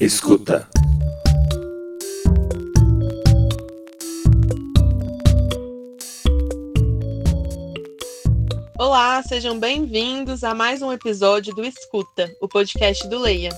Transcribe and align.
Escuta. 0.00 0.64
Olá, 8.78 9.20
sejam 9.24 9.58
bem-vindos 9.58 10.44
a 10.44 10.54
mais 10.54 10.82
um 10.82 10.92
episódio 10.92 11.52
do 11.52 11.64
Escuta, 11.64 12.30
o 12.40 12.46
podcast 12.46 13.08
do 13.08 13.18
Leia. 13.18 13.50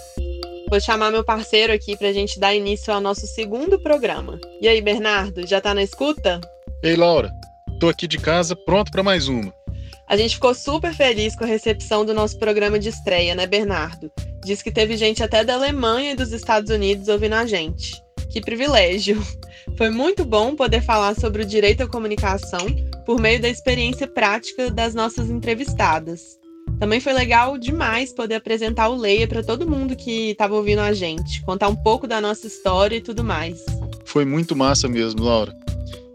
Vou 0.70 0.80
chamar 0.80 1.10
meu 1.10 1.22
parceiro 1.22 1.74
aqui 1.74 1.94
para 1.94 2.08
a 2.08 2.12
gente 2.14 2.40
dar 2.40 2.54
início 2.54 2.90
ao 2.90 3.02
nosso 3.02 3.26
segundo 3.26 3.78
programa. 3.78 4.40
E 4.62 4.66
aí, 4.66 4.80
Bernardo, 4.80 5.46
já 5.46 5.60
tá 5.60 5.74
na 5.74 5.82
escuta? 5.82 6.40
Ei, 6.82 6.96
Laura, 6.96 7.30
tô 7.78 7.90
aqui 7.90 8.08
de 8.08 8.16
casa 8.16 8.56
pronto 8.56 8.90
para 8.90 9.02
mais 9.02 9.28
uma. 9.28 9.52
A 10.08 10.16
gente 10.16 10.36
ficou 10.36 10.54
super 10.54 10.94
feliz 10.94 11.36
com 11.36 11.44
a 11.44 11.46
recepção 11.46 12.02
do 12.02 12.14
nosso 12.14 12.38
programa 12.38 12.78
de 12.78 12.88
estreia, 12.88 13.34
né, 13.34 13.46
Bernardo? 13.46 14.10
Diz 14.44 14.62
que 14.62 14.70
teve 14.70 14.96
gente 14.96 15.22
até 15.22 15.44
da 15.44 15.54
Alemanha 15.54 16.12
e 16.12 16.16
dos 16.16 16.32
Estados 16.32 16.70
Unidos 16.70 17.08
ouvindo 17.08 17.34
a 17.34 17.46
gente. 17.46 18.00
Que 18.30 18.40
privilégio! 18.40 19.22
Foi 19.76 19.90
muito 19.90 20.24
bom 20.24 20.54
poder 20.54 20.82
falar 20.82 21.14
sobre 21.14 21.42
o 21.42 21.46
direito 21.46 21.82
à 21.82 21.86
comunicação 21.88 22.66
por 23.04 23.20
meio 23.20 23.40
da 23.40 23.48
experiência 23.48 24.06
prática 24.06 24.70
das 24.70 24.94
nossas 24.94 25.30
entrevistadas. 25.30 26.38
Também 26.78 27.00
foi 27.00 27.12
legal 27.12 27.58
demais 27.58 28.12
poder 28.12 28.36
apresentar 28.36 28.88
o 28.88 28.96
Leia 28.96 29.28
para 29.28 29.42
todo 29.42 29.68
mundo 29.68 29.94
que 29.94 30.30
estava 30.30 30.54
ouvindo 30.54 30.80
a 30.80 30.92
gente, 30.92 31.42
contar 31.42 31.68
um 31.68 31.76
pouco 31.76 32.06
da 32.06 32.20
nossa 32.20 32.46
história 32.46 32.96
e 32.96 33.00
tudo 33.00 33.22
mais. 33.22 33.64
Foi 34.04 34.24
muito 34.24 34.56
massa 34.56 34.88
mesmo, 34.88 35.22
Laura. 35.22 35.54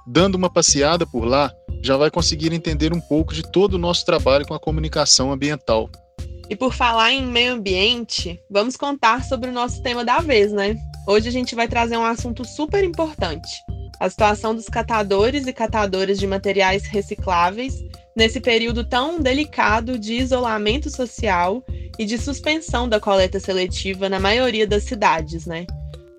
Dando 0.05 0.35
uma 0.35 0.53
passeada 0.53 1.07
por 1.07 1.25
lá, 1.25 1.51
já 1.81 1.97
vai 1.97 2.11
conseguir 2.11 2.53
entender 2.53 2.93
um 2.93 3.01
pouco 3.01 3.33
de 3.33 3.41
todo 3.41 3.73
o 3.73 3.79
nosso 3.79 4.05
trabalho 4.05 4.45
com 4.45 4.53
a 4.53 4.59
comunicação 4.59 5.31
ambiental. 5.31 5.89
E 6.47 6.55
por 6.55 6.75
falar 6.75 7.11
em 7.11 7.25
meio 7.25 7.53
ambiente, 7.53 8.39
vamos 8.51 8.77
contar 8.77 9.23
sobre 9.23 9.49
o 9.49 9.51
nosso 9.51 9.81
tema 9.81 10.05
da 10.05 10.19
vez, 10.19 10.51
né? 10.51 10.75
Hoje 11.07 11.27
a 11.27 11.31
gente 11.31 11.55
vai 11.55 11.67
trazer 11.67 11.97
um 11.97 12.05
assunto 12.05 12.45
super 12.45 12.83
importante: 12.83 13.49
a 13.99 14.07
situação 14.07 14.53
dos 14.53 14.65
catadores 14.65 15.47
e 15.47 15.53
catadoras 15.53 16.19
de 16.19 16.27
materiais 16.27 16.85
recicláveis 16.85 17.73
nesse 18.15 18.39
período 18.39 18.83
tão 18.83 19.19
delicado 19.19 19.97
de 19.97 20.13
isolamento 20.13 20.89
social 20.89 21.63
e 21.97 22.05
de 22.05 22.17
suspensão 22.17 22.87
da 22.87 22.99
coleta 22.99 23.39
seletiva 23.39 24.09
na 24.09 24.19
maioria 24.19 24.67
das 24.67 24.83
cidades, 24.83 25.45
né? 25.45 25.65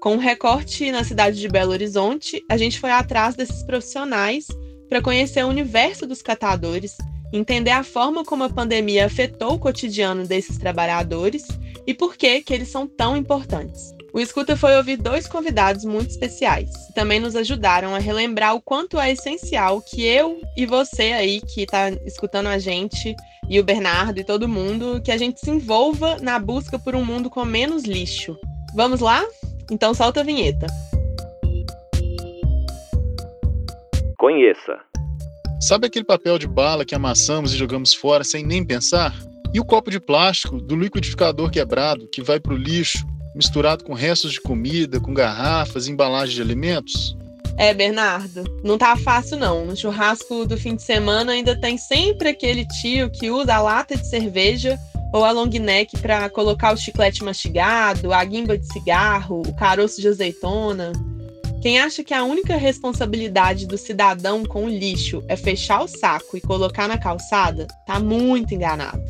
Com 0.00 0.14
um 0.14 0.18
recorte 0.18 0.90
na 0.90 1.04
cidade 1.04 1.38
de 1.38 1.48
Belo 1.48 1.72
Horizonte, 1.72 2.42
a 2.48 2.56
gente 2.56 2.80
foi 2.80 2.90
atrás 2.90 3.36
desses 3.36 3.62
profissionais 3.62 4.46
para 4.88 5.00
conhecer 5.00 5.44
o 5.44 5.48
universo 5.48 6.06
dos 6.06 6.20
catadores, 6.20 6.96
entender 7.32 7.70
a 7.70 7.84
forma 7.84 8.24
como 8.24 8.44
a 8.44 8.50
pandemia 8.50 9.06
afetou 9.06 9.54
o 9.54 9.58
cotidiano 9.58 10.26
desses 10.26 10.58
trabalhadores 10.58 11.46
e 11.86 11.94
por 11.94 12.16
que, 12.16 12.42
que 12.42 12.52
eles 12.52 12.68
são 12.68 12.86
tão 12.86 13.16
importantes. 13.16 13.94
O 14.14 14.20
Escuta 14.20 14.54
foi 14.58 14.76
ouvir 14.76 14.98
dois 14.98 15.26
convidados 15.26 15.86
muito 15.86 16.10
especiais, 16.10 16.70
que 16.86 16.92
também 16.92 17.18
nos 17.18 17.34
ajudaram 17.34 17.94
a 17.94 17.98
relembrar 17.98 18.54
o 18.54 18.60
quanto 18.60 19.00
é 19.00 19.10
essencial 19.10 19.80
que 19.80 20.04
eu 20.04 20.38
e 20.54 20.66
você 20.66 21.12
aí 21.12 21.40
que 21.40 21.62
está 21.62 21.88
escutando 22.04 22.48
a 22.48 22.58
gente, 22.58 23.16
e 23.48 23.58
o 23.58 23.64
Bernardo 23.64 24.20
e 24.20 24.24
todo 24.24 24.46
mundo, 24.46 25.00
que 25.02 25.10
a 25.10 25.16
gente 25.16 25.40
se 25.40 25.50
envolva 25.50 26.18
na 26.20 26.38
busca 26.38 26.78
por 26.78 26.94
um 26.94 27.02
mundo 27.02 27.30
com 27.30 27.42
menos 27.46 27.84
lixo. 27.84 28.36
Vamos 28.74 29.00
lá? 29.00 29.24
Então 29.70 29.94
solta 29.94 30.20
a 30.20 30.24
vinheta. 30.24 30.66
Conheça. 34.18 34.78
Sabe 35.58 35.86
aquele 35.86 36.04
papel 36.04 36.38
de 36.38 36.46
bala 36.46 36.84
que 36.84 36.94
amassamos 36.94 37.54
e 37.54 37.56
jogamos 37.56 37.94
fora 37.94 38.24
sem 38.24 38.44
nem 38.44 38.62
pensar? 38.62 39.14
E 39.54 39.60
o 39.60 39.64
copo 39.64 39.90
de 39.90 39.98
plástico 39.98 40.60
do 40.60 40.76
liquidificador 40.76 41.50
quebrado 41.50 42.06
que 42.08 42.20
vai 42.20 42.38
para 42.38 42.52
o 42.52 42.56
lixo, 42.58 43.06
misturado 43.34 43.84
com 43.84 43.94
restos 43.94 44.32
de 44.32 44.40
comida, 44.40 45.00
com 45.00 45.14
garrafas, 45.14 45.88
embalagens 45.88 46.34
de 46.34 46.42
alimentos? 46.42 47.16
É, 47.56 47.74
Bernardo, 47.74 48.44
não 48.64 48.78
tá 48.78 48.96
fácil 48.96 49.36
não. 49.38 49.66
No 49.66 49.76
churrasco 49.76 50.46
do 50.46 50.56
fim 50.56 50.74
de 50.74 50.82
semana 50.82 51.32
ainda 51.32 51.54
tem 51.54 51.76
sempre 51.76 52.28
aquele 52.28 52.66
tio 52.66 53.10
que 53.10 53.30
usa 53.30 53.54
a 53.54 53.60
lata 53.60 53.96
de 53.96 54.06
cerveja 54.06 54.78
ou 55.12 55.24
a 55.24 55.30
long 55.30 55.46
neck 55.46 55.98
para 55.98 56.28
colocar 56.30 56.72
o 56.72 56.76
chiclete 56.76 57.22
mastigado, 57.22 58.12
a 58.12 58.24
guimba 58.24 58.56
de 58.56 58.66
cigarro, 58.72 59.42
o 59.46 59.54
caroço 59.54 60.00
de 60.00 60.08
azeitona. 60.08 60.92
Quem 61.60 61.78
acha 61.78 62.02
que 62.02 62.14
a 62.14 62.24
única 62.24 62.56
responsabilidade 62.56 63.66
do 63.66 63.78
cidadão 63.78 64.44
com 64.44 64.64
o 64.64 64.68
lixo 64.68 65.22
é 65.28 65.36
fechar 65.36 65.82
o 65.82 65.86
saco 65.86 66.36
e 66.36 66.40
colocar 66.40 66.88
na 66.88 66.98
calçada, 66.98 67.68
tá 67.86 68.00
muito 68.00 68.54
enganado. 68.54 69.00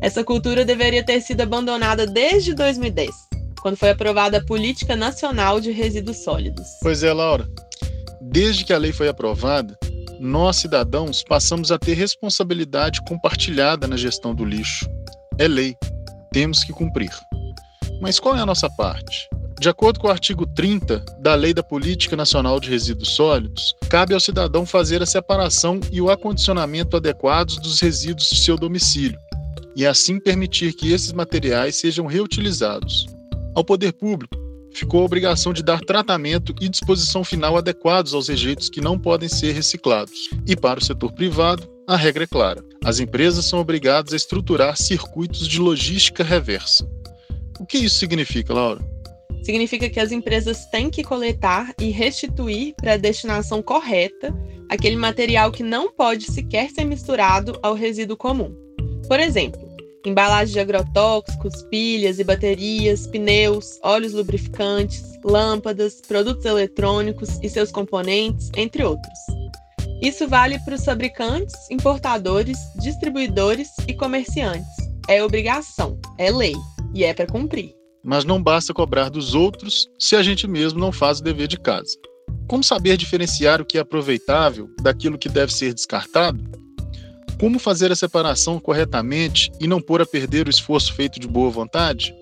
Essa 0.00 0.24
cultura 0.24 0.64
deveria 0.64 1.04
ter 1.04 1.20
sido 1.20 1.42
abandonada 1.42 2.06
desde 2.06 2.54
2010, 2.54 3.10
quando 3.60 3.76
foi 3.76 3.90
aprovada 3.90 4.38
a 4.38 4.44
Política 4.44 4.96
Nacional 4.96 5.60
de 5.60 5.72
Resíduos 5.72 6.24
Sólidos. 6.24 6.66
Pois 6.82 7.02
é, 7.02 7.12
Laura. 7.12 7.46
Desde 8.20 8.64
que 8.64 8.72
a 8.72 8.78
lei 8.78 8.92
foi 8.92 9.08
aprovada, 9.08 9.78
nós, 10.18 10.56
cidadãos, 10.56 11.22
passamos 11.22 11.70
a 11.70 11.78
ter 11.78 11.94
responsabilidade 11.94 13.00
compartilhada 13.02 13.86
na 13.86 13.96
gestão 13.96 14.34
do 14.34 14.44
lixo. 14.44 14.88
É 15.38 15.46
lei, 15.46 15.76
temos 16.32 16.64
que 16.64 16.72
cumprir. 16.72 17.10
Mas 18.00 18.18
qual 18.18 18.36
é 18.36 18.40
a 18.40 18.46
nossa 18.46 18.70
parte? 18.70 19.28
De 19.60 19.68
acordo 19.68 20.00
com 20.00 20.08
o 20.08 20.10
artigo 20.10 20.46
30 20.46 21.04
da 21.18 21.34
Lei 21.34 21.52
da 21.52 21.62
Política 21.62 22.16
Nacional 22.16 22.58
de 22.58 22.70
Resíduos 22.70 23.10
Sólidos, 23.10 23.74
cabe 23.90 24.14
ao 24.14 24.20
cidadão 24.20 24.64
fazer 24.64 25.02
a 25.02 25.06
separação 25.06 25.78
e 25.92 26.00
o 26.00 26.10
acondicionamento 26.10 26.96
adequados 26.96 27.58
dos 27.58 27.78
resíduos 27.78 28.30
de 28.30 28.36
seu 28.36 28.56
domicílio, 28.56 29.18
e 29.76 29.86
assim 29.86 30.18
permitir 30.18 30.72
que 30.72 30.92
esses 30.92 31.12
materiais 31.12 31.76
sejam 31.76 32.06
reutilizados. 32.06 33.06
Ao 33.54 33.64
poder 33.64 33.92
público, 33.92 34.36
ficou 34.72 35.02
a 35.02 35.04
obrigação 35.04 35.52
de 35.52 35.62
dar 35.62 35.80
tratamento 35.80 36.54
e 36.60 36.68
disposição 36.68 37.24
final 37.24 37.56
adequados 37.56 38.14
aos 38.14 38.28
rejeitos 38.28 38.68
que 38.68 38.80
não 38.80 38.98
podem 38.98 39.28
ser 39.28 39.52
reciclados. 39.52 40.30
E 40.46 40.54
para 40.56 40.78
o 40.78 40.84
setor 40.84 41.12
privado, 41.12 41.68
a 41.86 41.96
regra 41.96 42.24
é 42.24 42.26
clara: 42.26 42.64
as 42.84 43.00
empresas 43.00 43.44
são 43.44 43.58
obrigadas 43.58 44.12
a 44.12 44.16
estruturar 44.16 44.76
circuitos 44.76 45.46
de 45.46 45.58
logística 45.58 46.22
reversa. 46.22 46.88
O 47.58 47.66
que 47.66 47.78
isso 47.78 47.98
significa, 47.98 48.54
Laura? 48.54 48.80
Significa 49.42 49.88
que 49.88 50.00
as 50.00 50.12
empresas 50.12 50.66
têm 50.66 50.90
que 50.90 51.02
coletar 51.02 51.74
e 51.80 51.90
restituir 51.90 52.74
para 52.76 52.94
a 52.94 52.96
destinação 52.96 53.62
correta 53.62 54.34
aquele 54.68 54.96
material 54.96 55.50
que 55.50 55.62
não 55.62 55.90
pode 55.90 56.30
sequer 56.30 56.70
ser 56.70 56.84
misturado 56.84 57.58
ao 57.62 57.74
resíduo 57.74 58.16
comum. 58.16 58.54
Por 59.10 59.18
exemplo, 59.18 59.60
embalagem 60.06 60.52
de 60.52 60.60
agrotóxicos, 60.60 61.64
pilhas 61.64 62.20
e 62.20 62.24
baterias, 62.24 63.08
pneus, 63.08 63.76
óleos 63.82 64.12
lubrificantes, 64.12 65.02
lâmpadas, 65.24 66.00
produtos 66.06 66.44
eletrônicos 66.44 67.40
e 67.42 67.48
seus 67.48 67.72
componentes, 67.72 68.52
entre 68.56 68.84
outros. 68.84 69.18
Isso 70.00 70.28
vale 70.28 70.60
para 70.60 70.76
os 70.76 70.84
fabricantes, 70.84 71.56
importadores, 71.72 72.56
distribuidores 72.80 73.70
e 73.88 73.94
comerciantes. 73.94 74.70
É 75.08 75.24
obrigação, 75.24 75.98
é 76.16 76.30
lei 76.30 76.54
e 76.94 77.02
é 77.02 77.12
para 77.12 77.26
cumprir. 77.26 77.74
Mas 78.04 78.24
não 78.24 78.40
basta 78.40 78.72
cobrar 78.72 79.08
dos 79.08 79.34
outros 79.34 79.88
se 79.98 80.14
a 80.14 80.22
gente 80.22 80.46
mesmo 80.46 80.78
não 80.78 80.92
faz 80.92 81.18
o 81.18 81.24
dever 81.24 81.48
de 81.48 81.58
casa. 81.58 81.96
Como 82.46 82.62
saber 82.62 82.96
diferenciar 82.96 83.60
o 83.60 83.64
que 83.64 83.76
é 83.76 83.80
aproveitável 83.80 84.68
daquilo 84.80 85.18
que 85.18 85.28
deve 85.28 85.52
ser 85.52 85.74
descartado? 85.74 86.60
Como 87.40 87.58
fazer 87.58 87.90
a 87.90 87.96
separação 87.96 88.60
corretamente 88.60 89.50
e 89.58 89.66
não 89.66 89.80
pôr 89.80 90.02
a 90.02 90.06
perder 90.06 90.46
o 90.46 90.50
esforço 90.50 90.92
feito 90.92 91.18
de 91.18 91.26
boa 91.26 91.48
vontade? 91.48 92.14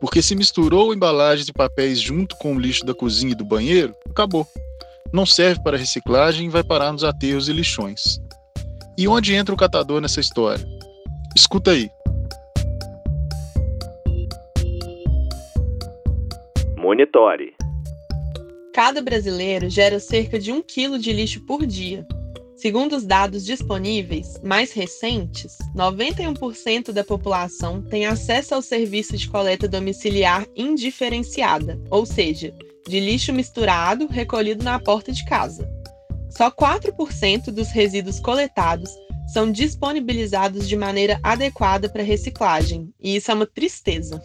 Porque 0.00 0.22
se 0.22 0.34
misturou 0.34 0.94
embalagens 0.94 1.46
e 1.46 1.52
papéis 1.52 2.00
junto 2.00 2.34
com 2.36 2.56
o 2.56 2.58
lixo 2.58 2.86
da 2.86 2.94
cozinha 2.94 3.32
e 3.32 3.34
do 3.34 3.44
banheiro, 3.44 3.94
acabou. 4.08 4.46
Não 5.12 5.26
serve 5.26 5.62
para 5.62 5.76
reciclagem 5.76 6.46
e 6.46 6.48
vai 6.48 6.64
parar 6.64 6.90
nos 6.90 7.04
aterros 7.04 7.50
e 7.50 7.52
lixões. 7.52 8.18
E 8.96 9.06
onde 9.06 9.34
entra 9.34 9.54
o 9.54 9.58
catador 9.58 10.00
nessa 10.00 10.20
história? 10.20 10.66
Escuta 11.36 11.72
aí. 11.72 11.90
Monitore. 16.78 17.54
Cada 18.72 19.02
brasileiro 19.02 19.68
gera 19.68 20.00
cerca 20.00 20.38
de 20.38 20.50
um 20.50 20.62
quilo 20.62 20.98
de 20.98 21.12
lixo 21.12 21.44
por 21.44 21.66
dia, 21.66 22.06
Segundo 22.64 22.96
os 22.96 23.04
dados 23.04 23.44
disponíveis 23.44 24.40
mais 24.42 24.72
recentes, 24.72 25.58
91% 25.76 26.92
da 26.92 27.04
população 27.04 27.82
tem 27.82 28.06
acesso 28.06 28.54
ao 28.54 28.62
serviço 28.62 29.18
de 29.18 29.28
coleta 29.28 29.68
domiciliar 29.68 30.46
indiferenciada, 30.56 31.78
ou 31.90 32.06
seja, 32.06 32.54
de 32.88 33.00
lixo 33.00 33.34
misturado 33.34 34.06
recolhido 34.06 34.64
na 34.64 34.80
porta 34.80 35.12
de 35.12 35.26
casa. 35.26 35.68
Só 36.30 36.50
4% 36.50 37.50
dos 37.50 37.68
resíduos 37.68 38.18
coletados 38.18 38.90
são 39.30 39.52
disponibilizados 39.52 40.66
de 40.66 40.74
maneira 40.74 41.20
adequada 41.22 41.86
para 41.86 42.02
reciclagem, 42.02 42.88
e 42.98 43.16
isso 43.16 43.30
é 43.30 43.34
uma 43.34 43.46
tristeza. 43.46 44.22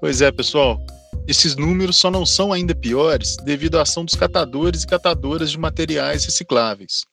Pois 0.00 0.22
é, 0.22 0.30
pessoal. 0.30 0.78
Esses 1.26 1.56
números 1.56 1.96
só 1.96 2.08
não 2.08 2.24
são 2.24 2.52
ainda 2.52 2.72
piores 2.72 3.36
devido 3.44 3.78
à 3.78 3.82
ação 3.82 4.04
dos 4.04 4.14
catadores 4.14 4.84
e 4.84 4.86
catadoras 4.86 5.50
de 5.50 5.58
materiais 5.58 6.24
recicláveis, 6.24 7.04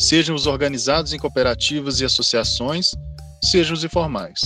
sejam 0.00 0.34
os 0.34 0.46
organizados 0.46 1.12
em 1.12 1.18
cooperativas 1.18 2.00
e 2.00 2.06
associações, 2.06 2.92
sejam 3.44 3.74
os 3.74 3.84
informais. 3.84 4.40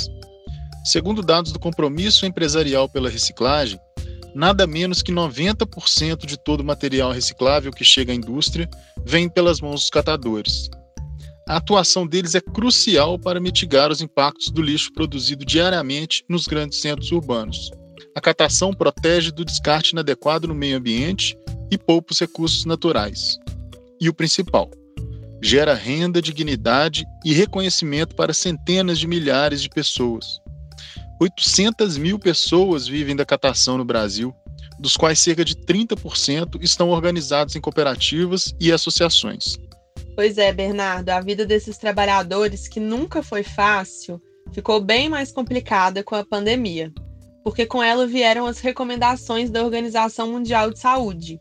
Segundo 0.84 1.22
dados 1.22 1.52
do 1.52 1.60
Compromisso 1.60 2.26
Empresarial 2.26 2.88
pela 2.88 3.08
Reciclagem, 3.08 3.78
nada 4.34 4.66
menos 4.66 5.00
que 5.00 5.12
90% 5.12 6.26
de 6.26 6.36
todo 6.36 6.60
o 6.60 6.64
material 6.64 7.12
reciclável 7.12 7.70
que 7.70 7.84
chega 7.84 8.12
à 8.12 8.16
indústria 8.16 8.68
vem 9.04 9.28
pelas 9.28 9.60
mãos 9.60 9.82
dos 9.82 9.90
catadores. 9.90 10.68
A 11.48 11.56
atuação 11.56 12.04
deles 12.04 12.34
é 12.34 12.40
crucial 12.40 13.16
para 13.16 13.40
mitigar 13.40 13.92
os 13.92 14.00
impactos 14.00 14.50
do 14.50 14.60
lixo 14.60 14.92
produzido 14.92 15.44
diariamente 15.44 16.24
nos 16.28 16.46
grandes 16.46 16.80
centros 16.80 17.12
urbanos. 17.12 17.70
A 18.16 18.20
catação 18.20 18.72
protege 18.72 19.30
do 19.30 19.44
descarte 19.44 19.92
inadequado 19.92 20.48
no 20.48 20.54
meio 20.54 20.78
ambiente 20.78 21.38
e 21.70 21.78
poupa 21.78 22.12
os 22.12 22.18
recursos 22.18 22.64
naturais. 22.64 23.38
E 24.00 24.08
o 24.08 24.14
principal, 24.14 24.70
gera 25.44 25.74
renda, 25.74 26.22
dignidade 26.22 27.04
e 27.22 27.34
reconhecimento 27.34 28.16
para 28.16 28.32
centenas 28.32 28.98
de 28.98 29.06
milhares 29.06 29.60
de 29.60 29.68
pessoas. 29.68 30.40
800 31.20 31.98
mil 31.98 32.18
pessoas 32.18 32.88
vivem 32.88 33.14
da 33.14 33.26
catação 33.26 33.76
no 33.76 33.84
Brasil, 33.84 34.34
dos 34.80 34.96
quais 34.96 35.18
cerca 35.18 35.44
de 35.44 35.54
30% 35.54 36.62
estão 36.62 36.88
organizados 36.88 37.54
em 37.54 37.60
cooperativas 37.60 38.54
e 38.58 38.72
associações. 38.72 39.58
Pois 40.16 40.38
é, 40.38 40.50
Bernardo, 40.50 41.10
a 41.10 41.20
vida 41.20 41.44
desses 41.44 41.76
trabalhadores, 41.76 42.66
que 42.66 42.80
nunca 42.80 43.22
foi 43.22 43.42
fácil, 43.42 44.18
ficou 44.50 44.80
bem 44.80 45.10
mais 45.10 45.30
complicada 45.30 46.02
com 46.02 46.14
a 46.14 46.24
pandemia, 46.24 46.90
porque 47.44 47.66
com 47.66 47.82
ela 47.82 48.06
vieram 48.06 48.46
as 48.46 48.60
recomendações 48.60 49.50
da 49.50 49.62
Organização 49.62 50.32
Mundial 50.32 50.70
de 50.70 50.78
Saúde. 50.78 51.38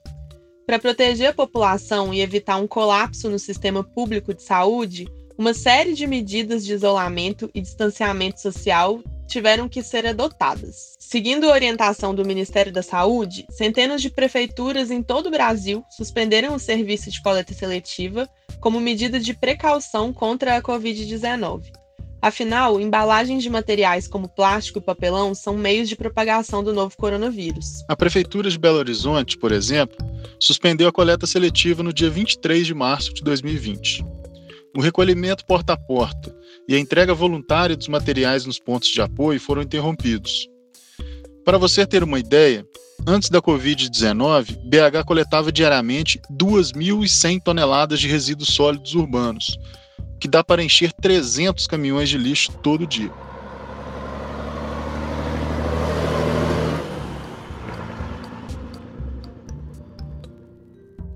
Para 0.65 0.80
proteger 0.80 1.30
a 1.30 1.33
população 1.33 2.13
e 2.13 2.21
evitar 2.21 2.57
um 2.57 2.68
colapso 2.68 3.30
no 3.30 3.38
sistema 3.38 3.83
público 3.83 4.33
de 4.33 4.42
saúde, 4.42 5.07
uma 5.38 5.54
série 5.54 5.94
de 5.94 6.07
medidas 6.07 6.63
de 6.65 6.74
isolamento 6.74 7.50
e 7.54 7.62
distanciamento 7.62 8.39
social 8.39 9.01
tiveram 9.27 9.68
que 9.68 9.83
ser 9.83 10.06
adotadas. 10.06 10.95
Seguindo 11.00 11.50
a 11.50 11.54
orientação 11.54 12.15
do 12.15 12.25
Ministério 12.25 12.71
da 12.71 12.81
Saúde, 12.81 13.45
centenas 13.50 14.01
de 14.01 14.10
prefeituras 14.10 14.89
em 14.89 15.01
todo 15.01 15.27
o 15.27 15.31
Brasil 15.31 15.83
suspenderam 15.89 16.56
o 16.56 16.60
serviço 16.60 17.12
de 17.12 17.21
coleta 17.21 17.54
seletiva 17.54 18.30
como 18.62 18.80
medida 18.80 19.19
de 19.19 19.33
precaução 19.33 20.13
contra 20.13 20.56
a 20.56 20.62
Covid-19. 20.62 21.82
Afinal, 22.23 22.79
embalagens 22.79 23.43
de 23.43 23.49
materiais 23.49 24.07
como 24.07 24.29
plástico 24.29 24.79
e 24.79 24.81
papelão 24.81 25.35
são 25.35 25.57
meios 25.57 25.89
de 25.89 25.97
propagação 25.97 26.63
do 26.63 26.71
novo 26.71 26.95
coronavírus. 26.95 27.83
A 27.89 27.97
Prefeitura 27.97 28.49
de 28.49 28.57
Belo 28.57 28.77
Horizonte, 28.77 29.37
por 29.37 29.51
exemplo, 29.51 29.97
suspendeu 30.39 30.87
a 30.87 30.91
coleta 30.93 31.27
seletiva 31.27 31.83
no 31.83 31.91
dia 31.91 32.09
23 32.09 32.65
de 32.65 32.73
março 32.73 33.13
de 33.13 33.21
2020. 33.23 34.05
O 34.73 34.79
recolhimento 34.79 35.45
porta 35.45 35.73
a 35.73 35.77
porta 35.77 36.33
e 36.65 36.73
a 36.73 36.79
entrega 36.79 37.13
voluntária 37.13 37.75
dos 37.75 37.89
materiais 37.89 38.45
nos 38.45 38.57
pontos 38.57 38.87
de 38.87 39.01
apoio 39.01 39.37
foram 39.37 39.61
interrompidos. 39.61 40.47
Para 41.43 41.57
você 41.57 41.85
ter 41.85 42.05
uma 42.05 42.19
ideia, 42.19 42.65
antes 43.05 43.29
da 43.29 43.41
Covid-19, 43.41 44.59
BH 44.63 45.03
coletava 45.05 45.51
diariamente 45.51 46.21
2.100 46.31 47.41
toneladas 47.43 47.99
de 47.99 48.07
resíduos 48.07 48.47
sólidos 48.47 48.95
urbanos, 48.95 49.57
que 50.23 50.27
dá 50.29 50.41
para 50.41 50.63
encher 50.63 50.93
300 50.93 51.67
caminhões 51.67 52.07
de 52.07 52.17
lixo 52.17 52.49
todo 52.63 52.87
dia. 52.87 53.11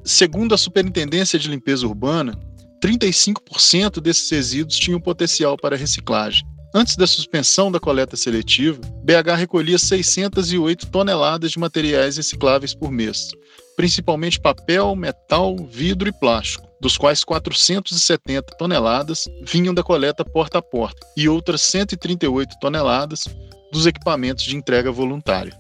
Segundo 0.04 0.54
a 0.54 0.58
Superintendência 0.58 1.40
de 1.40 1.48
Limpeza 1.48 1.88
Urbana, 1.88 2.38
35% 2.84 4.02
desses 4.02 4.30
resíduos 4.30 4.78
tinham 4.78 5.00
potencial 5.00 5.56
para 5.56 5.78
reciclagem. 5.78 6.46
Antes 6.76 6.98
da 6.98 7.08
suspensão 7.08 7.72
da 7.72 7.80
coleta 7.80 8.18
seletiva, 8.18 8.82
BH 9.06 9.38
recolhia 9.38 9.78
608 9.78 10.88
toneladas 10.88 11.52
de 11.52 11.60
materiais 11.60 12.18
recicláveis 12.18 12.76
por 12.76 12.92
mês, 12.92 13.30
principalmente 13.78 14.38
papel, 14.38 14.94
metal, 14.98 15.56
vidro 15.56 16.10
e 16.10 16.12
plástico, 16.12 16.67
dos 16.80 16.98
quais 16.98 17.24
470 17.24 18.56
toneladas 18.58 19.26
vinham 19.42 19.74
da 19.74 19.84
coleta 19.84 20.24
porta 20.24 20.60
a 20.60 20.62
porta 20.62 21.08
e 21.16 21.28
outras 21.28 21.62
138 21.62 22.60
toneladas 22.60 23.26
dos 23.72 23.86
equipamentos 23.86 24.44
de 24.44 24.56
entrega 24.56 24.92
voluntária. 24.92 25.58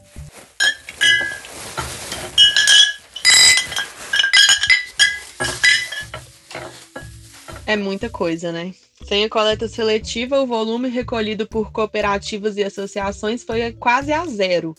É 7.65 7.75
muita 7.75 8.09
coisa, 8.09 8.49
né? 8.49 8.73
Sem 9.05 9.25
a 9.25 9.29
coleta 9.29 9.67
seletiva, 9.67 10.41
o 10.41 10.47
volume 10.47 10.87
recolhido 10.87 11.45
por 11.45 11.71
cooperativas 11.71 12.55
e 12.55 12.63
associações 12.63 13.43
foi 13.43 13.73
quase 13.73 14.13
a 14.13 14.25
zero. 14.25 14.73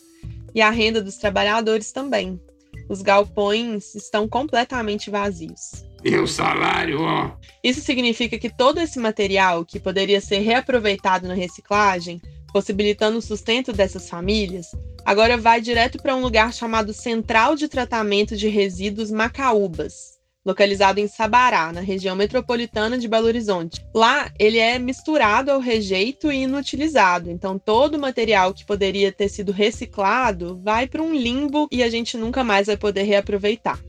E 0.55 0.61
a 0.61 0.71
renda 0.71 1.01
dos 1.01 1.17
trabalhadores 1.17 1.91
também. 1.91 2.41
Os 2.89 3.03
galpões 3.03 3.93
estão 3.93 4.27
completamente 4.27 5.11
vazios. 5.11 5.88
E 6.03 6.15
o 6.15 6.27
salário, 6.27 7.01
ó. 7.01 7.31
Isso 7.63 7.81
significa 7.81 8.37
que 8.37 8.49
todo 8.49 8.79
esse 8.79 8.99
material 8.99 9.65
que 9.65 9.79
poderia 9.79 10.21
ser 10.21 10.39
reaproveitado 10.39 11.27
na 11.27 11.33
reciclagem, 11.33 12.21
possibilitando 12.53 13.17
o 13.17 13.21
sustento 13.21 13.73
dessas 13.73 14.09
famílias, 14.09 14.67
agora 15.05 15.37
vai 15.37 15.59
direto 15.61 16.01
para 16.01 16.15
um 16.15 16.21
lugar 16.21 16.53
chamado 16.53 16.93
Central 16.93 17.55
de 17.55 17.67
Tratamento 17.67 18.35
de 18.37 18.47
Resíduos 18.47 19.11
Macaúbas, 19.11 20.17
localizado 20.45 20.99
em 20.99 21.07
Sabará, 21.07 21.71
na 21.73 21.81
região 21.81 22.15
metropolitana 22.15 22.97
de 22.97 23.07
Belo 23.07 23.27
Horizonte. 23.27 23.85
Lá, 23.93 24.31
ele 24.39 24.57
é 24.57 24.79
misturado 24.79 25.51
ao 25.51 25.59
rejeito 25.59 26.31
e 26.31 26.43
inutilizado. 26.43 27.29
Então, 27.29 27.59
todo 27.59 27.95
o 27.95 27.99
material 27.99 28.53
que 28.53 28.65
poderia 28.65 29.11
ter 29.11 29.27
sido 29.27 29.51
reciclado 29.51 30.59
vai 30.63 30.87
para 30.87 31.03
um 31.03 31.13
limbo 31.13 31.67
e 31.71 31.83
a 31.83 31.89
gente 31.89 32.17
nunca 32.17 32.43
mais 32.43 32.67
vai 32.67 32.77
poder 32.77 33.03
reaproveitar. 33.03 33.79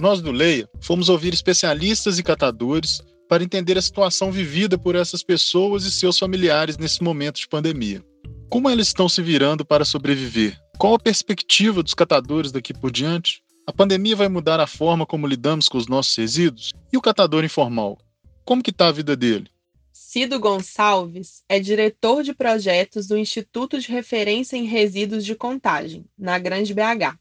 Nós 0.00 0.22
do 0.22 0.32
Leia 0.32 0.66
fomos 0.80 1.10
ouvir 1.10 1.34
especialistas 1.34 2.18
e 2.18 2.22
catadores 2.22 3.02
para 3.28 3.44
entender 3.44 3.76
a 3.76 3.82
situação 3.82 4.32
vivida 4.32 4.78
por 4.78 4.94
essas 4.96 5.22
pessoas 5.22 5.84
e 5.84 5.90
seus 5.90 6.18
familiares 6.18 6.78
nesse 6.78 7.02
momento 7.02 7.38
de 7.38 7.46
pandemia. 7.46 8.02
Como 8.48 8.70
eles 8.70 8.86
estão 8.86 9.10
se 9.10 9.20
virando 9.20 9.62
para 9.62 9.84
sobreviver? 9.84 10.58
Qual 10.78 10.94
a 10.94 10.98
perspectiva 10.98 11.82
dos 11.82 11.92
catadores 11.92 12.50
daqui 12.50 12.72
por 12.72 12.90
diante? 12.90 13.42
A 13.66 13.72
pandemia 13.74 14.16
vai 14.16 14.28
mudar 14.28 14.58
a 14.58 14.66
forma 14.66 15.04
como 15.04 15.26
lidamos 15.26 15.68
com 15.68 15.76
os 15.76 15.86
nossos 15.86 16.16
resíduos? 16.16 16.72
E 16.90 16.96
o 16.96 17.02
catador 17.02 17.44
informal? 17.44 17.98
Como 18.42 18.62
que 18.62 18.70
está 18.70 18.88
a 18.88 18.92
vida 18.92 19.14
dele? 19.14 19.48
Cido 19.92 20.40
Gonçalves 20.40 21.44
é 21.46 21.60
diretor 21.60 22.22
de 22.22 22.32
projetos 22.32 23.06
do 23.06 23.18
Instituto 23.18 23.78
de 23.78 23.92
Referência 23.92 24.56
em 24.56 24.64
Resíduos 24.64 25.26
de 25.26 25.34
Contagem, 25.34 26.06
na 26.18 26.38
Grande 26.38 26.72
BH. 26.72 27.18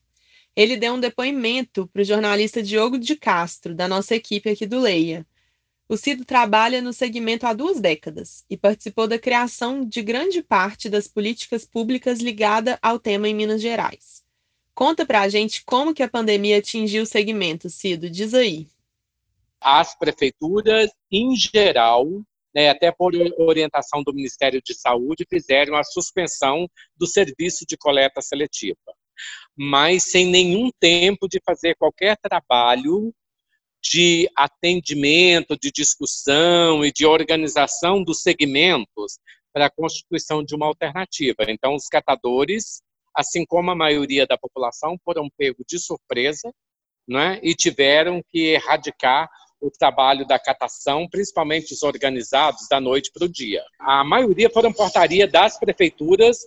Ele 0.60 0.76
deu 0.76 0.96
um 0.96 1.00
depoimento 1.00 1.88
para 1.88 2.02
o 2.02 2.04
jornalista 2.04 2.62
Diogo 2.62 3.00
de 3.00 3.16
Castro, 3.16 3.74
da 3.74 3.88
nossa 3.88 4.14
equipe 4.14 4.50
aqui 4.50 4.66
do 4.66 4.78
Leia. 4.78 5.26
O 5.88 5.96
Cido 5.96 6.26
trabalha 6.26 6.82
no 6.82 6.92
segmento 6.92 7.48
há 7.48 7.54
duas 7.54 7.80
décadas 7.80 8.44
e 8.50 8.58
participou 8.58 9.08
da 9.08 9.18
criação 9.18 9.86
de 9.86 10.02
grande 10.02 10.44
parte 10.44 10.90
das 10.90 11.08
políticas 11.08 11.66
públicas 11.66 12.20
ligada 12.20 12.78
ao 12.82 13.00
tema 13.00 13.30
em 13.30 13.34
Minas 13.34 13.62
Gerais. 13.62 14.22
Conta 14.76 15.06
pra 15.06 15.30
gente 15.30 15.64
como 15.64 15.94
que 15.94 16.04
a 16.04 16.10
pandemia 16.10 16.58
atingiu 16.58 17.04
o 17.04 17.06
segmento, 17.06 17.70
Cido, 17.70 18.10
diz 18.10 18.34
aí. 18.34 18.68
As 19.62 19.98
prefeituras, 19.98 20.92
em 21.10 21.38
geral, 21.38 22.06
né, 22.54 22.70
até 22.70 22.92
por 22.92 23.14
orientação 23.38 24.04
do 24.04 24.14
Ministério 24.14 24.62
de 24.62 24.74
Saúde, 24.74 25.26
fizeram 25.30 25.78
a 25.78 25.86
suspensão 25.86 26.70
do 26.98 27.08
serviço 27.08 27.66
de 27.66 27.78
coleta 27.78 28.22
seletiva, 28.22 28.76
mas 29.60 30.04
sem 30.04 30.26
nenhum 30.28 30.72
tempo 30.80 31.28
de 31.28 31.42
fazer 31.44 31.76
qualquer 31.76 32.16
trabalho 32.18 33.14
de 33.84 34.30
atendimento, 34.36 35.58
de 35.58 35.72
discussão 35.72 36.86
e 36.86 36.92
de 36.92 37.06
organização 37.06 38.04
dos 38.04 38.22
segmentos 38.22 39.20
para 39.52 39.66
a 39.66 39.70
constituição 39.70 40.44
de 40.44 40.56
uma 40.56 40.66
alternativa. 40.66 41.46
Então, 41.48 41.76
os 41.76 41.88
catadores 41.88 42.82
assim 43.16 43.46
como 43.46 43.72
a 43.72 43.76
maioria 43.76 44.26
da 44.26 44.38
população, 44.38 44.98
foram 45.04 45.30
pegos 45.38 45.66
de 45.68 45.80
surpresa 45.80 46.52
né, 47.08 47.40
e 47.44 47.54
tiveram 47.54 48.22
que 48.32 48.54
erradicar 48.54 49.30
o 49.62 49.70
trabalho 49.70 50.26
da 50.26 50.40
catação, 50.40 51.06
principalmente 51.10 51.74
os 51.74 51.84
organizados, 51.84 52.66
da 52.70 52.80
noite 52.80 53.12
para 53.14 53.26
o 53.26 53.30
dia. 53.30 53.62
A 53.78 54.06
maioria 54.06 54.50
foram 54.50 54.72
portaria 54.72 55.28
das 55.28 55.60
prefeituras, 55.60 56.38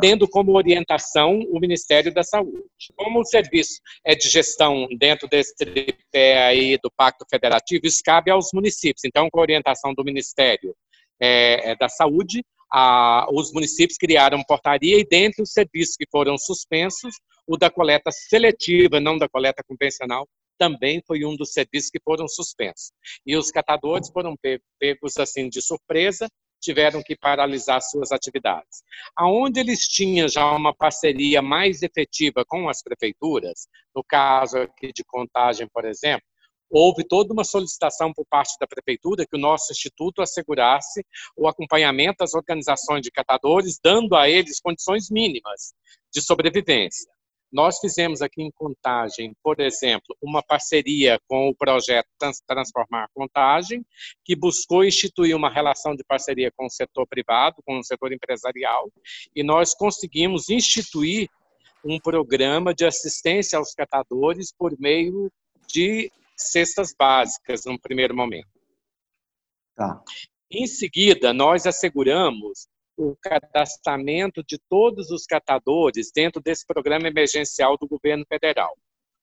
tendo 0.00 0.28
como 0.28 0.56
orientação 0.56 1.40
o 1.50 1.60
Ministério 1.60 2.12
da 2.12 2.22
Saúde. 2.22 2.62
Como 2.96 3.20
o 3.20 3.24
serviço 3.24 3.80
é 4.04 4.14
de 4.14 4.28
gestão 4.28 4.88
dentro 4.98 5.28
desse 5.28 5.54
tripé 5.54 6.42
aí 6.44 6.78
do 6.82 6.90
Pacto 6.90 7.26
Federativo, 7.28 7.86
isso 7.86 8.02
cabe 8.04 8.30
aos 8.30 8.50
municípios. 8.52 9.04
Então, 9.04 9.28
com 9.30 9.38
a 9.38 9.42
orientação 9.42 9.92
do 9.94 10.04
Ministério 10.04 10.74
é, 11.20 11.72
é 11.72 11.76
da 11.76 11.88
Saúde, 11.88 12.42
a, 12.72 13.26
os 13.30 13.52
municípios 13.52 13.98
criaram 13.98 14.42
portaria 14.42 14.98
e, 14.98 15.06
dentre 15.06 15.42
os 15.42 15.52
serviços 15.52 15.94
que 15.96 16.06
foram 16.10 16.38
suspensos, 16.38 17.14
O 17.46 17.56
da 17.56 17.68
coleta 17.68 18.10
seletiva, 18.10 19.00
não 19.00 19.18
da 19.18 19.28
coleta 19.28 19.62
convencional, 19.66 20.26
também 20.56 21.02
foi 21.04 21.24
um 21.24 21.36
dos 21.36 21.52
serviços 21.52 21.90
que 21.90 21.98
foram 22.02 22.28
suspensos. 22.28 22.92
E 23.26 23.36
os 23.36 23.50
catadores 23.50 24.08
foram 24.10 24.36
pegos 24.78 25.16
assim 25.18 25.48
de 25.48 25.60
surpresa, 25.60 26.28
tiveram 26.62 27.02
que 27.02 27.16
paralisar 27.16 27.82
suas 27.82 28.12
atividades. 28.12 28.82
Aonde 29.16 29.60
eles 29.60 29.80
tinham 29.80 30.28
já 30.28 30.50
uma 30.52 30.74
parceria 30.74 31.42
mais 31.42 31.82
efetiva 31.82 32.44
com 32.46 32.68
as 32.68 32.82
prefeituras, 32.82 33.66
no 33.94 34.02
caso 34.02 34.58
aqui 34.58 34.92
de 34.92 35.04
Contagem, 35.04 35.68
por 35.68 35.84
exemplo, 35.84 36.24
houve 36.70 37.04
toda 37.06 37.32
uma 37.34 37.44
solicitação 37.44 38.12
por 38.14 38.24
parte 38.30 38.56
da 38.58 38.66
prefeitura 38.66 39.26
que 39.26 39.36
o 39.36 39.40
nosso 39.40 39.72
instituto 39.72 40.22
assegurasse 40.22 41.04
o 41.36 41.46
acompanhamento 41.46 42.18
das 42.20 42.32
organizações 42.32 43.02
de 43.02 43.10
catadores, 43.10 43.78
dando 43.82 44.16
a 44.16 44.28
eles 44.28 44.60
condições 44.60 45.10
mínimas 45.10 45.74
de 46.10 46.22
sobrevivência. 46.22 47.10
Nós 47.52 47.78
fizemos 47.78 48.22
aqui 48.22 48.42
em 48.42 48.50
Contagem, 48.50 49.36
por 49.42 49.60
exemplo, 49.60 50.16
uma 50.22 50.42
parceria 50.42 51.20
com 51.28 51.48
o 51.48 51.54
projeto 51.54 52.08
Transformar 52.46 53.08
Contagem, 53.12 53.84
que 54.24 54.34
buscou 54.34 54.82
instituir 54.82 55.36
uma 55.36 55.50
relação 55.50 55.94
de 55.94 56.02
parceria 56.02 56.50
com 56.56 56.64
o 56.64 56.70
setor 56.70 57.06
privado, 57.06 57.62
com 57.66 57.78
o 57.78 57.84
setor 57.84 58.10
empresarial, 58.10 58.90
e 59.36 59.42
nós 59.42 59.74
conseguimos 59.74 60.48
instituir 60.48 61.28
um 61.84 61.98
programa 61.98 62.72
de 62.72 62.86
assistência 62.86 63.58
aos 63.58 63.74
catadores 63.74 64.50
por 64.56 64.72
meio 64.78 65.30
de 65.66 66.10
cestas 66.36 66.94
básicas, 66.98 67.66
no 67.66 67.78
primeiro 67.78 68.16
momento. 68.16 68.48
Tá. 69.74 70.02
Em 70.50 70.66
seguida, 70.66 71.32
nós 71.32 71.66
asseguramos 71.66 72.66
o 72.96 73.16
cadastramento 73.20 74.42
de 74.46 74.58
todos 74.68 75.10
os 75.10 75.24
catadores 75.24 76.10
dentro 76.14 76.40
desse 76.40 76.66
programa 76.66 77.08
emergencial 77.08 77.76
do 77.78 77.88
governo 77.88 78.24
federal. 78.28 78.76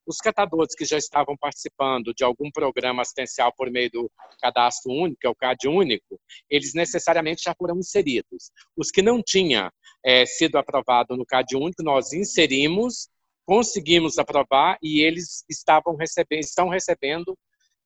Os 0.07 0.17
catadores 0.17 0.73
que 0.75 0.85
já 0.85 0.97
estavam 0.97 1.37
participando 1.37 2.13
de 2.15 2.23
algum 2.23 2.49
programa 2.49 3.03
assistencial 3.03 3.53
por 3.55 3.69
meio 3.69 3.91
do 3.91 4.11
cadastro 4.41 4.91
único, 4.91 5.19
que 5.19 5.27
é 5.27 5.29
o 5.29 5.35
CAD 5.35 5.67
único, 5.67 6.19
eles 6.49 6.73
necessariamente 6.73 7.43
já 7.43 7.53
foram 7.53 7.77
inseridos. 7.77 8.49
Os 8.75 8.89
que 8.89 9.03
não 9.03 9.21
tinham 9.21 9.69
é, 10.03 10.25
sido 10.25 10.57
aprovado 10.57 11.15
no 11.15 11.25
CAD 11.25 11.55
único, 11.55 11.83
nós 11.83 12.11
inserimos, 12.11 13.07
conseguimos 13.45 14.17
aprovar 14.17 14.79
e 14.81 15.01
eles 15.01 15.43
estavam 15.47 15.95
recebendo, 15.95 16.39
estão 16.39 16.69
recebendo 16.69 17.37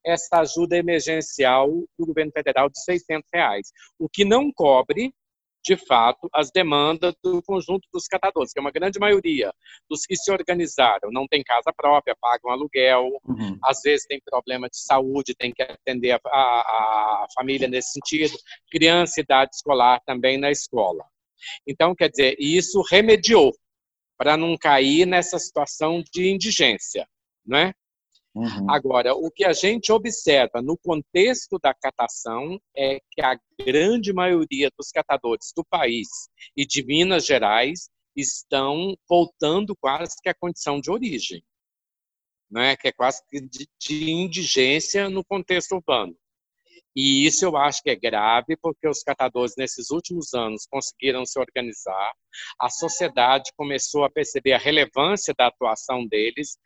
essa 0.04 0.40
ajuda 0.40 0.78
emergencial 0.78 1.70
do 1.98 2.06
governo 2.06 2.32
federal 2.32 2.70
de 2.70 2.82
600 2.84 3.28
reais, 3.32 3.70
o 3.98 4.08
que 4.08 4.24
não 4.24 4.50
cobre 4.50 5.12
de 5.64 5.76
fato, 5.76 6.28
as 6.32 6.50
demandas 6.50 7.14
do 7.22 7.42
conjunto 7.42 7.88
dos 7.92 8.06
catadores, 8.06 8.52
que 8.52 8.58
é 8.58 8.62
uma 8.62 8.70
grande 8.70 8.98
maioria 8.98 9.50
dos 9.88 10.04
que 10.04 10.14
se 10.14 10.30
organizaram, 10.30 11.10
não 11.10 11.26
tem 11.26 11.42
casa 11.42 11.72
própria, 11.74 12.14
pagam 12.20 12.50
aluguel, 12.50 13.08
uhum. 13.26 13.58
às 13.64 13.80
vezes 13.82 14.06
tem 14.06 14.20
problema 14.24 14.68
de 14.68 14.76
saúde, 14.76 15.34
tem 15.34 15.52
que 15.52 15.62
atender 15.62 16.12
a, 16.12 16.20
a, 16.26 17.24
a 17.24 17.26
família 17.34 17.66
nesse 17.66 17.92
sentido, 17.92 18.36
criança, 18.70 19.20
idade 19.20 19.52
escolar 19.54 20.00
também 20.04 20.36
na 20.36 20.50
escola. 20.50 21.04
Então, 21.66 21.94
quer 21.94 22.10
dizer, 22.10 22.36
isso 22.38 22.82
remediou 22.90 23.52
para 24.18 24.36
não 24.36 24.56
cair 24.58 25.06
nessa 25.06 25.38
situação 25.38 26.02
de 26.12 26.30
indigência, 26.30 27.06
não 27.44 27.58
é? 27.58 27.74
Uhum. 28.34 28.68
Agora, 28.68 29.14
o 29.14 29.30
que 29.30 29.44
a 29.44 29.52
gente 29.52 29.92
observa 29.92 30.60
no 30.60 30.76
contexto 30.76 31.56
da 31.62 31.72
catação 31.72 32.58
é 32.76 32.98
que 33.12 33.22
a 33.22 33.38
grande 33.64 34.12
maioria 34.12 34.70
dos 34.76 34.90
catadores 34.90 35.52
do 35.56 35.64
país 35.64 36.08
e 36.56 36.66
de 36.66 36.84
Minas 36.84 37.24
Gerais 37.24 37.88
estão 38.16 38.96
voltando 39.08 39.76
quase 39.76 40.16
que 40.20 40.28
à 40.28 40.34
condição 40.34 40.80
de 40.80 40.90
origem, 40.90 41.44
né? 42.50 42.76
que 42.76 42.88
é 42.88 42.92
quase 42.92 43.22
que 43.28 43.40
de, 43.40 43.68
de 43.78 44.10
indigência 44.10 45.08
no 45.08 45.24
contexto 45.24 45.76
urbano. 45.76 46.16
E 46.96 47.26
isso 47.26 47.44
eu 47.44 47.56
acho 47.56 47.82
que 47.82 47.90
é 47.90 47.96
grave, 47.96 48.56
porque 48.56 48.88
os 48.88 49.02
catadores, 49.02 49.54
nesses 49.58 49.90
últimos 49.90 50.32
anos, 50.32 50.64
conseguiram 50.70 51.26
se 51.26 51.38
organizar, 51.40 52.12
a 52.60 52.70
sociedade 52.70 53.50
começou 53.56 54.04
a 54.04 54.10
perceber 54.10 54.52
a 54.52 54.58
relevância 54.58 55.34
da 55.36 55.48
atuação 55.48 56.06
deles, 56.06 56.56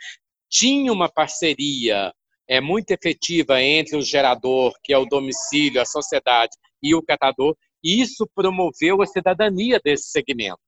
tinha 0.49 0.93
uma 0.93 1.09
parceria 1.09 2.13
é, 2.49 2.61
muito 2.61 2.91
efetiva 2.91 3.63
entre 3.63 3.97
o 3.97 4.03
gerador, 4.03 4.73
que 4.83 4.93
é 4.93 4.99
o 4.99 5.05
domicílio, 5.05 5.81
a 5.81 5.85
sociedade, 5.85 6.57
e 6.83 6.95
o 6.95 7.03
catador, 7.03 7.57
e 7.83 8.01
isso 8.01 8.29
promoveu 8.35 9.03
a 9.03 9.07
cidadania 9.07 9.81
desse 9.83 10.11
segmento. 10.11 10.61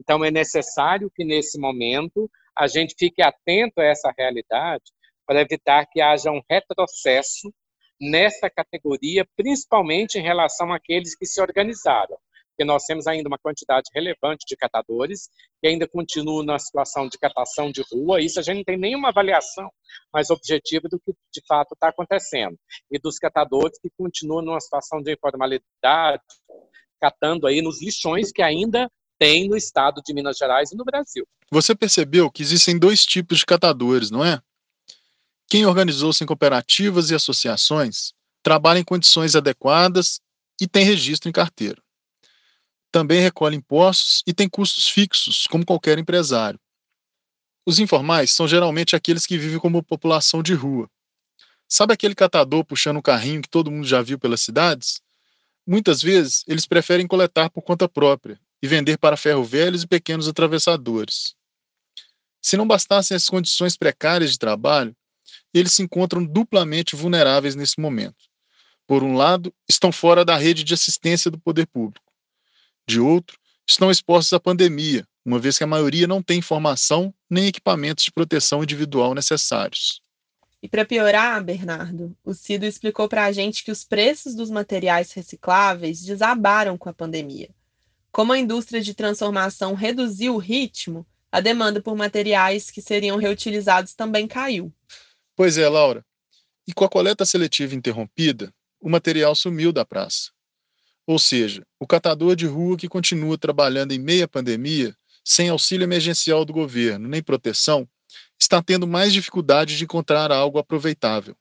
Então, 0.00 0.24
é 0.24 0.30
necessário 0.30 1.10
que, 1.14 1.24
nesse 1.24 1.58
momento, 1.58 2.30
a 2.56 2.66
gente 2.66 2.94
fique 2.98 3.22
atento 3.22 3.80
a 3.80 3.84
essa 3.84 4.12
realidade 4.16 4.84
para 5.26 5.40
evitar 5.40 5.86
que 5.86 6.00
haja 6.00 6.30
um 6.30 6.40
retrocesso 6.50 7.52
nessa 8.00 8.48
categoria, 8.48 9.26
principalmente 9.36 10.18
em 10.18 10.22
relação 10.22 10.72
àqueles 10.72 11.14
que 11.14 11.26
se 11.26 11.40
organizaram 11.40 12.16
porque 12.60 12.64
nós 12.66 12.84
temos 12.84 13.06
ainda 13.06 13.26
uma 13.26 13.38
quantidade 13.38 13.88
relevante 13.94 14.44
de 14.46 14.54
catadores 14.54 15.30
que 15.62 15.66
ainda 15.66 15.88
continuam 15.88 16.44
na 16.44 16.58
situação 16.58 17.08
de 17.08 17.16
catação 17.16 17.72
de 17.72 17.82
rua. 17.90 18.20
Isso 18.20 18.38
a 18.38 18.42
gente 18.42 18.58
não 18.58 18.64
tem 18.64 18.76
nenhuma 18.76 19.08
avaliação 19.08 19.70
mais 20.12 20.28
objetiva 20.28 20.86
do 20.86 21.00
que 21.00 21.14
de 21.32 21.40
fato 21.48 21.72
está 21.72 21.88
acontecendo. 21.88 22.58
E 22.90 22.98
dos 22.98 23.18
catadores 23.18 23.78
que 23.80 23.88
continuam 23.96 24.42
numa 24.42 24.60
situação 24.60 25.00
de 25.00 25.14
informalidade, 25.14 26.22
catando 27.00 27.46
aí 27.46 27.62
nos 27.62 27.80
lixões 27.80 28.30
que 28.30 28.42
ainda 28.42 28.90
tem 29.18 29.48
no 29.48 29.56
estado 29.56 30.02
de 30.04 30.12
Minas 30.12 30.36
Gerais 30.36 30.70
e 30.70 30.76
no 30.76 30.84
Brasil. 30.84 31.26
Você 31.50 31.74
percebeu 31.74 32.30
que 32.30 32.42
existem 32.42 32.78
dois 32.78 33.06
tipos 33.06 33.38
de 33.38 33.46
catadores, 33.46 34.10
não 34.10 34.22
é? 34.22 34.38
Quem 35.48 35.64
organizou-se 35.64 36.22
em 36.22 36.26
cooperativas 36.26 37.10
e 37.10 37.14
associações 37.14 38.12
trabalha 38.42 38.78
em 38.78 38.84
condições 38.84 39.34
adequadas 39.34 40.20
e 40.60 40.68
tem 40.68 40.84
registro 40.84 41.30
em 41.30 41.32
carteira 41.32 41.80
também 42.90 43.20
recolhe 43.20 43.56
impostos 43.56 44.22
e 44.26 44.34
tem 44.34 44.48
custos 44.48 44.88
fixos, 44.88 45.46
como 45.46 45.64
qualquer 45.64 45.98
empresário. 45.98 46.58
Os 47.64 47.78
informais 47.78 48.32
são 48.32 48.48
geralmente 48.48 48.96
aqueles 48.96 49.26
que 49.26 49.38
vivem 49.38 49.58
como 49.58 49.82
população 49.82 50.42
de 50.42 50.54
rua. 50.54 50.90
Sabe 51.68 51.92
aquele 51.92 52.14
catador 52.14 52.64
puxando 52.64 52.96
um 52.96 53.02
carrinho 53.02 53.42
que 53.42 53.48
todo 53.48 53.70
mundo 53.70 53.86
já 53.86 54.02
viu 54.02 54.18
pelas 54.18 54.40
cidades? 54.40 55.00
Muitas 55.66 56.02
vezes 56.02 56.42
eles 56.48 56.66
preferem 56.66 57.06
coletar 57.06 57.48
por 57.48 57.62
conta 57.62 57.88
própria 57.88 58.40
e 58.60 58.66
vender 58.66 58.98
para 58.98 59.16
ferro-velhos 59.16 59.84
e 59.84 59.86
pequenos 59.86 60.26
atravessadores. 60.26 61.34
Se 62.42 62.56
não 62.56 62.66
bastassem 62.66 63.16
as 63.16 63.28
condições 63.28 63.76
precárias 63.76 64.32
de 64.32 64.38
trabalho, 64.38 64.96
eles 65.54 65.72
se 65.72 65.82
encontram 65.82 66.24
duplamente 66.24 66.96
vulneráveis 66.96 67.54
nesse 67.54 67.78
momento. 67.78 68.28
Por 68.86 69.04
um 69.04 69.14
lado, 69.14 69.54
estão 69.68 69.92
fora 69.92 70.24
da 70.24 70.36
rede 70.36 70.64
de 70.64 70.74
assistência 70.74 71.30
do 71.30 71.38
poder 71.38 71.66
público 71.66 72.09
de 72.90 73.00
outro, 73.00 73.38
estão 73.68 73.90
expostos 73.90 74.32
à 74.32 74.40
pandemia, 74.40 75.06
uma 75.24 75.38
vez 75.38 75.56
que 75.56 75.64
a 75.64 75.66
maioria 75.66 76.06
não 76.06 76.22
tem 76.22 76.38
informação 76.38 77.14
nem 77.28 77.46
equipamentos 77.46 78.04
de 78.04 78.12
proteção 78.12 78.62
individual 78.62 79.14
necessários. 79.14 80.02
E 80.62 80.68
para 80.68 80.84
piorar, 80.84 81.42
Bernardo, 81.42 82.14
o 82.22 82.34
Cido 82.34 82.66
explicou 82.66 83.08
para 83.08 83.24
a 83.24 83.32
gente 83.32 83.64
que 83.64 83.70
os 83.70 83.82
preços 83.82 84.34
dos 84.34 84.50
materiais 84.50 85.12
recicláveis 85.12 86.04
desabaram 86.04 86.76
com 86.76 86.88
a 86.88 86.92
pandemia. 86.92 87.48
Como 88.12 88.32
a 88.32 88.38
indústria 88.38 88.80
de 88.82 88.92
transformação 88.92 89.74
reduziu 89.74 90.34
o 90.34 90.38
ritmo, 90.38 91.06
a 91.32 91.40
demanda 91.40 91.80
por 91.80 91.96
materiais 91.96 92.70
que 92.70 92.82
seriam 92.82 93.16
reutilizados 93.16 93.94
também 93.94 94.26
caiu. 94.26 94.72
Pois 95.36 95.56
é, 95.56 95.68
Laura. 95.68 96.04
E 96.66 96.74
com 96.74 96.84
a 96.84 96.88
coleta 96.88 97.24
seletiva 97.24 97.74
interrompida, 97.74 98.52
o 98.80 98.90
material 98.90 99.34
sumiu 99.34 99.72
da 99.72 99.84
praça. 99.84 100.30
Ou 101.06 101.18
seja, 101.18 101.66
o 101.78 101.86
catador 101.86 102.36
de 102.36 102.46
rua 102.46 102.76
que 102.76 102.88
continua 102.88 103.38
trabalhando 103.38 103.92
em 103.92 103.98
meia 103.98 104.28
pandemia, 104.28 104.94
sem 105.24 105.48
auxílio 105.48 105.84
emergencial 105.84 106.44
do 106.44 106.52
governo 106.52 107.08
nem 107.08 107.22
proteção, 107.22 107.88
está 108.38 108.62
tendo 108.62 108.86
mais 108.86 109.12
dificuldade 109.12 109.76
de 109.76 109.84
encontrar 109.84 110.30
algo 110.32 110.58
aproveitável. 110.58 111.36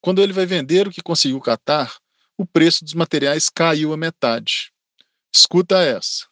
Quando 0.00 0.22
ele 0.22 0.32
vai 0.32 0.46
vender 0.46 0.86
o 0.86 0.90
que 0.90 1.02
conseguiu 1.02 1.40
catar, 1.40 1.96
o 2.36 2.46
preço 2.46 2.84
dos 2.84 2.94
materiais 2.94 3.48
caiu 3.48 3.92
a 3.92 3.96
metade. 3.96 4.72
Escuta 5.32 5.80
essa. 5.80 6.26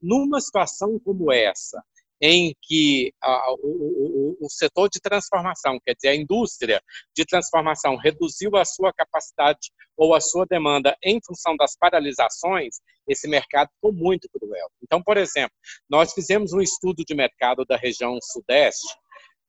Numa 0.00 0.40
situação 0.40 0.98
como 1.00 1.32
essa, 1.32 1.82
em 2.20 2.54
que 2.62 3.12
a, 3.22 3.52
o, 3.52 4.36
o, 4.40 4.46
o, 4.46 4.50
setor 4.50 4.88
de 4.88 5.00
transformação, 5.00 5.78
quer 5.84 5.94
dizer, 5.94 6.08
a 6.08 6.16
indústria 6.16 6.82
de 7.14 7.24
transformação 7.24 7.96
reduziu 7.96 8.56
a 8.56 8.64
sua 8.64 8.92
capacidade 8.92 9.70
ou 9.96 10.14
a 10.14 10.20
sua 10.20 10.44
demanda 10.46 10.96
em 11.02 11.20
função 11.24 11.56
das 11.56 11.76
paralisações, 11.76 12.76
esse 13.06 13.28
mercado 13.28 13.70
ficou 13.74 13.92
muito 13.92 14.28
cruel. 14.30 14.68
Então, 14.82 15.02
por 15.02 15.16
exemplo, 15.16 15.54
nós 15.88 16.12
fizemos 16.12 16.52
um 16.52 16.60
estudo 16.60 17.04
de 17.04 17.14
mercado 17.14 17.64
da 17.64 17.76
região 17.76 18.18
sudeste 18.20 18.96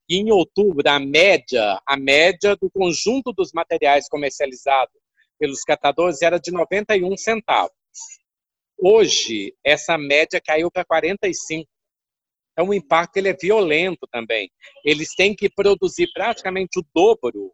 e 0.07 0.17
em 0.17 0.31
outubro 0.31 0.87
a 0.89 0.99
média, 0.99 1.79
a 1.85 1.97
média 1.97 2.55
do 2.55 2.69
conjunto 2.69 3.31
dos 3.31 3.51
materiais 3.53 4.07
comercializados 4.07 4.95
pelos 5.39 5.61
catadores 5.61 6.21
era 6.21 6.39
de 6.39 6.51
91 6.51 7.15
centavos. 7.17 7.71
Hoje, 8.77 9.53
essa 9.63 9.97
média 9.97 10.41
caiu 10.43 10.71
para 10.71 10.85
45 10.85 11.69
Então, 12.59 12.71
o 12.71 12.73
impacto 12.73 13.15
ele 13.15 13.29
é 13.29 13.33
violento 13.33 14.05
também. 14.11 14.51
Eles 14.83 15.15
têm 15.15 15.33
que 15.33 15.49
produzir 15.49 16.11
praticamente 16.13 16.77
o 16.77 16.85
dobro 16.93 17.53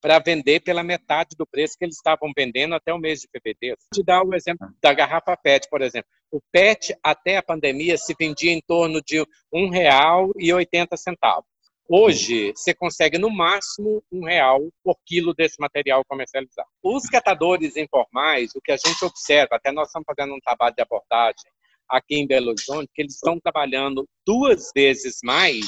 para 0.00 0.18
vender 0.18 0.58
pela 0.58 0.82
metade 0.82 1.36
do 1.38 1.46
preço 1.46 1.78
que 1.78 1.84
eles 1.84 1.94
estavam 1.94 2.32
vendendo 2.36 2.74
até 2.74 2.92
o 2.92 2.98
mês 2.98 3.20
de 3.20 3.28
fevereiro. 3.30 3.76
Vou 3.80 4.02
te 4.02 4.04
dar 4.04 4.24
o 4.24 4.34
exemplo 4.34 4.66
da 4.82 4.92
garrafa 4.92 5.36
PET, 5.36 5.68
por 5.70 5.80
exemplo. 5.80 6.10
O 6.28 6.40
PET, 6.50 6.92
até 7.04 7.36
a 7.36 7.42
pandemia, 7.42 7.96
se 7.96 8.16
vendia 8.18 8.50
em 8.50 8.60
torno 8.60 9.00
de 9.00 9.20
R$ 9.20 9.26
1,80. 9.54 11.44
Hoje, 11.88 12.52
você 12.56 12.74
consegue 12.74 13.18
no 13.18 13.30
máximo 13.30 14.02
um 14.10 14.24
real 14.24 14.60
por 14.82 14.96
quilo 15.06 15.32
desse 15.34 15.60
material 15.60 16.02
comercializado. 16.04 16.68
Os 16.82 17.04
catadores 17.04 17.76
informais, 17.76 18.56
o 18.56 18.60
que 18.60 18.72
a 18.72 18.76
gente 18.76 19.04
observa, 19.04 19.54
até 19.54 19.70
nós 19.70 19.86
estamos 19.86 20.06
fazendo 20.06 20.34
um 20.34 20.40
trabalho 20.40 20.74
de 20.74 20.82
abordagem 20.82 21.44
aqui 21.88 22.16
em 22.16 22.26
Belo 22.26 22.48
Horizonte, 22.50 22.90
que 22.94 23.02
eles 23.02 23.14
estão 23.14 23.38
trabalhando 23.40 24.08
duas 24.26 24.70
vezes 24.74 25.18
mais 25.22 25.66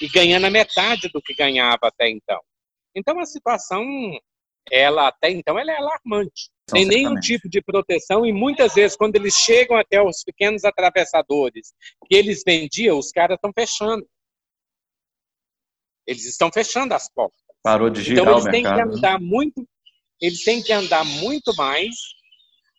e 0.00 0.08
ganhando 0.08 0.46
a 0.46 0.50
metade 0.50 1.08
do 1.12 1.20
que 1.20 1.34
ganhava 1.34 1.80
até 1.82 2.08
então. 2.08 2.40
Então, 2.94 3.18
a 3.20 3.26
situação, 3.26 3.84
ela 4.70 5.08
até 5.08 5.30
então, 5.30 5.58
ela 5.58 5.70
é 5.70 5.76
alarmante. 5.76 6.50
Sem 6.68 6.84
nenhum 6.84 7.14
tipo 7.16 7.48
de 7.48 7.62
proteção 7.62 8.26
e 8.26 8.32
muitas 8.32 8.74
vezes, 8.74 8.96
quando 8.96 9.14
eles 9.14 9.34
chegam 9.34 9.76
até 9.76 10.02
os 10.02 10.24
pequenos 10.24 10.64
atravessadores 10.64 11.72
que 12.06 12.16
eles 12.16 12.42
vendiam, 12.44 12.98
os 12.98 13.12
caras 13.12 13.36
estão 13.36 13.52
fechando. 13.56 14.04
Eles 16.06 16.24
estão 16.24 16.50
fechando 16.52 16.94
as 16.94 17.08
portas. 17.12 17.40
Parou 17.62 17.90
de 17.90 18.02
girar 18.02 18.22
então, 18.22 18.34
eles 18.34 18.46
o 18.46 18.50
têm 18.50 18.62
mercado. 18.62 18.90
que 18.90 18.96
andar 18.96 19.20
muito, 19.20 19.68
eles 20.20 20.44
têm 20.44 20.62
que 20.62 20.72
andar 20.72 21.04
muito 21.04 21.54
mais 21.54 21.94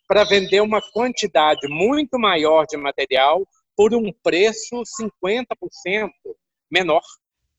para 0.08 0.24
vender 0.24 0.62
uma 0.62 0.80
quantidade 0.80 1.68
muito 1.68 2.18
maior 2.18 2.64
de 2.66 2.78
material 2.78 3.46
por 3.76 3.94
um 3.94 4.10
preço 4.22 4.82
50% 5.00 6.08
menor. 6.70 7.02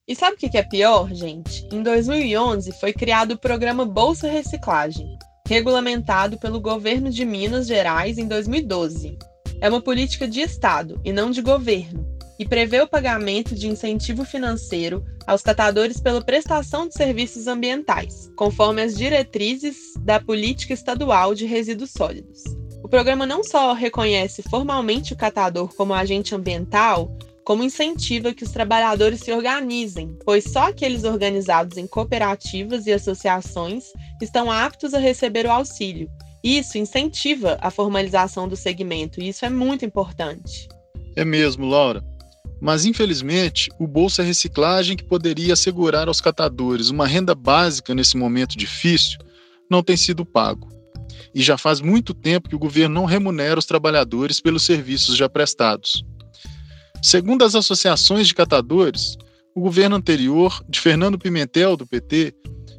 E 0.07 0.15
sabe 0.15 0.35
o 0.35 0.37
que 0.37 0.57
é 0.57 0.63
pior, 0.63 1.13
gente? 1.13 1.67
Em 1.71 1.83
2011 1.83 2.71
foi 2.79 2.91
criado 2.91 3.33
o 3.33 3.39
programa 3.39 3.85
Bolsa 3.85 4.27
Reciclagem, 4.27 5.07
regulamentado 5.47 6.39
pelo 6.39 6.59
governo 6.59 7.11
de 7.11 7.23
Minas 7.23 7.67
Gerais 7.67 8.17
em 8.17 8.27
2012. 8.27 9.15
É 9.61 9.69
uma 9.69 9.81
política 9.81 10.27
de 10.27 10.41
Estado 10.41 10.99
e 11.05 11.13
não 11.13 11.29
de 11.29 11.43
governo, 11.43 12.18
e 12.39 12.45
prevê 12.45 12.79
o 12.79 12.87
pagamento 12.87 13.53
de 13.53 13.67
incentivo 13.67 14.23
financeiro 14.23 15.03
aos 15.27 15.41
catadores 15.41 15.99
pela 15.99 16.23
prestação 16.23 16.87
de 16.87 16.93
serviços 16.93 17.45
ambientais, 17.45 18.31
conforme 18.35 18.81
as 18.81 18.95
diretrizes 18.95 19.93
da 19.99 20.21
Política 20.21 20.73
Estadual 20.73 21.35
de 21.35 21.45
Resíduos 21.45 21.91
Sólidos. 21.91 22.41
O 22.81 22.87
programa 22.87 23.25
não 23.25 23.43
só 23.43 23.73
reconhece 23.73 24.41
formalmente 24.43 25.13
o 25.13 25.17
catador 25.17 25.75
como 25.75 25.93
agente 25.93 26.33
ambiental, 26.33 27.15
como 27.43 27.63
incentiva 27.63 28.33
que 28.33 28.43
os 28.43 28.51
trabalhadores 28.51 29.19
se 29.19 29.31
organizem, 29.31 30.17
pois 30.23 30.45
só 30.45 30.69
aqueles 30.69 31.03
organizados 31.03 31.77
em 31.77 31.85
cooperativas 31.85 32.87
e 32.87 32.93
associações 32.93 33.91
estão 34.21 34.49
aptos 34.49 34.93
a 34.93 34.99
receber 34.99 35.45
o 35.45 35.51
auxílio. 35.51 36.09
Isso 36.43 36.77
incentiva 36.77 37.57
a 37.59 37.69
formalização 37.69 38.47
do 38.47 38.55
segmento, 38.55 39.19
e 39.19 39.27
isso 39.27 39.45
é 39.45 39.49
muito 39.49 39.83
importante. 39.83 40.69
É 41.15 41.25
mesmo, 41.25 41.67
Laura. 41.67 42.03
Mas, 42.61 42.85
infelizmente, 42.85 43.69
o 43.79 43.87
Bolsa 43.87 44.21
Reciclagem, 44.21 44.97
que 44.97 45.03
poderia 45.03 45.53
assegurar 45.53 46.07
aos 46.07 46.19
catadores 46.19 46.89
uma 46.89 47.07
renda 47.07 47.33
básica 47.33 47.95
nesse 47.95 48.17
momento 48.17 48.57
difícil, 48.57 49.17
não 49.69 49.81
tem 49.81 49.95
sido 49.95 50.25
pago. 50.25 50.67
E 51.33 51.41
já 51.41 51.57
faz 51.57 51.79
muito 51.79 52.13
tempo 52.13 52.49
que 52.49 52.55
o 52.55 52.59
governo 52.59 52.95
não 52.95 53.05
remunera 53.05 53.59
os 53.59 53.65
trabalhadores 53.65 54.41
pelos 54.41 54.63
serviços 54.63 55.15
já 55.15 55.29
prestados. 55.29 56.03
Segundo 57.01 57.45
as 57.45 57.55
associações 57.55 58.27
de 58.27 58.33
catadores, 58.33 59.15
o 59.55 59.61
governo 59.61 59.95
anterior, 59.95 60.61
de 60.67 60.79
Fernando 60.79 61.17
Pimentel, 61.17 61.77
do 61.77 61.87
PT, 61.87 62.33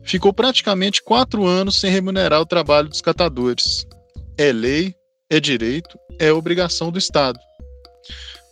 ficou 0.05 0.33
praticamente 0.33 1.03
quatro 1.03 1.47
anos 1.47 1.81
sem 1.81 1.91
remunerar 1.91 2.41
o 2.41 2.47
trabalho 2.47 2.89
dos 2.89 3.01
catadores. 3.01 3.87
É 4.37 4.53
lei, 4.53 4.95
é 5.31 5.41
direito, 5.41 5.99
é 6.19 6.33
obrigação 6.33 6.91
do 6.91 6.99
Estado. 6.99 7.39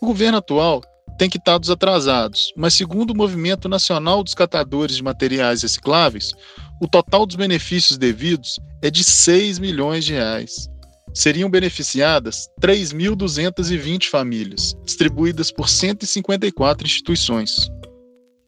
O 0.01 0.07
governo 0.07 0.39
atual 0.39 0.83
tem 1.19 1.29
quitados 1.29 1.69
atrasados, 1.69 2.53
mas 2.57 2.75
segundo 2.75 3.11
o 3.11 3.17
Movimento 3.17 3.69
Nacional 3.69 4.23
dos 4.23 4.35
Catadores 4.35 4.97
de 4.97 5.03
Materiais 5.03 5.63
Recicláveis, 5.63 6.33
o 6.81 6.87
total 6.87 7.27
dos 7.27 7.35
benefícios 7.35 7.99
devidos 7.99 8.61
é 8.81 8.89
de 8.89 9.03
6 9.03 9.59
milhões 9.59 10.05
de 10.05 10.13
reais. 10.13 10.71
Seriam 11.13 11.51
beneficiadas 11.51 12.49
3.220 12.61 14.09
famílias, 14.09 14.77
distribuídas 14.85 15.51
por 15.51 15.69
154 15.69 16.87
instituições. 16.87 17.69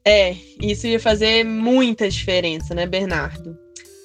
É, 0.04 0.37
isso 0.62 0.87
ia 0.87 1.00
fazer 1.00 1.44
muita 1.44 2.09
diferença, 2.09 2.72
né, 2.72 2.87
Bernardo? 2.87 3.59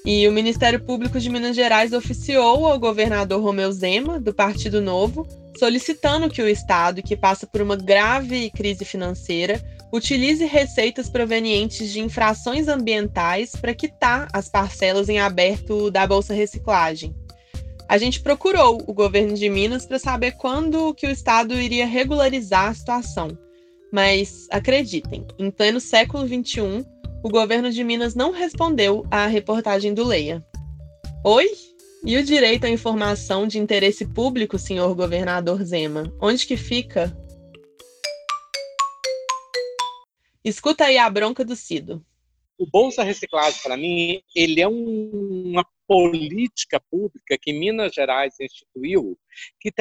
E 0.03 0.27
o 0.27 0.31
Ministério 0.31 0.79
Público 0.79 1.19
de 1.19 1.29
Minas 1.29 1.55
Gerais 1.55 1.93
oficiou 1.93 2.65
ao 2.65 2.79
governador 2.79 3.41
Romeu 3.41 3.71
Zema, 3.71 4.19
do 4.19 4.33
Partido 4.33 4.81
Novo, 4.81 5.27
solicitando 5.57 6.29
que 6.29 6.41
o 6.41 6.47
Estado, 6.47 7.01
que 7.01 7.15
passa 7.15 7.47
por 7.47 7.61
uma 7.61 7.75
grave 7.75 8.49
crise 8.51 8.85
financeira, 8.85 9.61
utilize 9.91 10.43
receitas 10.45 11.09
provenientes 11.09 11.91
de 11.91 11.99
infrações 11.99 12.67
ambientais 12.67 13.55
para 13.55 13.73
quitar 13.73 14.27
as 14.33 14.49
parcelas 14.49 15.09
em 15.09 15.19
aberto 15.19 15.89
da 15.89 16.05
Bolsa 16.05 16.33
Reciclagem. 16.33 17.15
A 17.87 17.97
gente 17.97 18.19
procurou 18.19 18.81
o 18.87 18.93
governo 18.93 19.35
de 19.35 19.47
Minas 19.49 19.85
para 19.85 19.99
saber 19.99 20.31
quando 20.33 20.93
que 20.95 21.05
o 21.05 21.11
Estado 21.11 21.53
iria 21.53 21.85
regularizar 21.85 22.69
a 22.69 22.73
situação. 22.73 23.37
Mas 23.93 24.47
acreditem, 24.49 25.25
em 25.37 25.51
pleno 25.51 25.79
século 25.79 26.27
XXI, 26.27 26.85
o 27.23 27.29
governo 27.29 27.71
de 27.71 27.83
Minas 27.83 28.15
não 28.15 28.31
respondeu 28.31 29.05
à 29.11 29.27
reportagem 29.27 29.93
do 29.93 30.03
Leia. 30.03 30.43
Oi? 31.23 31.47
E 32.07 32.17
o 32.17 32.23
direito 32.23 32.65
à 32.65 32.69
informação 32.69 33.47
de 33.47 33.57
interesse 33.57 34.05
público, 34.05 34.59
senhor 34.59 34.93
governador 34.93 35.63
Zema? 35.63 36.13
Onde 36.21 36.45
que 36.45 36.55
fica? 36.55 37.11
Escuta 40.43 40.85
aí 40.85 40.99
a 40.99 41.09
bronca 41.09 41.43
do 41.43 41.55
Cido. 41.55 42.05
O 42.57 42.65
Bolsa 42.65 43.03
Reciclagem, 43.03 43.61
para 43.61 43.75
mim, 43.75 44.21
ele 44.33 44.61
é 44.61 44.67
um, 44.67 45.51
uma 45.51 45.65
política 45.85 46.79
pública 46.89 47.37
que 47.39 47.51
Minas 47.51 47.93
Gerais 47.93 48.33
instituiu, 48.39 49.17
que, 49.59 49.71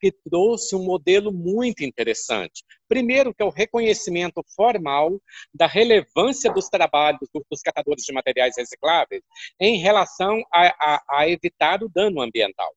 que, 0.00 0.12
trouxe 0.28 0.74
um 0.74 0.84
modelo 0.84 1.32
muito 1.32 1.84
interessante. 1.84 2.64
Primeiro, 2.88 3.32
que 3.32 3.42
é 3.42 3.46
o 3.46 3.50
reconhecimento 3.50 4.44
formal 4.54 5.20
da 5.54 5.66
relevância 5.66 6.52
dos 6.52 6.68
trabalhos 6.68 7.28
dos 7.50 7.62
catadores 7.62 8.04
de 8.04 8.12
materiais 8.12 8.54
recicláveis 8.56 9.22
em 9.60 9.78
relação 9.78 10.42
a, 10.52 10.94
a, 10.94 11.02
a 11.08 11.28
evitar 11.28 11.82
o 11.82 11.88
dano 11.88 12.20
ambiental. 12.20 12.74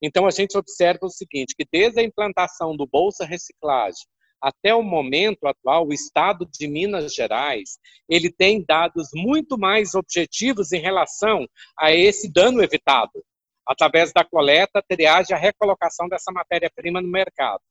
Então, 0.00 0.26
a 0.26 0.30
gente 0.30 0.56
observa 0.56 1.06
o 1.06 1.10
seguinte, 1.10 1.54
que 1.56 1.66
desde 1.70 2.00
a 2.00 2.04
implantação 2.04 2.76
do 2.76 2.86
Bolsa 2.86 3.24
Reciclagem 3.24 4.06
até 4.40 4.74
o 4.74 4.82
momento 4.82 5.46
atual, 5.46 5.86
o 5.86 5.92
Estado 5.92 6.48
de 6.50 6.66
Minas 6.66 7.14
Gerais, 7.14 7.78
ele 8.08 8.30
tem 8.30 8.64
dados 8.64 9.08
muito 9.14 9.58
mais 9.58 9.94
objetivos 9.94 10.72
em 10.72 10.80
relação 10.80 11.46
a 11.78 11.92
esse 11.92 12.32
dano 12.32 12.62
evitado, 12.62 13.24
através 13.66 14.12
da 14.12 14.24
coleta, 14.24 14.82
triagem 14.86 15.32
e 15.32 15.34
a 15.34 15.40
recolocação 15.40 16.08
dessa 16.08 16.32
matéria-prima 16.32 17.00
no 17.00 17.08
mercado. 17.08 17.62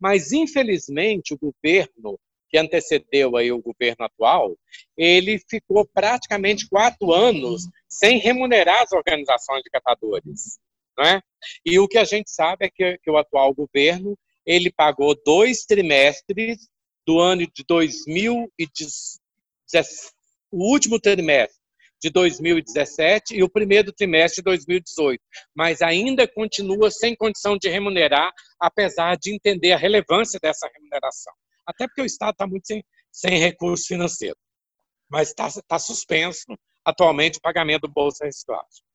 Mas, 0.00 0.32
infelizmente, 0.32 1.34
o 1.34 1.38
governo 1.38 2.18
que 2.48 2.58
antecedeu 2.58 3.36
aí 3.36 3.50
o 3.50 3.60
governo 3.60 4.04
atual, 4.04 4.56
ele 4.96 5.38
ficou 5.50 5.86
praticamente 5.86 6.68
quatro 6.68 7.12
anos 7.12 7.62
sem 7.88 8.18
remunerar 8.18 8.82
as 8.82 8.92
organizações 8.92 9.62
de 9.62 9.70
catadores. 9.70 10.58
Não 10.96 11.04
é? 11.04 11.20
E 11.64 11.78
o 11.78 11.88
que 11.88 11.98
a 11.98 12.04
gente 12.04 12.30
sabe 12.30 12.66
é 12.66 12.70
que, 12.70 12.98
que 12.98 13.10
o 13.10 13.18
atual 13.18 13.52
governo 13.52 14.16
ele 14.46 14.70
pagou 14.70 15.16
dois 15.24 15.64
trimestres 15.64 16.68
do 17.06 17.18
ano 17.18 17.46
de 17.46 17.64
2017, 17.66 20.12
o 20.50 20.70
último 20.70 21.00
trimestre 21.00 21.56
de 22.00 22.10
2017 22.10 23.36
e 23.36 23.42
o 23.42 23.48
primeiro 23.48 23.92
trimestre 23.92 24.36
de 24.36 24.44
2018, 24.44 25.20
mas 25.54 25.82
ainda 25.82 26.28
continua 26.28 26.90
sem 26.90 27.16
condição 27.16 27.56
de 27.56 27.68
remunerar, 27.68 28.32
apesar 28.60 29.16
de 29.16 29.34
entender 29.34 29.72
a 29.72 29.78
relevância 29.78 30.38
dessa 30.40 30.68
remuneração. 30.72 31.32
Até 31.66 31.86
porque 31.86 32.02
o 32.02 32.06
Estado 32.06 32.32
está 32.32 32.46
muito 32.46 32.66
sem, 32.66 32.84
sem 33.10 33.38
recurso 33.38 33.86
financeiro, 33.86 34.36
mas 35.08 35.28
está 35.28 35.48
tá 35.66 35.78
suspenso 35.78 36.44
atualmente 36.84 37.38
o 37.38 37.42
pagamento 37.42 37.82
do 37.82 37.92
Bolsa 37.92 38.24
Reciclagem. 38.24 38.85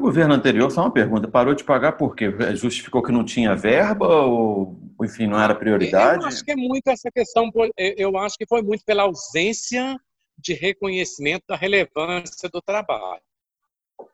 O 0.00 0.04
governo 0.04 0.32
anterior, 0.32 0.70
só 0.70 0.80
uma 0.80 0.90
pergunta, 0.90 1.28
parou 1.28 1.54
de 1.54 1.62
pagar 1.62 1.92
por 1.92 2.16
quê? 2.16 2.32
Justificou 2.54 3.02
que 3.02 3.12
não 3.12 3.22
tinha 3.22 3.54
verba 3.54 4.08
ou, 4.08 4.80
enfim, 5.02 5.26
não 5.26 5.38
era 5.38 5.54
prioridade? 5.54 6.22
Eu 6.22 6.28
acho 6.28 6.42
que 6.42 6.52
é 6.52 6.56
muito 6.56 6.88
essa 6.88 7.10
questão, 7.10 7.50
eu 7.76 8.16
acho 8.16 8.38
que 8.38 8.46
foi 8.46 8.62
muito 8.62 8.82
pela 8.82 9.02
ausência 9.02 10.00
de 10.38 10.54
reconhecimento 10.54 11.44
da 11.46 11.54
relevância 11.54 12.48
do 12.48 12.62
trabalho. 12.62 13.20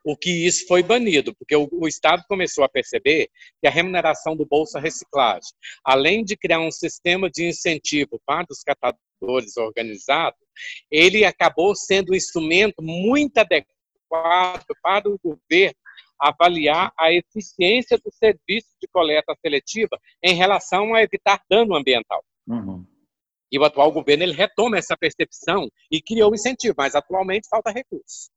o 0.03 0.17
que 0.17 0.45
isso 0.45 0.67
foi 0.67 0.83
banido, 0.83 1.33
porque 1.33 1.55
o, 1.55 1.69
o, 1.71 1.87
Estado 1.87 2.21
começou 2.27 2.65
a 2.65 2.69
perceber 2.69 3.29
que 3.61 3.67
a 3.67 3.71
remuneração 3.71 4.35
do 4.35 4.45
Bolsa 4.45 4.81
Reciclagem, 4.81 5.53
além 5.85 6.21
de 6.21 6.35
criar 6.35 6.59
um 6.59 6.69
sistema 6.69 7.29
de 7.29 7.47
incentivo 7.47 8.19
para 8.25 8.45
os 8.51 8.61
catadores 8.61 9.55
organizados, 9.55 10.37
ele 10.91 11.23
acabou 11.23 11.73
sendo 11.73 12.11
um 12.11 12.15
instrumento 12.15 12.83
muito 12.83 13.37
adequado 13.37 13.76
para 14.09 15.09
o 15.09 15.19
governo 15.23 15.75
avaliar 16.19 16.91
a 16.97 17.11
eficiência 17.11 17.97
do 17.97 18.11
serviço 18.11 18.69
de 18.81 18.87
coleta 18.91 19.35
seletiva 19.39 19.99
em 20.23 20.33
relação 20.33 20.93
a 20.93 21.03
evitar 21.03 21.41
dano 21.49 21.75
ambiental. 21.75 22.23
Uhum. 22.47 22.85
E 23.51 23.59
o 23.59 23.63
atual 23.63 23.91
governo 23.91 24.23
ele 24.23 24.33
retoma 24.33 24.77
essa 24.77 24.97
percepção 24.97 25.69
e 25.91 26.01
criou 26.01 26.33
incentivo, 26.33 26.75
mas 26.77 26.95
atualmente 26.95 27.47
falta 27.49 27.71
recurso. 27.71 28.29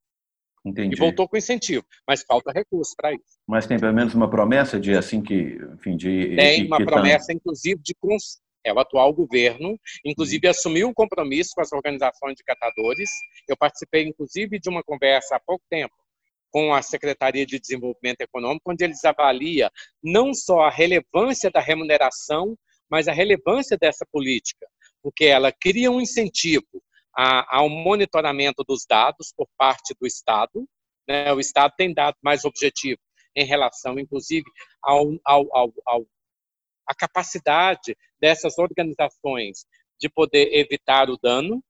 Entendi. 0.64 0.94
E 0.94 0.98
voltou 0.98 1.26
com 1.26 1.36
incentivo, 1.36 1.84
mas 2.06 2.22
falta 2.22 2.52
recurso 2.52 2.94
para 2.96 3.12
isso. 3.12 3.38
Mas 3.48 3.66
tem 3.66 3.78
pelo 3.78 3.94
menos 3.94 4.14
uma 4.14 4.28
promessa 4.28 4.78
de 4.78 4.92
assim 4.92 5.22
que, 5.22 5.58
enfim, 5.74 5.96
de 5.96 6.36
tem 6.36 6.66
uma 6.66 6.84
promessa, 6.84 7.28
tá... 7.28 7.32
inclusive, 7.32 7.80
de 7.82 7.94
é 8.64 8.72
o 8.72 8.78
atual 8.78 9.12
governo, 9.12 9.78
inclusive 10.04 10.46
uhum. 10.46 10.50
assumiu 10.50 10.88
um 10.88 10.94
compromisso 10.94 11.52
com 11.54 11.62
as 11.62 11.72
organizações 11.72 12.34
de 12.36 12.44
catadores. 12.44 13.10
Eu 13.48 13.56
participei, 13.56 14.04
inclusive, 14.04 14.58
de 14.58 14.68
uma 14.68 14.82
conversa 14.82 15.36
há 15.36 15.40
pouco 15.40 15.64
tempo 15.68 15.94
com 16.50 16.74
a 16.74 16.82
Secretaria 16.82 17.46
de 17.46 17.60
Desenvolvimento 17.60 18.20
Econômico, 18.20 18.70
onde 18.70 18.84
eles 18.84 19.04
avaliam 19.04 19.70
não 20.02 20.34
só 20.34 20.62
a 20.62 20.70
relevância 20.70 21.50
da 21.50 21.60
remuneração, 21.60 22.56
mas 22.90 23.06
a 23.06 23.12
relevância 23.12 23.78
dessa 23.78 24.04
política, 24.10 24.66
porque 25.02 25.26
ela 25.26 25.52
cria 25.52 25.90
um 25.90 26.00
incentivo 26.00 26.82
ao 27.14 27.68
monitoramento 27.68 28.64
dos 28.66 28.84
dados 28.88 29.32
por 29.36 29.46
parte 29.56 29.94
do 30.00 30.06
Estado. 30.06 30.66
Né? 31.08 31.32
O 31.32 31.40
Estado 31.40 31.72
tem 31.76 31.94
dado 31.94 32.16
mais 32.22 32.44
objetivo 32.44 33.00
em 33.36 33.44
relação, 33.44 33.98
inclusive, 33.98 34.44
ao, 34.82 35.06
ao, 35.24 35.46
ao, 35.56 35.72
ao 35.86 36.06
a 36.86 36.94
capacidade 36.94 37.96
dessas 38.20 38.58
organizações 38.58 39.64
de 40.00 40.08
poder 40.08 40.48
evitar 40.52 41.10
o 41.10 41.18
dano, 41.22 41.62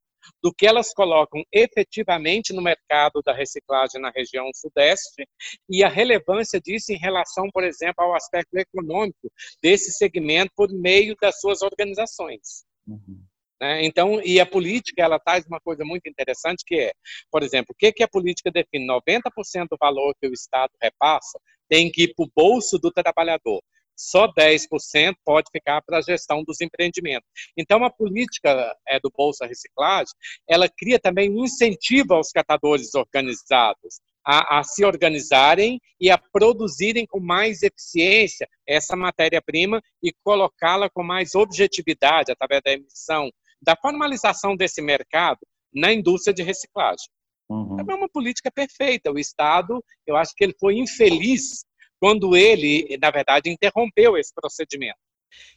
do 0.42 0.52
que 0.52 0.66
elas 0.66 0.92
colocam 0.92 1.42
efetivamente 1.52 2.52
no 2.52 2.62
mercado 2.62 3.22
da 3.24 3.32
reciclagem 3.32 4.00
na 4.00 4.10
região 4.10 4.48
sudeste 4.54 5.26
e 5.68 5.82
a 5.82 5.88
relevância 5.88 6.60
disso 6.60 6.92
em 6.92 6.98
relação, 6.98 7.48
por 7.52 7.64
exemplo, 7.64 8.04
ao 8.04 8.14
aspecto 8.14 8.54
econômico 8.56 9.30
desse 9.62 9.92
segmento 9.92 10.52
por 10.54 10.70
meio 10.70 11.16
das 11.20 11.40
suas 11.40 11.62
organizações. 11.62 12.64
Uhum. 12.86 13.24
Né? 13.60 13.84
Então, 13.84 14.20
e 14.22 14.40
a 14.40 14.46
política, 14.46 15.02
ela 15.02 15.18
traz 15.18 15.46
uma 15.46 15.60
coisa 15.60 15.84
muito 15.84 16.08
interessante 16.08 16.64
que 16.66 16.76
é, 16.76 16.92
por 17.30 17.42
exemplo, 17.42 17.72
o 17.72 17.74
que, 17.78 17.92
que 17.92 18.02
a 18.02 18.08
política 18.08 18.50
define? 18.50 18.86
90% 18.86 19.68
do 19.70 19.76
valor 19.78 20.14
que 20.20 20.28
o 20.28 20.32
Estado 20.32 20.70
repassa 20.80 21.38
tem 21.68 21.90
que 21.90 22.04
ir 22.04 22.14
para 22.14 22.24
o 22.24 22.30
bolso 22.34 22.78
do 22.78 22.90
trabalhador 22.90 23.60
só 24.00 24.26
10% 24.32 25.14
pode 25.24 25.50
ficar 25.52 25.82
para 25.82 25.98
a 25.98 26.02
gestão 26.02 26.42
dos 26.42 26.60
empreendimentos. 26.60 27.28
Então, 27.56 27.84
a 27.84 27.90
política 27.90 28.74
é, 28.88 28.98
do 28.98 29.10
Bolsa 29.14 29.46
Reciclagem, 29.46 30.14
ela 30.48 30.68
cria 30.68 30.98
também 30.98 31.30
um 31.30 31.44
incentivo 31.44 32.14
aos 32.14 32.30
catadores 32.30 32.94
organizados 32.94 34.00
a, 34.24 34.58
a 34.58 34.62
se 34.62 34.84
organizarem 34.84 35.80
e 36.00 36.10
a 36.10 36.16
produzirem 36.16 37.06
com 37.06 37.20
mais 37.20 37.62
eficiência 37.62 38.48
essa 38.66 38.96
matéria-prima 38.96 39.82
e 40.02 40.12
colocá-la 40.24 40.88
com 40.88 41.02
mais 41.02 41.34
objetividade 41.34 42.32
através 42.32 42.62
da 42.62 42.72
emissão, 42.72 43.30
da 43.60 43.76
formalização 43.76 44.56
desse 44.56 44.80
mercado 44.80 45.40
na 45.74 45.92
indústria 45.92 46.34
de 46.34 46.42
reciclagem. 46.42 47.06
Uhum. 47.50 47.76
É 47.80 47.94
uma 47.94 48.08
política 48.08 48.50
perfeita. 48.50 49.10
O 49.10 49.18
Estado, 49.18 49.82
eu 50.06 50.16
acho 50.16 50.32
que 50.36 50.44
ele 50.44 50.54
foi 50.58 50.78
infeliz 50.78 51.64
quando 52.00 52.34
ele, 52.34 52.98
na 53.00 53.10
verdade, 53.10 53.50
interrompeu 53.50 54.16
esse 54.16 54.34
procedimento. 54.34 54.98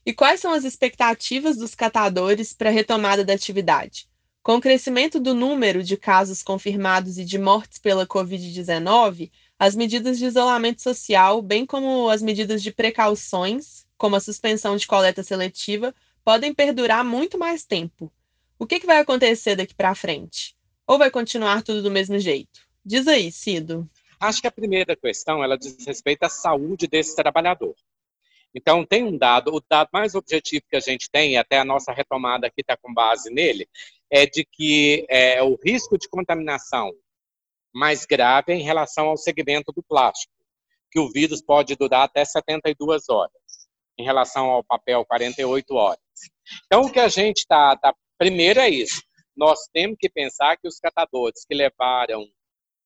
E 0.05 0.13
quais 0.13 0.39
são 0.39 0.51
as 0.53 0.65
expectativas 0.65 1.57
dos 1.57 1.73
catadores 1.73 2.53
para 2.53 2.69
a 2.69 2.71
retomada 2.71 3.23
da 3.23 3.33
atividade? 3.33 4.07
Com 4.43 4.57
o 4.57 4.61
crescimento 4.61 5.21
do 5.21 5.33
número 5.33 5.81
de 5.81 5.95
casos 5.95 6.43
confirmados 6.43 7.17
e 7.17 7.23
de 7.23 7.39
mortes 7.39 7.79
pela 7.79 8.05
Covid-19, 8.05 9.31
as 9.57 9.73
medidas 9.73 10.17
de 10.19 10.25
isolamento 10.25 10.81
social, 10.81 11.41
bem 11.41 11.65
como 11.65 12.09
as 12.09 12.21
medidas 12.21 12.61
de 12.61 12.71
precauções, 12.71 13.85
como 13.97 14.17
a 14.17 14.19
suspensão 14.19 14.75
de 14.75 14.85
coleta 14.85 15.23
seletiva, 15.23 15.95
podem 16.25 16.53
perdurar 16.53 17.05
muito 17.05 17.39
mais 17.39 17.63
tempo. 17.63 18.11
O 18.59 18.67
que, 18.67 18.81
que 18.81 18.85
vai 18.85 18.99
acontecer 18.99 19.55
daqui 19.55 19.73
para 19.73 19.95
frente? 19.95 20.55
Ou 20.85 20.97
vai 20.97 21.09
continuar 21.09 21.63
tudo 21.63 21.81
do 21.81 21.89
mesmo 21.89 22.19
jeito? 22.19 22.67
Diz 22.85 23.07
aí, 23.07 23.31
Cido. 23.31 23.89
Acho 24.23 24.39
que 24.39 24.47
a 24.47 24.51
primeira 24.51 24.95
questão 24.95 25.43
ela 25.43 25.57
diz 25.57 25.85
respeito 25.85 26.23
à 26.23 26.29
saúde 26.29 26.87
desse 26.87 27.13
trabalhador. 27.13 27.75
Então, 28.55 28.85
tem 28.85 29.03
um 29.03 29.17
dado, 29.17 29.53
o 29.53 29.61
dado 29.69 29.89
mais 29.91 30.15
objetivo 30.15 30.63
que 30.69 30.77
a 30.77 30.79
gente 30.79 31.09
tem, 31.11 31.37
até 31.37 31.59
a 31.59 31.65
nossa 31.65 31.91
retomada 31.91 32.47
aqui 32.47 32.61
está 32.61 32.77
com 32.77 32.93
base 32.93 33.29
nele, 33.29 33.67
é 34.09 34.25
de 34.25 34.45
que 34.45 35.05
é, 35.09 35.43
o 35.43 35.57
risco 35.61 35.97
de 35.97 36.07
contaminação 36.07 36.93
mais 37.73 38.05
grave 38.05 38.53
é 38.53 38.55
em 38.55 38.61
relação 38.61 39.07
ao 39.07 39.17
segmento 39.17 39.73
do 39.73 39.83
plástico, 39.83 40.31
que 40.89 41.01
o 41.01 41.11
vírus 41.11 41.41
pode 41.41 41.75
durar 41.75 42.03
até 42.03 42.23
72 42.23 43.09
horas, 43.09 43.33
em 43.97 44.05
relação 44.05 44.45
ao 44.45 44.63
papel, 44.63 45.03
48 45.03 45.75
horas. 45.75 45.99
Então, 46.65 46.83
o 46.83 46.91
que 46.91 46.99
a 47.01 47.09
gente 47.09 47.39
está. 47.39 47.75
Tá, 47.75 47.93
primeiro 48.17 48.61
é 48.61 48.69
isso. 48.69 49.03
Nós 49.35 49.67
temos 49.73 49.97
que 49.99 50.09
pensar 50.09 50.55
que 50.55 50.67
os 50.67 50.79
catadores 50.79 51.43
que 51.43 51.53
levaram 51.53 52.25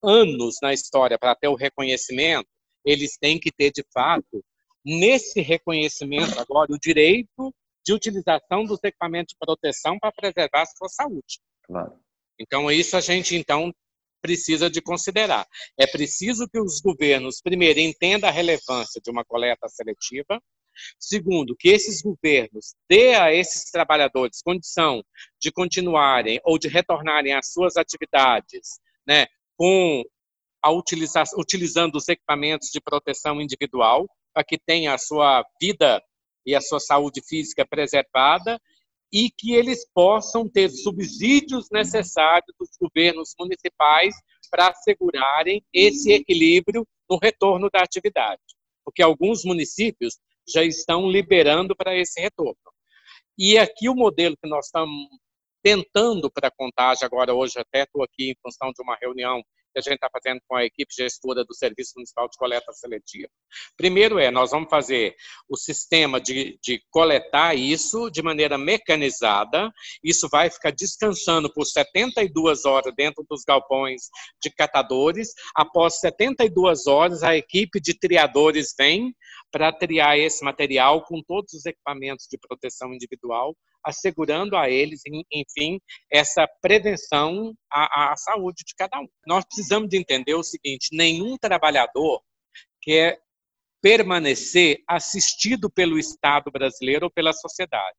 anos 0.03 0.57
na 0.61 0.73
história 0.73 1.17
para 1.17 1.35
ter 1.35 1.47
o 1.47 1.55
reconhecimento, 1.55 2.47
eles 2.85 3.17
têm 3.17 3.39
que 3.39 3.51
ter, 3.51 3.71
de 3.71 3.83
fato, 3.93 4.43
nesse 4.85 5.41
reconhecimento 5.41 6.39
agora, 6.39 6.71
o 6.71 6.79
direito 6.79 7.53
de 7.85 7.93
utilização 7.93 8.63
dos 8.65 8.83
equipamentos 8.83 9.33
de 9.33 9.37
proteção 9.39 9.97
para 9.99 10.11
preservar 10.11 10.61
a 10.61 10.65
sua 10.65 10.89
saúde. 10.89 11.39
Claro. 11.63 11.99
Então, 12.39 12.71
isso 12.71 12.95
a 12.95 13.01
gente, 13.01 13.35
então, 13.35 13.73
precisa 14.21 14.69
de 14.69 14.81
considerar. 14.81 15.45
É 15.77 15.87
preciso 15.87 16.47
que 16.47 16.59
os 16.59 16.79
governos, 16.79 17.41
primeiro, 17.41 17.79
entendam 17.79 18.29
a 18.29 18.33
relevância 18.33 19.01
de 19.01 19.09
uma 19.09 19.23
coleta 19.25 19.67
seletiva, 19.67 20.41
Segundo, 20.99 21.55
que 21.55 21.69
esses 21.69 22.01
governos 22.01 22.75
dê 22.89 23.15
a 23.15 23.33
esses 23.33 23.71
trabalhadores 23.71 24.41
condição 24.41 25.03
de 25.39 25.51
continuarem 25.51 26.39
ou 26.43 26.57
de 26.57 26.67
retornarem 26.67 27.33
às 27.33 27.51
suas 27.51 27.77
atividades, 27.77 28.79
né, 29.05 29.27
com 29.57 30.03
a 30.61 30.71
utilizar, 30.71 31.25
utilizando 31.37 31.95
os 31.95 32.07
equipamentos 32.07 32.69
de 32.71 32.79
proteção 32.79 33.41
individual 33.41 34.07
para 34.33 34.43
que 34.43 34.57
tenha 34.57 34.93
a 34.93 34.97
sua 34.97 35.43
vida 35.59 36.01
e 36.45 36.55
a 36.55 36.61
sua 36.61 36.79
saúde 36.79 37.21
física 37.27 37.65
preservada 37.65 38.59
e 39.11 39.29
que 39.29 39.53
eles 39.53 39.87
possam 39.93 40.47
ter 40.47 40.69
subsídios 40.69 41.67
necessários 41.71 42.53
dos 42.59 42.69
governos 42.79 43.33
municipais 43.39 44.13
para 44.49 44.69
assegurarem 44.69 45.63
esse 45.73 46.11
equilíbrio 46.11 46.85
no 47.09 47.17
retorno 47.17 47.69
da 47.69 47.81
atividade, 47.81 48.41
porque 48.83 49.01
alguns 49.01 49.43
municípios 49.43 50.17
já 50.47 50.63
estão 50.63 51.09
liberando 51.09 51.75
para 51.75 51.97
esse 51.97 52.21
retorno. 52.21 52.55
E 53.37 53.57
aqui 53.57 53.87
o 53.87 53.95
modelo 53.95 54.35
que 54.41 54.49
nós 54.49 54.65
estamos 54.65 54.91
tentando 55.63 56.29
para 56.31 56.47
a 56.47 56.51
contagem, 56.51 57.05
agora 57.05 57.33
hoje 57.33 57.59
até 57.59 57.83
estou 57.83 58.03
aqui 58.03 58.31
em 58.31 58.35
função 58.41 58.71
de 58.71 58.81
uma 58.81 58.95
reunião 58.95 59.41
que 59.73 59.79
a 59.79 59.81
gente 59.81 59.95
está 59.95 60.09
fazendo 60.11 60.41
com 60.47 60.55
a 60.55 60.65
equipe 60.65 60.93
gestora 60.93 61.45
do 61.45 61.53
Serviço 61.53 61.93
Municipal 61.95 62.27
de 62.27 62.37
Coleta 62.37 62.71
Seletiva. 62.73 63.29
Primeiro 63.75 64.17
é, 64.17 64.31
nós 64.31 64.51
vamos 64.51 64.69
fazer 64.69 65.15
o 65.47 65.55
sistema 65.55 66.19
de, 66.19 66.57
de 66.63 66.81
coletar 66.89 67.55
isso 67.55 68.09
de 68.09 68.21
maneira 68.23 68.57
mecanizada, 68.57 69.71
isso 70.03 70.27
vai 70.29 70.49
ficar 70.49 70.71
descansando 70.71 71.51
por 71.53 71.65
72 71.65 72.65
horas 72.65 72.93
dentro 72.95 73.23
dos 73.29 73.43
galpões 73.43 74.03
de 74.41 74.49
catadores, 74.49 75.29
após 75.55 75.99
72 75.99 76.87
horas 76.87 77.23
a 77.23 77.35
equipe 77.35 77.79
de 77.79 77.97
triadores 77.97 78.73
vem 78.77 79.13
para 79.51 79.71
triar 79.71 80.17
esse 80.17 80.43
material 80.43 81.03
com 81.03 81.21
todos 81.21 81.53
os 81.53 81.65
equipamentos 81.65 82.27
de 82.29 82.37
proteção 82.37 82.93
individual 82.93 83.55
assegurando 83.87 84.57
a 84.57 84.69
eles, 84.69 85.01
enfim, 85.31 85.79
essa 86.11 86.45
prevenção 86.61 87.53
à, 87.71 88.11
à 88.11 88.17
saúde 88.17 88.63
de 88.65 88.75
cada 88.75 88.99
um. 88.99 89.07
Nós 89.25 89.45
precisamos 89.45 89.89
de 89.89 89.97
entender 89.97 90.35
o 90.35 90.43
seguinte: 90.43 90.89
nenhum 90.91 91.37
trabalhador 91.37 92.21
quer 92.81 93.19
permanecer 93.81 94.83
assistido 94.87 95.69
pelo 95.69 95.97
Estado 95.97 96.51
brasileiro 96.51 97.05
ou 97.05 97.11
pela 97.11 97.31
sociedade. 97.31 97.97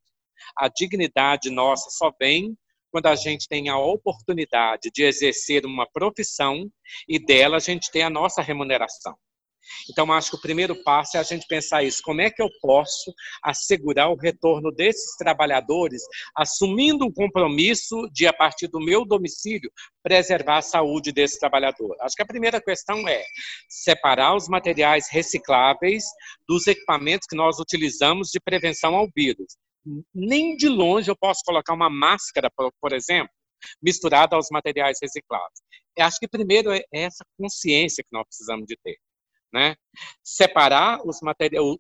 A 0.57 0.69
dignidade 0.69 1.51
nossa 1.51 1.89
só 1.91 2.13
vem 2.21 2.55
quando 2.91 3.07
a 3.07 3.17
gente 3.17 3.49
tem 3.49 3.69
a 3.69 3.79
oportunidade 3.79 4.91
de 4.93 5.03
exercer 5.03 5.65
uma 5.65 5.87
profissão 5.91 6.71
e 7.09 7.19
dela 7.19 7.57
a 7.57 7.61
gente 7.61 7.91
tem 7.91 8.03
a 8.03 8.11
nossa 8.11 8.43
remuneração. 8.43 9.17
Então, 9.91 10.13
acho 10.13 10.31
que 10.31 10.37
o 10.37 10.41
primeiro 10.41 10.83
passo 10.83 11.17
é 11.17 11.21
a 11.21 11.23
gente 11.23 11.47
pensar 11.47 11.83
isso. 11.83 12.03
Como 12.03 12.21
é 12.21 12.31
que 12.31 12.43
eu 12.43 12.49
posso 12.61 13.13
assegurar 13.43 14.11
o 14.11 14.17
retorno 14.17 14.71
desses 14.71 15.17
trabalhadores, 15.17 16.03
assumindo 16.37 17.07
um 17.07 17.13
compromisso 17.13 18.09
de, 18.13 18.27
a 18.27 18.33
partir 18.33 18.69
do 18.69 18.81
meu 18.81 19.05
domicílio, 19.05 19.71
preservar 20.03 20.59
a 20.59 20.63
saúde 20.63 21.13
desse 21.13 21.39
trabalhador? 21.39 21.97
Acho 22.01 22.17
que 22.17 22.23
a 22.23 22.27
primeira 22.27 22.61
questão 22.61 23.07
é 23.09 23.23
separar 23.69 24.37
os 24.37 24.49
materiais 24.49 25.07
recicláveis 25.11 26.05
dos 26.49 26.67
equipamentos 26.67 27.27
que 27.29 27.37
nós 27.37 27.59
utilizamos 27.59 28.29
de 28.29 28.41
prevenção 28.41 28.95
ao 28.95 29.09
vírus. 29.15 29.57
Nem 30.15 30.57
de 30.57 30.69
longe 30.69 31.11
eu 31.11 31.17
posso 31.17 31.41
colocar 31.45 31.73
uma 31.73 31.89
máscara, 31.89 32.51
por 32.81 32.93
exemplo, 32.93 33.33
misturada 33.83 34.37
aos 34.37 34.49
materiais 34.51 34.99
recicláveis. 35.01 35.61
Eu 35.97 36.05
acho 36.05 36.19
que 36.19 36.29
primeiro 36.29 36.73
é 36.73 36.85
essa 36.93 37.25
consciência 37.37 38.05
que 38.05 38.13
nós 38.13 38.25
precisamos 38.25 38.67
de 38.67 38.77
ter 38.83 38.97
né? 39.53 39.77
Separar 40.23 41.01
os 41.07 41.21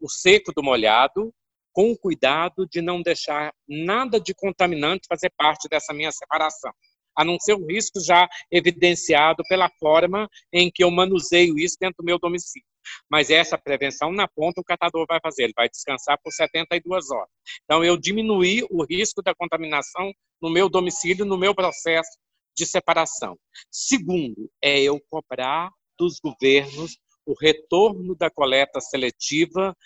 o 0.00 0.09
seco 0.09 0.52
do 0.52 0.62
molhado, 0.62 1.33
com 1.72 1.92
o 1.92 1.98
cuidado 1.98 2.66
de 2.66 2.83
não 2.83 3.00
deixar 3.00 3.52
nada 3.68 4.20
de 4.20 4.35
contaminante 4.35 5.07
fazer 5.09 5.31
parte 5.37 5.68
dessa 5.68 5.94
minha 5.94 6.11
separação, 6.11 6.72
a 7.16 7.24
não 7.24 7.38
ser 7.38 7.54
o 7.54 7.66
risco 7.66 8.00
já 8.00 8.28
evidenciado 8.50 9.42
pela 9.48 9.70
forma 9.78 10.28
em 10.52 10.70
que 10.72 10.83
eu 10.83 10.90
manuseio 10.90 11.59
isso 11.59 11.76
dentro 11.81 11.98
do 11.98 12.04
meu 12.04 12.18
domicílio. 12.18 12.66
Mas 13.11 13.31
essa 13.31 13.59
prevenção 13.59 14.11
na 14.12 14.26
ponta 14.26 14.61
o 14.61 14.64
catador 14.64 15.07
vai 15.09 15.20
fazer, 15.20 15.44
ele 15.44 15.52
vai 15.54 15.68
descansar 15.68 16.18
por 16.22 16.33
72 16.33 17.11
horas. 17.11 17.31
Então 17.64 17.85
eu 17.85 17.96
diminuí 17.96 18.66
o 18.70 18.85
risco 18.85 19.22
da 19.22 19.35
contaminação 19.35 20.12
no 20.40 20.50
meu 20.50 20.68
domicílio, 20.68 21.24
no 21.24 21.38
meu 21.38 21.54
processo 21.54 22.18
de 22.57 22.66
separação. 22.66 23.38
Segundo, 23.70 24.50
é 24.62 24.81
eu 24.81 25.00
cobrar 25.09 25.70
dos 25.98 26.18
governos 26.18 26.98
o 27.29 27.35
retorno 27.38 28.14
da 28.14 28.31
coleta 28.31 28.81
seletiva, 28.81 29.77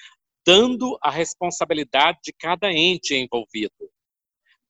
dando 0.46 0.96
a 1.02 1.10
responsabilidade 1.10 2.20
de 2.22 2.32
cada 2.32 2.72
ente 2.72 3.16
envolvido. 3.16 3.90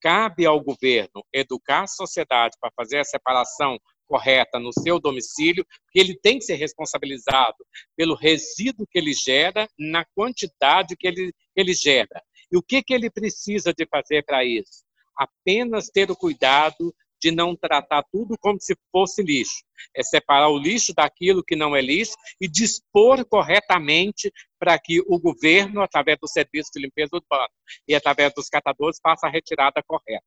Cabe 0.01 0.47
ao 0.47 0.59
governo 0.59 1.23
educar 1.31 1.83
a 1.83 1.87
sociedade 1.87 2.57
para 2.59 2.73
fazer 2.75 2.99
a 2.99 3.05
separação 3.05 3.79
correta 4.07 4.59
no 4.59 4.73
seu 4.73 4.99
domicílio, 4.99 5.67
porque 5.85 6.01
ele 6.01 6.19
tem 6.19 6.39
que 6.39 6.47
ser 6.47 6.55
responsabilizado 6.55 7.59
pelo 7.95 8.15
resíduo 8.15 8.87
que 8.91 8.99
ele 8.99 9.13
gera, 9.13 9.69
na 9.79 10.07
quantidade 10.15 10.97
que 10.97 11.07
ele, 11.07 11.33
ele 11.55 11.75
gera. 11.75 12.23
E 12.51 12.57
o 12.57 12.63
que, 12.63 12.83
que 12.83 12.95
ele 12.95 13.11
precisa 13.11 13.73
de 13.75 13.87
fazer 13.87 14.25
para 14.25 14.45
isso? 14.47 14.83
Apenas 15.15 15.89
ter 15.89 16.11
o 16.11 16.17
cuidado 16.17 16.95
de 17.23 17.31
não 17.31 17.55
tratar 17.55 18.03
tudo 18.11 18.37
como 18.41 18.61
se 18.61 18.77
fosse 18.91 19.23
lixo. 19.23 19.63
É 19.97 20.03
separar 20.03 20.49
o 20.49 20.59
lixo 20.59 20.93
daquilo 20.93 21.45
que 21.45 21.55
não 21.55 21.77
é 21.77 21.81
lixo 21.81 22.15
e 22.41 22.49
dispor 22.49 23.25
corretamente 23.25 24.33
para 24.59 24.79
que 24.79 25.01
o 25.07 25.19
governo, 25.19 25.81
através 25.81 26.19
do 26.21 26.29
serviço 26.29 26.71
de 26.75 26.83
limpeza 26.83 27.11
urbana 27.15 27.49
e 27.87 27.95
através 27.95 28.33
dos 28.35 28.49
catadores, 28.49 28.99
faça 29.01 29.27
a 29.27 29.31
retirada 29.31 29.83
correta. 29.87 30.25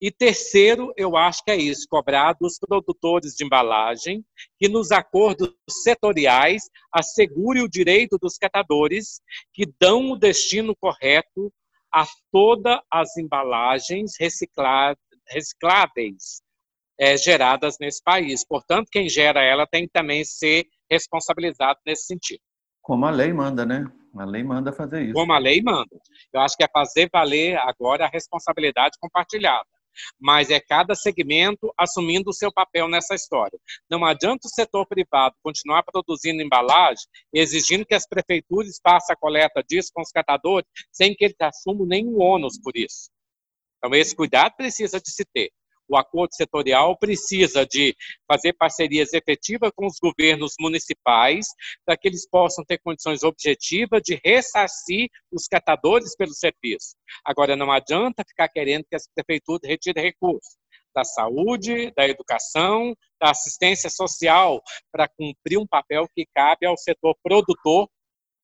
E 0.00 0.10
terceiro, 0.10 0.92
eu 0.96 1.16
acho 1.16 1.42
que 1.44 1.50
é 1.50 1.56
isso, 1.56 1.86
cobrar 1.88 2.34
dos 2.34 2.58
produtores 2.58 3.34
de 3.34 3.44
embalagem 3.44 4.24
que 4.58 4.68
nos 4.68 4.92
acordos 4.92 5.54
setoriais 5.68 6.62
assegure 6.92 7.60
o 7.60 7.68
direito 7.68 8.18
dos 8.20 8.36
catadores 8.36 9.20
que 9.52 9.64
dão 9.80 10.12
o 10.12 10.16
destino 10.16 10.76
correto 10.76 11.52
a 11.92 12.06
todas 12.30 12.78
as 12.90 13.16
embalagens 13.16 14.12
recicladas 14.18 14.98
recicláveis 15.32 16.42
é, 17.00 17.16
geradas 17.16 17.76
nesse 17.80 18.02
país. 18.02 18.46
Portanto, 18.46 18.88
quem 18.90 19.08
gera 19.08 19.42
ela 19.42 19.66
tem 19.66 19.86
que 19.86 19.92
também 19.92 20.24
ser 20.24 20.66
responsabilizado 20.90 21.78
nesse 21.86 22.06
sentido. 22.06 22.40
Como 22.80 23.06
a 23.06 23.10
lei 23.10 23.32
manda, 23.32 23.64
né? 23.64 23.84
A 24.16 24.24
lei 24.24 24.42
manda 24.42 24.72
fazer 24.72 25.02
isso. 25.02 25.14
Como 25.14 25.32
a 25.32 25.38
lei 25.38 25.62
manda. 25.62 25.98
Eu 26.32 26.40
acho 26.40 26.56
que 26.56 26.64
é 26.64 26.68
fazer 26.68 27.08
valer 27.10 27.56
agora 27.58 28.04
a 28.04 28.08
responsabilidade 28.08 28.96
compartilhada. 29.00 29.66
Mas 30.20 30.50
é 30.50 30.58
cada 30.58 30.94
segmento 30.94 31.72
assumindo 31.78 32.30
o 32.30 32.32
seu 32.32 32.52
papel 32.52 32.88
nessa 32.88 33.14
história. 33.14 33.58
Não 33.90 34.04
adianta 34.04 34.46
o 34.46 34.50
setor 34.50 34.86
privado 34.86 35.34
continuar 35.42 35.82
produzindo 35.82 36.42
embalagem, 36.42 37.04
exigindo 37.32 37.86
que 37.86 37.94
as 37.94 38.06
prefeituras 38.06 38.80
façam 38.82 39.14
a 39.14 39.16
coleta 39.16 39.62
disso 39.62 39.90
com 39.94 40.02
os 40.02 40.10
catadores, 40.10 40.68
sem 40.90 41.14
que 41.14 41.24
eles 41.24 41.36
assumam 41.40 41.86
nenhum 41.86 42.20
ônus 42.20 42.58
por 42.58 42.76
isso. 42.76 43.10
Então, 43.82 43.98
esse 43.98 44.14
cuidado 44.14 44.54
precisa 44.56 45.00
de 45.00 45.10
se 45.10 45.24
ter. 45.24 45.50
O 45.88 45.96
acordo 45.96 46.34
setorial 46.34 46.96
precisa 46.96 47.66
de 47.66 47.94
fazer 48.26 48.52
parcerias 48.52 49.12
efetivas 49.12 49.72
com 49.74 49.86
os 49.86 49.98
governos 50.00 50.54
municipais, 50.60 51.46
para 51.84 51.96
que 51.96 52.06
eles 52.06 52.26
possam 52.28 52.64
ter 52.64 52.78
condições 52.78 53.24
objetivas 53.24 54.00
de 54.02 54.20
ressarcir 54.24 55.08
os 55.32 55.46
catadores 55.48 56.16
pelo 56.16 56.32
serviço. 56.32 56.94
Agora, 57.24 57.56
não 57.56 57.70
adianta 57.72 58.24
ficar 58.26 58.48
querendo 58.48 58.84
que 58.88 58.94
as 58.94 59.08
prefeituras 59.12 59.68
retirem 59.68 60.04
recursos 60.04 60.56
da 60.94 61.04
saúde, 61.04 61.90
da 61.96 62.06
educação, 62.06 62.94
da 63.20 63.30
assistência 63.30 63.90
social, 63.90 64.62
para 64.92 65.08
cumprir 65.08 65.58
um 65.58 65.66
papel 65.66 66.06
que 66.14 66.26
cabe 66.34 66.66
ao 66.66 66.76
setor 66.76 67.16
produtor 67.22 67.88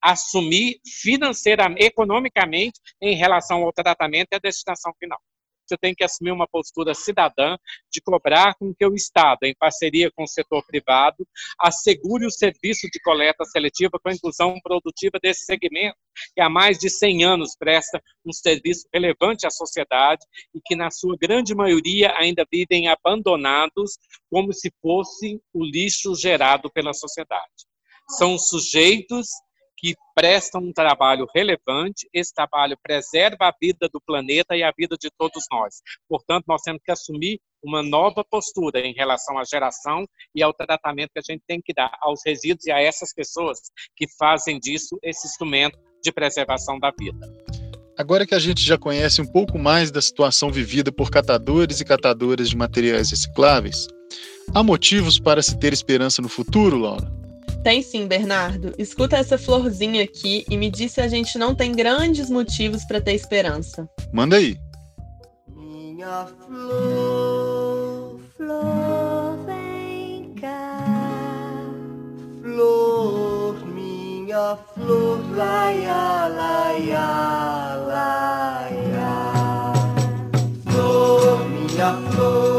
assumir 0.03 0.81
financeiramente, 0.85 1.85
economicamente, 1.85 2.81
em 3.01 3.17
relação 3.17 3.63
ao 3.63 3.73
tratamento 3.73 4.29
e 4.33 4.37
à 4.37 4.39
destinação 4.39 4.93
final. 4.99 5.19
Você 5.69 5.77
tem 5.77 5.95
que 5.95 6.03
assumir 6.03 6.31
uma 6.31 6.49
postura 6.49 6.95
cidadã 6.95 7.57
de 7.93 8.01
cobrar 8.01 8.55
com 8.55 8.75
que 8.75 8.87
o 8.87 8.95
Estado, 8.95 9.41
em 9.43 9.55
parceria 9.55 10.11
com 10.11 10.25
o 10.25 10.29
setor 10.29 10.65
privado, 10.67 11.29
assegure 11.61 12.25
o 12.25 12.31
serviço 12.31 12.89
de 12.91 12.99
coleta 13.01 13.45
seletiva 13.45 13.99
com 14.03 14.09
a 14.09 14.15
inclusão 14.15 14.59
produtiva 14.63 15.19
desse 15.23 15.45
segmento, 15.45 15.97
que 16.35 16.41
há 16.41 16.49
mais 16.49 16.79
de 16.79 16.89
100 16.89 17.25
anos 17.25 17.55
presta 17.59 18.03
um 18.25 18.33
serviço 18.33 18.89
relevante 18.93 19.47
à 19.47 19.51
sociedade 19.51 20.25
e 20.55 20.61
que, 20.65 20.75
na 20.75 20.91
sua 20.91 21.17
grande 21.21 21.55
maioria, 21.55 22.15
ainda 22.17 22.47
vivem 22.51 22.89
abandonados 22.89 23.99
como 24.31 24.55
se 24.55 24.73
fosse 24.81 25.39
o 25.53 25.63
lixo 25.63 26.15
gerado 26.15 26.71
pela 26.73 26.95
sociedade. 26.95 27.69
São 28.17 28.39
sujeitos 28.39 29.29
que 29.79 29.95
prestam 30.15 30.61
um 30.61 30.73
trabalho 30.73 31.27
relevante. 31.35 32.09
Esse 32.13 32.35
trabalho 32.35 32.77
preserva 32.83 33.47
a 33.47 33.55
vida 33.59 33.89
do 33.93 34.01
planeta 34.01 34.57
e 34.57 34.63
a 34.63 34.73
vida 34.77 34.97
de 35.01 35.09
todos 35.17 35.45
nós. 35.51 35.77
Portanto, 36.09 36.45
nós 36.49 36.63
temos 36.63 36.83
que 36.85 36.91
assumir 36.91 37.41
uma 37.63 37.83
nova 37.83 38.25
postura 38.25 38.81
em 38.81 38.93
relação 38.93 39.39
à 39.39 39.45
geração 39.45 40.07
e 40.35 40.43
ao 40.43 40.53
tratamento 40.53 41.11
que 41.13 41.21
a 41.21 41.33
gente 41.33 41.43
tem 41.47 41.61
que 41.61 41.73
dar 41.73 41.97
aos 42.01 42.21
resíduos 42.27 42.67
e 42.67 42.73
a 42.73 42.81
essas 42.81 43.15
pessoas 43.15 43.59
que 43.97 44.07
fazem 44.19 44.59
disso 44.59 44.99
esse 45.03 45.27
instrumento 45.27 45.79
de 46.03 46.13
preservação 46.13 46.79
da 46.79 46.93
vida. 46.99 47.27
Agora 47.97 48.25
que 48.25 48.35
a 48.35 48.39
gente 48.39 48.63
já 48.63 48.79
conhece 48.79 49.21
um 49.21 49.27
pouco 49.27 49.59
mais 49.59 49.91
da 49.91 50.01
situação 50.01 50.53
vivida 50.53 50.93
por 50.93 51.11
catadores 51.11 51.81
e 51.81 51.85
catadoras 51.85 52.49
de 52.49 52.57
materiais 52.57 53.11
recicláveis, 53.11 53.89
há 54.55 54.63
motivos 54.63 55.19
para 55.19 55.43
se 55.43 55.59
ter 55.59 55.73
esperança 55.73 56.23
no 56.23 56.29
futuro, 56.29 56.79
Laura? 56.79 57.28
Tem 57.63 57.83
sim, 57.83 58.07
Bernardo. 58.07 58.73
Escuta 58.79 59.17
essa 59.17 59.37
florzinha 59.37 60.05
aqui 60.05 60.45
e 60.49 60.57
me 60.57 60.71
diz 60.71 60.93
se 60.93 61.01
a 61.01 61.09
gente 61.09 61.37
não 61.39 61.55
tem 61.55 61.73
grandes 61.73 62.31
motivos 62.31 62.85
para 62.85 63.01
ter 63.01 63.15
esperança. 63.15 63.89
Manda 64.13 64.37
aí. 64.37 64.59
Minha 65.55 66.27
flor, 66.47 68.21
flor, 68.37 69.39
vem 69.45 70.35
cá. 70.41 70.85
Flor, 72.43 73.67
minha 73.67 74.57
flor, 74.75 75.37
laia, 75.37 76.29
laia, 76.29 77.77
laia. 77.87 79.13
Flor, 80.65 81.49
minha 81.49 81.95
flor. 82.13 82.58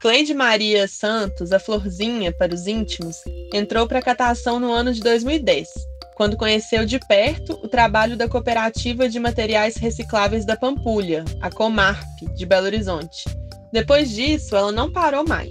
Cleide 0.00 0.32
Maria 0.32 0.88
Santos, 0.88 1.52
a 1.52 1.58
Florzinha 1.58 2.32
para 2.32 2.54
os 2.54 2.66
íntimos, 2.66 3.18
entrou 3.52 3.86
para 3.86 3.98
a 3.98 4.02
catação 4.02 4.58
no 4.58 4.72
ano 4.72 4.94
de 4.94 5.02
2010, 5.02 5.68
quando 6.14 6.38
conheceu 6.38 6.86
de 6.86 6.98
perto 7.00 7.52
o 7.62 7.68
trabalho 7.68 8.16
da 8.16 8.26
Cooperativa 8.26 9.10
de 9.10 9.20
Materiais 9.20 9.76
Recicláveis 9.76 10.46
da 10.46 10.56
Pampulha, 10.56 11.22
a 11.42 11.50
Comarp, 11.50 12.02
de 12.34 12.46
Belo 12.46 12.64
Horizonte. 12.64 13.24
Depois 13.70 14.08
disso, 14.08 14.56
ela 14.56 14.72
não 14.72 14.90
parou 14.90 15.22
mais. 15.22 15.50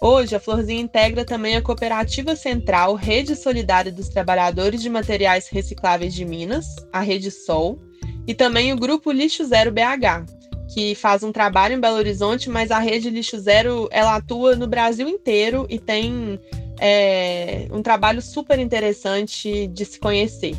Hoje, 0.00 0.34
a 0.34 0.40
Florzinha 0.40 0.80
integra 0.80 1.22
também 1.22 1.54
a 1.54 1.62
Cooperativa 1.62 2.34
Central 2.34 2.94
Rede 2.94 3.36
Solidária 3.36 3.92
dos 3.92 4.08
Trabalhadores 4.08 4.80
de 4.80 4.88
Materiais 4.88 5.48
Recicláveis 5.48 6.14
de 6.14 6.24
Minas, 6.24 6.64
a 6.90 7.00
Rede 7.00 7.30
Sol, 7.30 7.78
e 8.26 8.32
também 8.32 8.72
o 8.72 8.76
Grupo 8.76 9.12
Lixo 9.12 9.44
Zero 9.44 9.70
BH, 9.70 10.35
que 10.68 10.94
faz 10.94 11.22
um 11.22 11.32
trabalho 11.32 11.74
em 11.74 11.80
Belo 11.80 11.96
Horizonte, 11.96 12.50
mas 12.50 12.70
a 12.70 12.78
Rede 12.78 13.10
Lixo 13.10 13.38
Zero 13.38 13.88
ela 13.90 14.16
atua 14.16 14.56
no 14.56 14.66
Brasil 14.66 15.08
inteiro 15.08 15.66
e 15.68 15.78
tem 15.78 16.40
é, 16.80 17.68
um 17.70 17.82
trabalho 17.82 18.20
super 18.20 18.58
interessante 18.58 19.66
de 19.68 19.84
se 19.84 19.98
conhecer. 19.98 20.56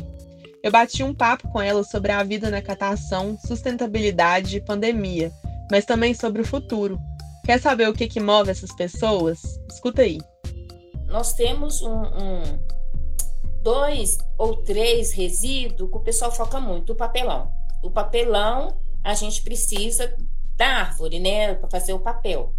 Eu 0.62 0.72
bati 0.72 1.02
um 1.02 1.14
papo 1.14 1.48
com 1.52 1.60
ela 1.60 1.84
sobre 1.84 2.10
a 2.10 2.22
vida 2.22 2.50
na 2.50 2.60
catação, 2.60 3.38
sustentabilidade 3.46 4.56
e 4.56 4.60
pandemia, 4.60 5.30
mas 5.70 5.84
também 5.84 6.14
sobre 6.14 6.42
o 6.42 6.44
futuro. 6.44 6.98
Quer 7.44 7.60
saber 7.60 7.88
o 7.88 7.94
que, 7.94 8.08
que 8.08 8.20
move 8.20 8.50
essas 8.50 8.74
pessoas? 8.74 9.38
Escuta 9.70 10.02
aí. 10.02 10.18
Nós 11.06 11.32
temos 11.32 11.80
um, 11.80 12.02
um 12.02 12.42
dois 13.62 14.18
ou 14.36 14.56
três 14.56 15.12
resíduos 15.12 15.90
que 15.90 15.96
o 15.96 16.00
pessoal 16.00 16.32
foca 16.32 16.60
muito: 16.60 16.92
o 16.92 16.96
papelão. 16.96 17.50
O 17.82 17.90
papelão 17.90 18.76
a 19.08 19.14
gente 19.14 19.40
precisa 19.40 20.14
da 20.54 20.66
árvore, 20.66 21.18
né, 21.18 21.54
para 21.54 21.70
fazer 21.70 21.94
o 21.94 22.00
papel. 22.00 22.54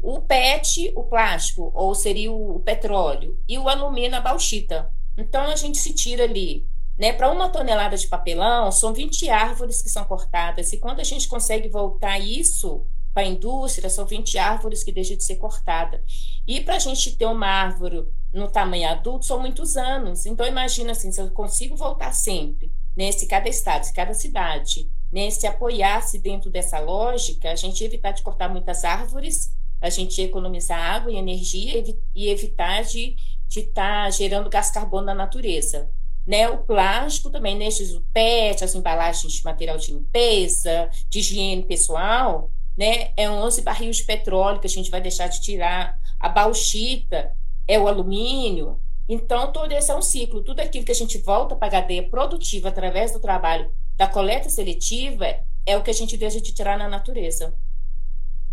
O 0.00 0.20
PET, 0.20 0.92
o 0.94 1.02
plástico, 1.02 1.72
ou 1.74 1.92
seria 1.92 2.30
o 2.30 2.60
petróleo, 2.60 3.36
e 3.48 3.58
o 3.58 3.68
alumínio, 3.68 4.16
a 4.16 4.20
bauxita. 4.20 4.92
Então 5.18 5.42
a 5.42 5.56
gente 5.56 5.78
se 5.78 5.92
tira 5.92 6.22
ali 6.22 6.68
né, 6.96 7.12
para 7.12 7.32
uma 7.32 7.48
tonelada 7.48 7.96
de 7.96 8.06
papelão, 8.06 8.70
são 8.70 8.92
20 8.92 9.28
árvores 9.28 9.82
que 9.82 9.88
são 9.88 10.04
cortadas, 10.04 10.72
e 10.72 10.78
quando 10.78 11.00
a 11.00 11.04
gente 11.04 11.26
consegue 11.26 11.68
voltar 11.68 12.16
isso 12.18 12.86
para 13.12 13.24
a 13.24 13.26
indústria, 13.26 13.90
são 13.90 14.06
20 14.06 14.38
árvores 14.38 14.84
que 14.84 14.92
deixam 14.92 15.16
de 15.16 15.24
ser 15.24 15.36
cortada. 15.36 16.04
E 16.46 16.60
para 16.60 16.76
a 16.76 16.78
gente 16.78 17.16
ter 17.16 17.26
uma 17.26 17.48
árvore 17.48 18.06
no 18.32 18.48
tamanho 18.48 18.88
adulto, 18.88 19.24
são 19.24 19.40
muitos 19.40 19.76
anos. 19.76 20.26
Então, 20.26 20.46
imagina 20.46 20.92
assim, 20.92 21.10
se 21.10 21.20
eu 21.20 21.30
consigo 21.30 21.74
voltar 21.74 22.12
sempre, 22.12 22.70
né, 22.96 23.10
se 23.10 23.26
cada 23.26 23.48
estado, 23.48 23.84
se 23.84 23.92
cada 23.92 24.14
cidade, 24.14 24.88
né, 25.12 25.30
se 25.30 25.46
apoiasse 25.46 26.18
dentro 26.18 26.50
dessa 26.50 26.78
lógica, 26.78 27.50
a 27.50 27.56
gente 27.56 27.80
ia 27.80 27.86
evitar 27.86 28.12
de 28.12 28.22
cortar 28.22 28.48
muitas 28.48 28.84
árvores, 28.84 29.52
a 29.80 29.90
gente 29.90 30.18
ia 30.20 30.26
economizar 30.26 30.78
água 30.78 31.12
e 31.12 31.16
energia 31.16 31.82
e 32.14 32.28
evitar 32.28 32.82
de 32.82 33.16
estar 33.48 34.04
tá 34.04 34.10
gerando 34.10 34.50
gás 34.50 34.70
carbono 34.70 35.06
na 35.06 35.14
natureza. 35.14 35.88
Né, 36.26 36.48
o 36.48 36.58
plástico 36.58 37.30
também, 37.30 37.56
né, 37.56 37.68
o 37.68 38.00
PET, 38.12 38.64
as 38.64 38.74
embalagens 38.74 39.32
de 39.32 39.44
material 39.44 39.76
de 39.76 39.92
limpeza, 39.92 40.90
de 41.08 41.20
higiene 41.20 41.62
pessoal, 41.62 42.50
né, 42.76 43.12
é 43.16 43.30
11 43.30 43.62
barris 43.62 43.98
de 43.98 44.04
petróleo 44.04 44.58
que 44.58 44.66
a 44.66 44.70
gente 44.70 44.90
vai 44.90 45.00
deixar 45.00 45.28
de 45.28 45.40
tirar, 45.40 45.96
a 46.18 46.28
bauxita 46.28 47.32
é 47.68 47.78
o 47.78 47.86
alumínio. 47.86 48.80
Então, 49.08 49.52
todo 49.52 49.70
esse 49.70 49.90
é 49.90 49.96
um 49.96 50.02
ciclo. 50.02 50.42
Tudo 50.42 50.58
aquilo 50.58 50.84
que 50.84 50.90
a 50.90 50.94
gente 50.94 51.18
volta 51.18 51.54
para 51.54 51.68
a 51.68 51.70
cadeia 51.70 52.02
produtiva 52.08 52.70
através 52.70 53.12
do 53.12 53.20
trabalho 53.20 53.70
da 53.96 54.06
coleta 54.06 54.48
seletiva 54.48 55.26
é 55.64 55.76
o 55.76 55.82
que 55.82 55.90
a 55.90 55.94
gente 55.94 56.16
deixa 56.16 56.40
de 56.40 56.52
tirar 56.52 56.78
na 56.78 56.88
natureza. 56.88 57.54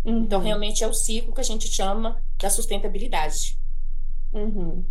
Uhum. 0.04 0.20
Então, 0.20 0.40
realmente 0.40 0.84
é 0.84 0.86
o 0.86 0.92
ciclo 0.94 1.32
que 1.32 1.40
a 1.40 1.44
gente 1.44 1.68
chama 1.68 2.22
da 2.38 2.50
sustentabilidade. 2.50 3.58
Uhum. 4.32 4.84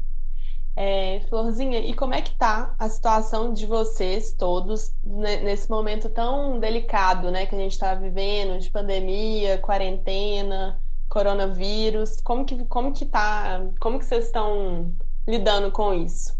É, 0.76 1.20
Florzinha, 1.30 1.80
e 1.80 1.94
como 1.94 2.16
é 2.16 2.22
que 2.22 2.36
tá 2.36 2.76
a 2.80 2.89
situação 2.89 3.54
de 3.54 3.68
vocês 3.68 4.34
todos 4.34 4.92
nesse 5.04 5.70
momento 5.70 6.10
tão 6.10 6.60
delicado, 6.60 7.30
né, 7.30 7.46
que 7.46 7.54
a 7.54 7.60
gente 7.60 7.74
está 7.74 7.94
vivendo, 7.94 8.60
de 8.60 8.72
pandemia, 8.72 9.60
quarentena, 9.60 10.82
coronavírus? 11.08 12.20
Como 12.22 12.44
que 12.44 12.66
como 12.66 12.92
que 12.92 13.06
tá? 13.06 13.70
Como 13.80 14.00
que 14.00 14.06
vocês 14.06 14.26
estão 14.26 14.96
lidando 15.28 15.72
com 15.72 15.94
isso? 15.94 16.36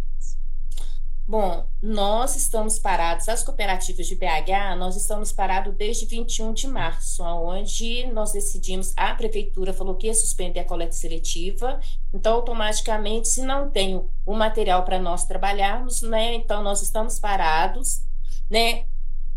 Bom, 1.26 1.66
nós 1.82 2.36
estamos 2.36 2.78
parados, 2.78 3.30
as 3.30 3.42
cooperativas 3.44 4.08
de 4.08 4.16
BH, 4.16 4.76
nós 4.78 4.98
estamos 4.98 5.32
parados 5.32 5.74
desde 5.74 6.06
21 6.06 6.52
de 6.54 6.68
março, 6.68 7.24
onde 7.24 8.06
nós 8.08 8.34
decidimos, 8.34 8.92
a 8.98 9.16
prefeitura 9.16 9.72
falou 9.72 9.96
que 9.96 10.08
ia 10.08 10.14
suspender 10.14 10.60
a 10.60 10.66
coleta 10.66 10.92
seletiva, 10.92 11.80
então 12.14 12.34
automaticamente, 12.36 13.30
se 13.30 13.42
não 13.42 13.70
tem 13.70 14.06
o 14.26 14.34
material 14.34 14.84
para 14.84 15.00
nós 15.00 15.24
trabalharmos, 15.24 16.02
né, 16.02 16.34
então 16.34 16.62
nós 16.62 16.82
estamos 16.82 17.18
parados, 17.20 18.02
né, 18.50 18.84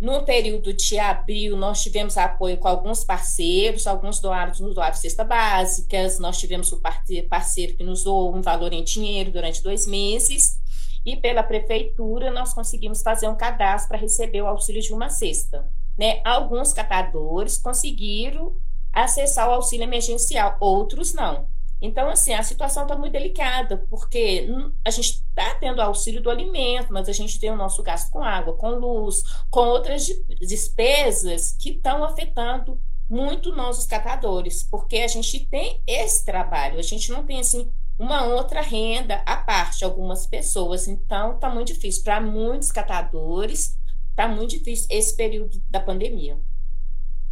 no 0.00 0.24
período 0.24 0.72
de 0.74 0.98
abril, 0.98 1.56
nós 1.56 1.82
tivemos 1.82 2.18
apoio 2.18 2.58
com 2.58 2.66
alguns 2.66 3.04
parceiros, 3.04 3.86
alguns 3.86 4.18
doados 4.18 4.58
nos 4.58 4.74
doaram 4.74 4.94
cesta 4.96 5.24
básicas, 5.24 6.18
nós 6.18 6.36
tivemos 6.36 6.72
um 6.72 6.80
parceiro 7.28 7.76
que 7.76 7.84
nos 7.84 8.02
doou 8.02 8.34
um 8.34 8.42
valor 8.42 8.72
em 8.72 8.82
dinheiro 8.82 9.30
durante 9.30 9.62
dois 9.62 9.86
meses, 9.86 10.58
e 11.06 11.16
pela 11.16 11.44
prefeitura 11.44 12.32
nós 12.32 12.52
conseguimos 12.52 13.00
fazer 13.00 13.28
um 13.28 13.36
cadastro 13.36 13.88
para 13.88 13.98
receber 13.98 14.42
o 14.42 14.48
auxílio 14.48 14.82
de 14.82 14.92
uma 14.92 15.08
cesta. 15.08 15.70
Né? 15.96 16.20
Alguns 16.24 16.72
catadores 16.72 17.56
conseguiram 17.56 18.56
acessar 18.92 19.48
o 19.48 19.52
auxílio 19.52 19.84
emergencial, 19.84 20.56
outros 20.58 21.14
não. 21.14 21.46
Então, 21.80 22.08
assim, 22.08 22.32
a 22.32 22.42
situação 22.42 22.84
está 22.84 22.96
muito 22.96 23.12
delicada, 23.12 23.86
porque 23.90 24.48
a 24.84 24.90
gente 24.90 25.10
está 25.10 25.54
tendo 25.56 25.80
auxílio 25.80 26.22
do 26.22 26.30
alimento, 26.30 26.92
mas 26.92 27.08
a 27.08 27.12
gente 27.12 27.38
tem 27.38 27.50
o 27.50 27.56
nosso 27.56 27.82
gasto 27.82 28.10
com 28.10 28.22
água, 28.22 28.54
com 28.54 28.70
luz, 28.70 29.22
com 29.50 29.60
outras 29.60 30.06
despesas 30.40 31.54
que 31.60 31.70
estão 31.70 32.02
afetando 32.02 32.80
muito 33.08 33.54
nós, 33.54 33.78
os 33.78 33.86
catadores, 33.86 34.64
porque 34.64 34.96
a 34.96 35.08
gente 35.08 35.46
tem 35.46 35.80
esse 35.86 36.24
trabalho, 36.24 36.78
a 36.78 36.82
gente 36.82 37.12
não 37.12 37.24
tem, 37.24 37.40
assim, 37.40 37.70
uma 37.98 38.24
outra 38.24 38.60
renda 38.60 39.22
à 39.24 39.36
parte, 39.36 39.84
algumas 39.84 40.26
pessoas. 40.26 40.86
Então, 40.86 41.34
está 41.34 41.48
muito 41.48 41.68
difícil. 41.68 42.02
Para 42.02 42.20
muitos 42.20 42.70
catadores, 42.70 43.78
está 44.10 44.28
muito 44.28 44.50
difícil 44.50 44.86
esse 44.90 45.16
período 45.16 45.60
da 45.70 45.80
pandemia. 45.80 46.38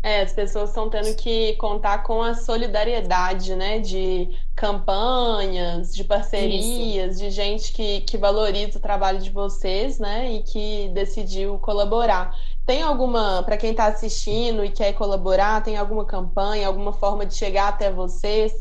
É, 0.03 0.20
as 0.20 0.35
pessoas 0.35 0.68
estão 0.68 0.90
tendo 0.90 1.16
que 1.16 1.55
contar 1.55 2.03
com 2.03 2.22
a 2.22 2.35
solidariedade, 2.35 3.57
né? 3.57 3.79
De 3.79 4.29
campanhas, 4.55 5.94
de 5.94 6.05
parcerias, 6.05 7.14
Isso. 7.14 7.24
de 7.24 7.31
gente 7.31 7.72
que, 7.72 8.03
que 8.03 8.18
valoriza 8.18 8.77
o 8.79 8.83
trabalho 8.83 9.18
de 9.18 9.31
vocês, 9.31 9.98
né? 9.98 10.31
E 10.31 10.42
que 10.42 10.90
decidiu 10.90 11.59
colaborar. 11.59 12.37
Tem 12.66 12.83
alguma, 12.83 13.42
para 13.44 13.57
quem 13.57 13.70
está 13.70 13.87
assistindo 13.87 14.62
e 14.62 14.68
quer 14.68 14.92
colaborar, 14.92 15.62
tem 15.62 15.79
alguma 15.79 16.05
campanha, 16.05 16.66
alguma 16.66 16.92
forma 16.92 17.24
de 17.24 17.35
chegar 17.35 17.68
até 17.68 17.90
vocês? 17.90 18.53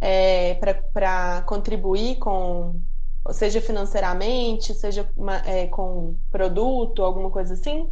É, 0.00 0.54
para 0.92 1.42
contribuir 1.42 2.16
com, 2.16 2.80
seja 3.30 3.60
financeiramente, 3.60 4.74
seja 4.74 5.08
uma, 5.16 5.36
é, 5.46 5.66
com 5.66 6.16
produto, 6.30 7.02
alguma 7.02 7.30
coisa 7.30 7.54
assim? 7.54 7.88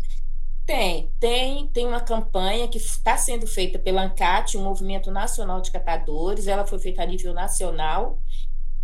Tem, 0.65 1.11
tem, 1.21 1.69
tem 1.69 1.87
uma 1.87 2.01
campanha 2.01 2.67
que 2.67 2.79
está 2.79 3.17
sendo 3.17 3.47
feita 3.47 3.79
pela 3.79 4.03
ANCAT, 4.03 4.57
o 4.57 4.61
Movimento 4.61 5.11
Nacional 5.11 5.61
de 5.61 5.71
Catadores, 5.71 6.49
ela 6.49 6.67
foi 6.67 6.79
feita 6.79 7.03
a 7.03 7.07
nível 7.07 7.33
nacional, 7.33 8.19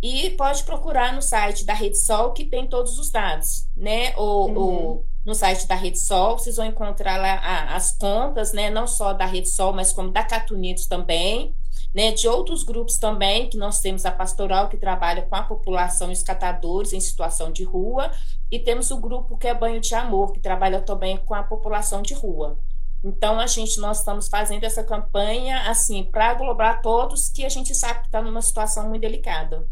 e 0.01 0.31
pode 0.31 0.63
procurar 0.63 1.13
no 1.13 1.21
site 1.21 1.65
da 1.65 1.73
Rede 1.73 1.97
Sol, 1.97 2.31
que 2.31 2.45
tem 2.45 2.67
todos 2.67 2.97
os 2.97 3.09
dados, 3.09 3.67
né? 3.75 4.13
Ou, 4.17 4.49
uhum. 4.49 4.57
ou 4.57 5.05
no 5.25 5.33
site 5.33 5.65
da 5.65 5.75
Rede 5.75 5.99
Sol, 5.99 6.37
vocês 6.37 6.57
vão 6.57 6.65
encontrar 6.65 7.17
lá 7.17 7.73
as 7.73 7.97
contas, 7.97 8.51
né? 8.51 8.69
Não 8.69 8.85
só 8.85 9.13
da 9.13 9.25
Rede 9.25 9.49
Sol, 9.49 9.71
mas 9.71 9.93
como 9.93 10.11
da 10.11 10.23
Catunidos 10.23 10.87
também 10.87 11.55
né, 11.93 12.11
de 12.11 12.27
outros 12.27 12.63
grupos 12.63 12.97
também, 12.97 13.49
que 13.49 13.57
nós 13.57 13.79
temos 13.79 14.05
a 14.05 14.11
pastoral 14.11 14.67
que 14.67 14.77
trabalha 14.77 15.21
com 15.21 15.35
a 15.35 15.43
população 15.43 16.09
e 16.09 16.13
os 16.13 16.23
catadores 16.23 16.91
em 16.91 16.99
situação 16.99 17.51
de 17.51 17.63
rua, 17.63 18.11
e 18.51 18.59
temos 18.59 18.89
o 18.91 18.97
grupo 18.97 19.37
que 19.37 19.47
é 19.47 19.53
Banho 19.53 19.79
de 19.79 19.93
Amor, 19.93 20.31
que 20.31 20.39
trabalha 20.39 20.81
também 20.81 21.17
com 21.17 21.33
a 21.33 21.43
população 21.43 22.01
de 22.01 22.13
rua. 22.13 22.57
Então, 23.03 23.39
a 23.39 23.45
gente, 23.47 23.79
nós 23.79 23.99
estamos 23.99 24.29
fazendo 24.29 24.63
essa 24.63 24.83
campanha, 24.83 25.69
assim, 25.69 26.03
para 26.05 26.29
aglobar 26.29 26.81
todos 26.81 27.29
que 27.29 27.45
a 27.45 27.49
gente 27.49 27.75
sabe 27.75 27.99
que 27.99 28.05
está 28.05 28.21
numa 28.21 28.41
situação 28.41 28.87
muito 28.87 29.01
delicada. 29.01 29.67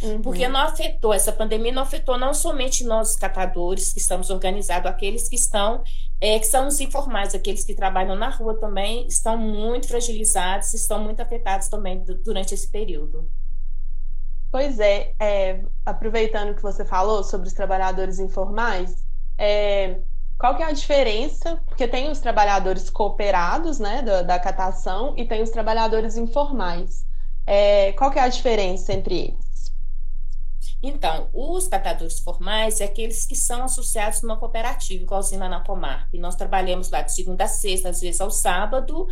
Uhum. 0.00 0.22
Porque 0.22 0.48
não 0.48 0.60
afetou, 0.60 1.12
essa 1.12 1.32
pandemia 1.32 1.72
não 1.72 1.82
afetou 1.82 2.18
não 2.18 2.34
somente 2.34 2.84
nós, 2.84 3.10
os 3.10 3.16
catadores, 3.16 3.92
que 3.92 4.00
estamos 4.00 4.30
organizados, 4.30 4.90
aqueles 4.90 5.28
que 5.28 5.36
estão, 5.36 5.82
é, 6.20 6.38
que 6.38 6.46
são 6.46 6.66
os 6.66 6.80
informais, 6.80 7.34
aqueles 7.34 7.64
que 7.64 7.74
trabalham 7.74 8.16
na 8.16 8.28
rua 8.28 8.58
também, 8.58 9.06
estão 9.06 9.36
muito 9.36 9.88
fragilizados, 9.88 10.74
estão 10.74 11.02
muito 11.02 11.20
afetados 11.20 11.68
também 11.68 12.02
durante 12.24 12.54
esse 12.54 12.68
período. 12.70 13.30
Pois 14.50 14.78
é, 14.80 15.14
é 15.18 15.64
aproveitando 15.84 16.54
que 16.54 16.62
você 16.62 16.84
falou 16.84 17.22
sobre 17.24 17.48
os 17.48 17.54
trabalhadores 17.54 18.18
informais, 18.18 19.02
é, 19.38 20.00
qual 20.38 20.56
que 20.56 20.62
é 20.62 20.66
a 20.66 20.72
diferença? 20.72 21.62
Porque 21.66 21.86
tem 21.86 22.10
os 22.10 22.18
trabalhadores 22.18 22.90
cooperados, 22.90 23.78
né, 23.78 24.02
da, 24.02 24.22
da 24.22 24.38
catação, 24.38 25.14
e 25.16 25.24
tem 25.24 25.40
os 25.40 25.50
trabalhadores 25.50 26.16
informais. 26.16 27.06
É, 27.46 27.92
qual 27.92 28.10
que 28.10 28.18
é 28.18 28.22
a 28.22 28.28
diferença 28.28 28.92
entre 28.92 29.18
eles? 29.18 29.41
Então, 30.82 31.30
os 31.32 31.68
catadores 31.68 32.18
formais 32.18 32.80
é 32.80 32.84
aqueles 32.84 33.24
que 33.24 33.36
são 33.36 33.62
associados 33.62 34.20
numa 34.20 34.36
cooperativa, 34.36 35.04
igualzinho 35.04 35.40
lá 35.40 35.48
na 35.48 35.60
Comarp. 35.60 36.12
Nós 36.14 36.34
trabalhamos 36.34 36.90
lá 36.90 37.02
de 37.02 37.14
segunda 37.14 37.44
a 37.44 37.48
sexta, 37.48 37.90
às 37.90 38.00
vezes 38.00 38.20
ao 38.20 38.30
sábado. 38.30 39.06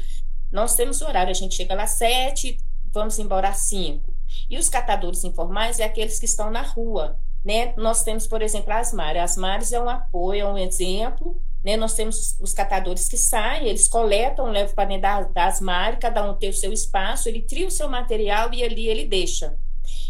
Nós 0.50 0.74
temos 0.74 1.00
horário, 1.00 1.30
a 1.30 1.35
gente 1.35 1.54
chega 1.54 1.74
lá 1.74 1.85
às 1.85 1.92
sete, 1.92 2.59
vamos 2.92 3.18
embora 3.21 3.50
às 3.50 3.58
cinco. 3.58 4.12
E 4.48 4.58
os 4.58 4.68
catadores 4.68 5.23
informais 5.23 5.79
é 5.79 5.85
aqueles 5.85 6.18
que 6.18 6.25
estão 6.25 6.50
na 6.50 6.62
rua. 6.62 7.16
Né? 7.44 7.73
Nós 7.77 8.02
temos, 8.02 8.27
por 8.27 8.42
exemplo, 8.42 8.73
as 8.73 8.92
Mares. 8.92 9.23
As 9.23 9.37
Mares 9.37 9.73
é 9.73 9.81
um 9.81 9.88
apoio, 9.88 10.40
é 10.40 10.52
um 10.52 10.58
exemplo. 10.58 11.40
Né? 11.64 11.77
Nós 11.77 11.94
temos 11.94 12.37
os, 12.40 12.52
catadores 12.52 13.08
que 13.08 13.16
saem, 13.16 13.68
eles 13.68 13.87
coletam, 13.87 14.46
levam 14.46 14.75
para 14.75 14.88
dentro 14.88 15.33
das, 15.33 15.60
Mares, 15.60 16.00
cada 16.00 16.29
um 16.29 16.35
tem 16.35 16.50
o 16.50 16.54
seu 16.54 16.73
espaço, 16.73 17.29
ele 17.29 17.42
tria 17.42 17.66
o 17.66 17.71
seu 17.71 17.88
material 17.88 18.52
e 18.52 18.64
ali 18.64 18.88
ele 18.88 19.06
deixa. 19.06 19.56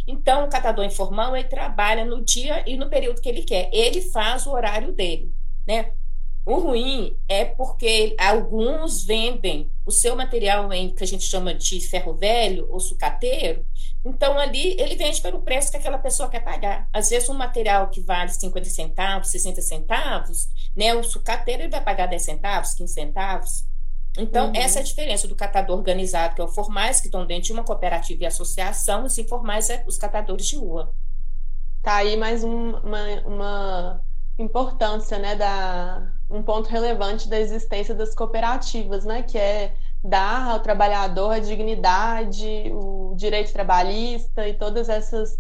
Então, 0.07 0.45
o 0.45 0.51
catador 0.51 0.85
informal, 0.85 1.37
ele 1.37 1.49
trabalha 1.49 2.05
no 2.05 2.25
dia 2.25 2.65
e 2.67 2.77
no 2.77 2.89
período 2.89 3.21
que 3.21 3.29
ele 3.29 3.43
quer. 3.43 3.71
Ele 3.73 4.01
faz 4.01 4.47
o 4.47 4.53
horário 4.53 4.93
dele, 4.93 5.33
né? 5.67 5.93
O 6.45 6.59
ruim 6.59 7.17
é 7.29 7.45
porque 7.45 8.17
alguns 8.19 9.05
vendem 9.05 9.71
o 9.85 9.91
seu 9.91 10.17
material 10.17 10.73
em 10.73 10.91
que 10.91 11.05
a 11.05 11.07
gente 11.07 11.25
chama 11.25 11.55
de 11.55 11.81
ferro 11.81 12.15
velho 12.15 12.67
ou 12.71 12.81
sucateiro. 12.81 13.65
Então, 14.05 14.39
ali 14.39 14.75
ele 14.81 14.97
vende 14.97 15.21
pelo 15.21 15.43
preço 15.43 15.71
que 15.71 15.77
aquela 15.77 15.99
pessoa 15.99 16.31
quer 16.31 16.41
pagar. 16.41 16.89
Às 16.93 17.11
vezes, 17.11 17.29
um 17.29 17.35
material 17.35 17.89
que 17.91 18.01
vale 18.01 18.31
50 18.31 18.69
centavos, 18.71 19.29
60 19.29 19.61
centavos, 19.61 20.49
né, 20.75 20.95
o 20.95 21.05
sucateiro 21.05 21.63
ele 21.63 21.71
vai 21.71 21.85
pagar 21.85 22.07
10 22.07 22.23
centavos, 22.23 22.75
15 22.75 22.95
centavos. 22.95 23.65
Então, 24.19 24.49
uhum. 24.49 24.53
essa 24.57 24.79
é 24.79 24.83
a 24.83 24.85
diferença 24.85 25.29
do 25.29 25.37
catador 25.37 25.79
organizado, 25.79 26.35
que 26.35 26.41
é 26.41 26.45
o 26.45 26.49
formais, 26.49 27.01
que 27.01 27.07
estão 27.07 27.25
dentro 27.27 27.45
de 27.45 27.53
uma 27.53 27.65
cooperativa 27.65 28.25
e 28.25 28.27
associação, 28.27 29.05
os 29.05 29.17
informais 29.19 29.71
é 29.71 29.85
os 29.87 29.97
catadores 29.97 30.47
de 30.47 30.57
rua. 30.57 30.93
Tá 31.83 31.97
aí 31.97 32.17
mais 32.17 32.45
um, 32.45 32.77
uma, 32.79 33.21
uma 33.25 34.01
importância, 34.39 35.19
né, 35.19 35.37
da, 35.37 36.13
um 36.29 36.43
ponto 36.43 36.69
relevante 36.69 37.29
da 37.29 37.39
existência 37.39 37.95
das 37.95 38.15
cooperativas, 38.15 39.05
né, 39.05 39.23
que 39.23 39.39
é 39.39 39.75
dar 40.03 40.51
ao 40.51 40.61
trabalhador 40.61 41.31
a 41.31 41.39
dignidade, 41.39 42.71
o 42.73 43.15
direito 43.17 43.53
trabalhista 43.53 44.49
e 44.49 44.55
todas 44.55 44.89
essas 44.89 45.39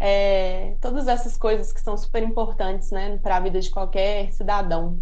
é, 0.00 0.76
todas 0.80 1.06
essas 1.06 1.36
coisas 1.36 1.72
que 1.72 1.80
são 1.80 1.96
super 1.96 2.22
importantes, 2.22 2.90
né, 2.90 3.18
para 3.18 3.36
a 3.36 3.40
vida 3.40 3.60
de 3.60 3.70
qualquer 3.70 4.32
cidadão. 4.32 5.00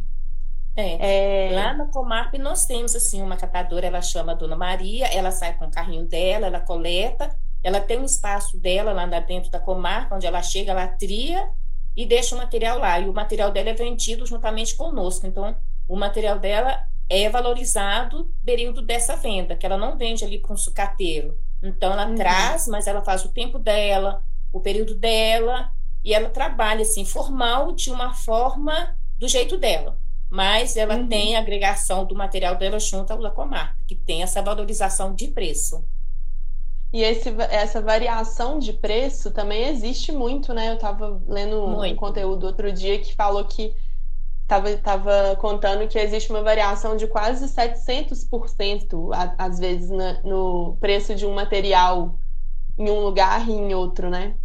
É. 0.79 1.49
É... 1.49 1.55
Lá 1.57 1.75
na 1.75 1.87
Comarp 1.87 2.35
nós 2.35 2.65
temos 2.65 2.95
assim 2.95 3.21
uma 3.21 3.37
catadora, 3.37 3.89
ela 3.89 4.01
chama 4.01 4.37
Dona 4.37 4.55
Maria, 4.55 5.07
ela 5.07 5.33
sai 5.33 5.55
com 5.59 5.67
o 5.67 5.71
carrinho 5.71 6.07
dela, 6.07 6.47
ela 6.47 6.61
coleta, 6.61 7.37
ela 7.65 7.81
tem 7.81 7.99
um 7.99 8.05
espaço 8.05 8.57
dela 8.61 8.93
lá 8.93 9.05
dentro 9.19 9.51
da 9.51 9.59
Comarp, 9.59 10.13
onde 10.13 10.27
ela 10.27 10.41
chega, 10.41 10.71
ela 10.71 10.87
tria 10.87 11.51
e 11.97 12.07
deixa 12.07 12.37
o 12.37 12.39
material 12.39 12.79
lá. 12.79 13.01
E 13.01 13.09
o 13.09 13.13
material 13.13 13.51
dela 13.51 13.71
é 13.71 13.75
vendido 13.75 14.25
juntamente 14.25 14.77
conosco. 14.77 15.27
Então, 15.27 15.57
o 15.89 15.97
material 15.97 16.39
dela 16.39 16.81
é 17.11 17.29
valorizado 17.29 18.33
período 18.45 18.81
dessa 18.81 19.17
venda, 19.17 19.57
que 19.57 19.67
ela 19.67 19.77
não 19.77 19.99
vende 19.99 20.25
ali 20.25 20.39
para 20.39 20.53
um 20.53 20.57
sucateiro. 20.57 21.37
Então, 21.61 21.93
ela 21.93 22.07
uhum. 22.07 22.15
traz, 22.15 22.69
mas 22.69 22.87
ela 22.87 23.03
faz 23.03 23.25
o 23.25 23.33
tempo 23.33 23.59
dela, 23.59 24.23
o 24.53 24.61
período 24.61 24.95
dela, 24.95 25.73
e 26.05 26.15
ela 26.15 26.29
trabalha 26.29 26.83
assim, 26.83 27.05
formal, 27.05 27.73
de 27.73 27.91
uma 27.91 28.15
forma 28.15 28.97
do 29.19 29.27
jeito 29.27 29.59
dela. 29.59 29.99
Mas 30.31 30.77
ela 30.77 30.97
uhum. 30.97 31.09
tem 31.09 31.37
a 31.37 31.41
agregação 31.41 32.05
do 32.05 32.15
material 32.15 32.57
dela 32.57 32.79
junto 32.79 33.13
ao 33.13 33.21
da 33.21 33.31
Comarp, 33.31 33.77
que 33.87 33.95
tem 33.95 34.23
essa 34.23 34.43
valorização 34.43 35.15
de 35.15 35.29
preço. 35.29 35.85
E 36.93 37.03
esse, 37.03 37.29
essa 37.51 37.83
variação 37.83 38.59
de 38.59 38.73
preço 38.73 39.31
também 39.31 39.69
existe 39.69 40.11
muito, 40.11 40.55
né? 40.55 40.71
Eu 40.71 40.75
estava 40.75 41.21
lendo 41.27 41.69
muito. 41.69 41.95
um 41.95 41.97
conteúdo 41.97 42.47
outro 42.47 42.73
dia 42.73 42.99
que 42.99 43.15
falou 43.15 43.45
que 43.45 43.75
estava 44.43 44.75
tava 44.79 45.37
contando 45.37 45.87
que 45.87 45.99
existe 45.99 46.31
uma 46.31 46.43
variação 46.43 46.97
de 46.97 47.07
quase 47.07 47.47
700% 47.47 49.11
às 49.37 49.59
vezes 49.59 49.91
no 50.25 50.79
preço 50.81 51.15
de 51.15 51.27
um 51.27 51.35
material 51.35 52.19
em 52.79 52.89
um 52.89 53.01
lugar 53.01 53.47
e 53.47 53.53
em 53.53 53.75
outro, 53.75 54.09
né? 54.09 54.37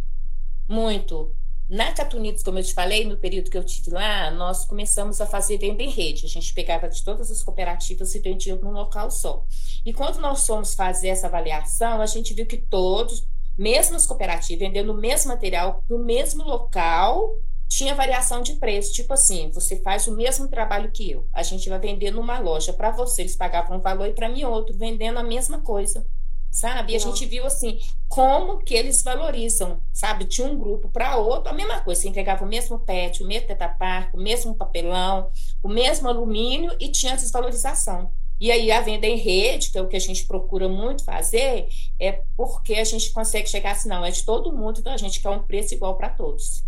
Muito. 0.68 1.34
Na 1.68 1.92
Catunidos, 1.92 2.42
como 2.42 2.58
eu 2.58 2.62
te 2.62 2.74
falei, 2.74 3.06
no 3.06 3.16
período 3.16 3.50
que 3.50 3.56
eu 3.56 3.64
tive 3.64 3.90
lá, 3.90 4.30
nós 4.30 4.66
começamos 4.66 5.18
a 5.20 5.26
fazer 5.26 5.56
venda 5.56 5.82
em 5.82 5.88
rede. 5.88 6.26
A 6.26 6.28
gente 6.28 6.52
pegava 6.52 6.88
de 6.90 7.02
todas 7.02 7.30
as 7.30 7.42
cooperativas 7.42 8.14
e 8.14 8.18
vendia 8.18 8.54
num 8.56 8.70
local 8.70 9.10
só. 9.10 9.46
E 9.84 9.90
quando 9.90 10.20
nós 10.20 10.46
fomos 10.46 10.74
fazer 10.74 11.08
essa 11.08 11.26
avaliação, 11.26 12.02
a 12.02 12.06
gente 12.06 12.34
viu 12.34 12.44
que 12.44 12.58
todos, 12.58 13.26
mesmo 13.56 13.96
as 13.96 14.06
cooperativas, 14.06 14.58
vendendo 14.58 14.92
o 14.92 14.96
mesmo 14.96 15.30
material 15.30 15.82
no 15.88 15.98
mesmo 15.98 16.44
local, 16.44 17.34
tinha 17.66 17.94
variação 17.94 18.42
de 18.42 18.56
preço. 18.56 18.92
Tipo 18.92 19.14
assim, 19.14 19.50
você 19.50 19.76
faz 19.76 20.06
o 20.06 20.14
mesmo 20.14 20.48
trabalho 20.48 20.92
que 20.92 21.10
eu. 21.10 21.26
A 21.32 21.42
gente 21.42 21.66
vai 21.70 21.78
vender 21.78 22.10
numa 22.10 22.38
loja 22.40 22.74
para 22.74 22.90
você, 22.90 23.22
eles 23.22 23.36
pagavam 23.36 23.78
um 23.78 23.80
valor 23.80 24.06
e 24.06 24.12
para 24.12 24.28
mim 24.28 24.44
outro, 24.44 24.76
vendendo 24.76 25.18
a 25.18 25.22
mesma 25.22 25.62
coisa 25.62 26.06
sabe? 26.54 26.92
E 26.92 26.96
a 26.96 27.00
gente 27.00 27.26
viu 27.26 27.44
assim 27.44 27.80
como 28.08 28.58
que 28.58 28.74
eles 28.74 29.02
valorizam, 29.02 29.80
sabe? 29.92 30.24
De 30.24 30.40
um 30.40 30.56
grupo 30.56 30.88
para 30.88 31.16
outro, 31.16 31.50
a 31.50 31.52
mesma 31.52 31.80
coisa. 31.80 32.00
Você 32.00 32.08
entregava 32.08 32.44
o 32.44 32.48
mesmo 32.48 32.78
PET, 32.78 33.24
o 33.24 33.26
mesmo 33.26 33.48
tetaparco, 33.48 34.16
o 34.16 34.20
mesmo 34.20 34.54
papelão, 34.54 35.32
o 35.60 35.68
mesmo 35.68 36.08
alumínio 36.08 36.72
e 36.78 36.88
tinha 36.88 37.16
desvalorização. 37.16 38.12
E 38.40 38.52
aí 38.52 38.70
a 38.70 38.80
venda 38.80 39.04
em 39.04 39.16
rede, 39.16 39.70
que 39.70 39.78
é 39.78 39.82
o 39.82 39.88
que 39.88 39.96
a 39.96 40.00
gente 40.00 40.26
procura 40.26 40.68
muito 40.68 41.04
fazer, 41.04 41.66
é 41.98 42.22
porque 42.36 42.74
a 42.74 42.84
gente 42.84 43.10
consegue 43.10 43.48
chegar 43.48 43.72
assim, 43.72 43.88
não, 43.88 44.04
é 44.04 44.12
de 44.12 44.24
todo 44.24 44.52
mundo, 44.52 44.78
então 44.78 44.92
a 44.92 44.96
gente 44.96 45.20
quer 45.20 45.30
um 45.30 45.42
preço 45.42 45.74
igual 45.74 45.96
para 45.96 46.08
todos. 46.08 46.64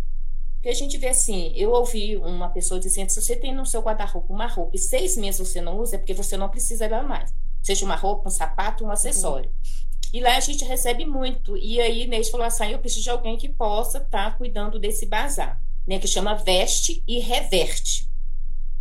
Porque 0.55 0.69
a 0.69 0.73
gente 0.73 0.97
vê 0.97 1.07
assim, 1.07 1.53
eu 1.55 1.71
ouvi 1.71 2.17
uma 2.17 2.49
pessoa 2.49 2.77
dizendo, 2.77 3.09
se 3.09 3.21
você 3.21 3.37
tem 3.37 3.55
no 3.55 3.65
seu 3.65 3.81
guarda-roupa 3.81 4.33
uma 4.33 4.47
roupa 4.47 4.75
e 4.75 4.79
seis 4.79 5.15
meses 5.15 5.39
você 5.39 5.61
não 5.61 5.79
usa, 5.79 5.95
é 5.95 5.99
porque 5.99 6.13
você 6.13 6.35
não 6.35 6.49
precisa 6.49 6.89
dela 6.89 7.03
mais 7.03 7.33
seja 7.67 7.85
uma 7.85 7.95
roupa, 7.95 8.29
um 8.29 8.31
sapato, 8.31 8.85
um 8.85 8.91
acessório. 8.91 9.49
Uhum. 9.49 10.11
E 10.13 10.21
lá 10.21 10.37
a 10.37 10.39
gente 10.39 10.63
recebe 10.63 11.05
muito. 11.05 11.57
E 11.57 11.79
aí, 11.81 12.03
Inês 12.03 12.29
falou 12.29 12.45
assim: 12.45 12.63
ah, 12.63 12.71
eu 12.71 12.79
preciso 12.79 13.03
de 13.03 13.09
alguém 13.09 13.37
que 13.37 13.49
possa 13.49 13.97
estar 13.97 14.31
tá 14.31 14.37
cuidando 14.37 14.79
desse 14.79 15.05
bazar, 15.05 15.61
né? 15.85 15.99
Que 15.99 16.07
chama 16.07 16.33
Veste 16.33 17.03
e 17.05 17.19
Reverte. 17.19 18.07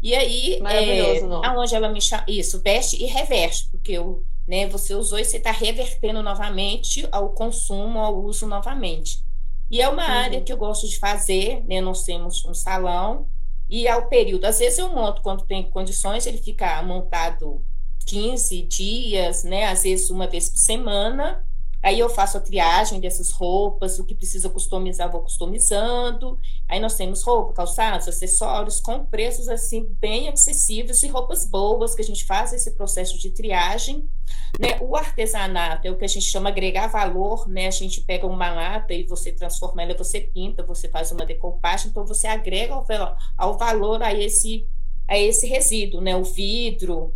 E 0.01 0.15
aí, 0.15 0.61
é, 0.65 1.21
não. 1.23 1.45
aonde 1.45 1.75
ela 1.75 1.89
me 1.89 2.01
chama. 2.01 2.25
Isso, 2.29 2.63
veste 2.63 3.03
e 3.03 3.07
reverte, 3.07 3.69
porque 3.71 3.93
eu, 3.93 4.25
né, 4.47 4.69
você 4.69 4.95
usou 4.95 5.19
e 5.19 5.25
você 5.25 5.39
está 5.39 5.51
revertendo 5.51 6.23
novamente 6.23 7.09
ao 7.11 7.31
consumo, 7.31 7.99
ao 7.99 8.23
uso 8.23 8.47
novamente. 8.47 9.25
E 9.69 9.81
é 9.81 9.89
uma 9.89 10.05
uhum. 10.05 10.13
área 10.13 10.41
que 10.41 10.53
eu 10.53 10.57
gosto 10.57 10.87
de 10.87 10.97
fazer, 10.99 11.65
né? 11.67 11.81
Nós 11.81 12.05
temos 12.05 12.45
um 12.45 12.55
salão 12.55 13.27
e 13.69 13.89
ao 13.89 14.07
período. 14.07 14.45
Às 14.45 14.61
vezes 14.61 14.79
eu 14.79 14.95
monto 14.95 15.23
quando 15.23 15.45
tem 15.45 15.69
condições, 15.71 16.25
ele 16.25 16.39
fica 16.39 16.81
montado 16.85 17.65
15 18.07 18.63
dias, 18.63 19.45
né? 19.45 19.67
Às 19.67 19.83
vezes 19.83 20.11
uma 20.11 20.27
vez 20.27 20.49
por 20.49 20.59
semana. 20.59 21.45
Aí 21.87 22.01
eu 22.01 22.09
faço 22.09 22.37
a 22.37 22.41
triagem 22.41 22.99
dessas 22.99 23.31
roupas, 23.31 24.01
o 24.01 24.05
que 24.05 24.13
precisa 24.13 24.49
customizar, 24.49 25.09
vou 25.09 25.21
customizando. 25.21 26.37
Aí 26.69 26.81
nós 26.81 26.97
temos 26.97 27.23
roupa, 27.23 27.53
calçados, 27.53 28.09
acessórios 28.09 28.81
com 28.81 29.07
preços 29.07 29.49
assim 29.49 29.87
bem 30.01 30.29
acessíveis 30.29 31.03
e 31.05 31.07
roupas 31.07 31.47
boas 31.47 31.95
que 31.95 32.03
a 32.03 32.05
gente 32.05 32.25
faz 32.25 32.53
esse 32.53 32.73
processo 32.73 33.17
de 33.19 33.31
triagem. 33.31 34.09
Né? 34.59 34.79
O 34.81 34.97
artesanato 34.97 35.87
é 35.87 35.91
o 35.93 35.97
que 35.97 36.05
a 36.05 36.09
gente 36.09 36.27
chama 36.27 36.49
agregar 36.49 36.89
valor, 36.89 37.49
né? 37.49 37.69
A 37.69 37.71
gente 37.71 38.01
pega 38.01 38.27
uma 38.27 38.51
lata 38.51 38.93
e 38.93 39.05
você 39.05 39.31
transforma 39.31 39.81
ela, 39.83 39.97
você 39.97 40.21
pinta, 40.21 40.65
você 40.65 40.89
faz 40.89 41.13
uma 41.13 41.25
decoupagem, 41.25 41.91
então 41.91 42.05
você 42.05 42.27
agrega 42.27 42.75
ao, 43.37 43.57
valor 43.57 44.03
a 44.03 44.13
esse 44.13 44.67
a 45.07 45.17
esse 45.17 45.47
resíduo, 45.47 46.01
né? 46.01 46.17
O 46.17 46.25
vidro, 46.25 47.15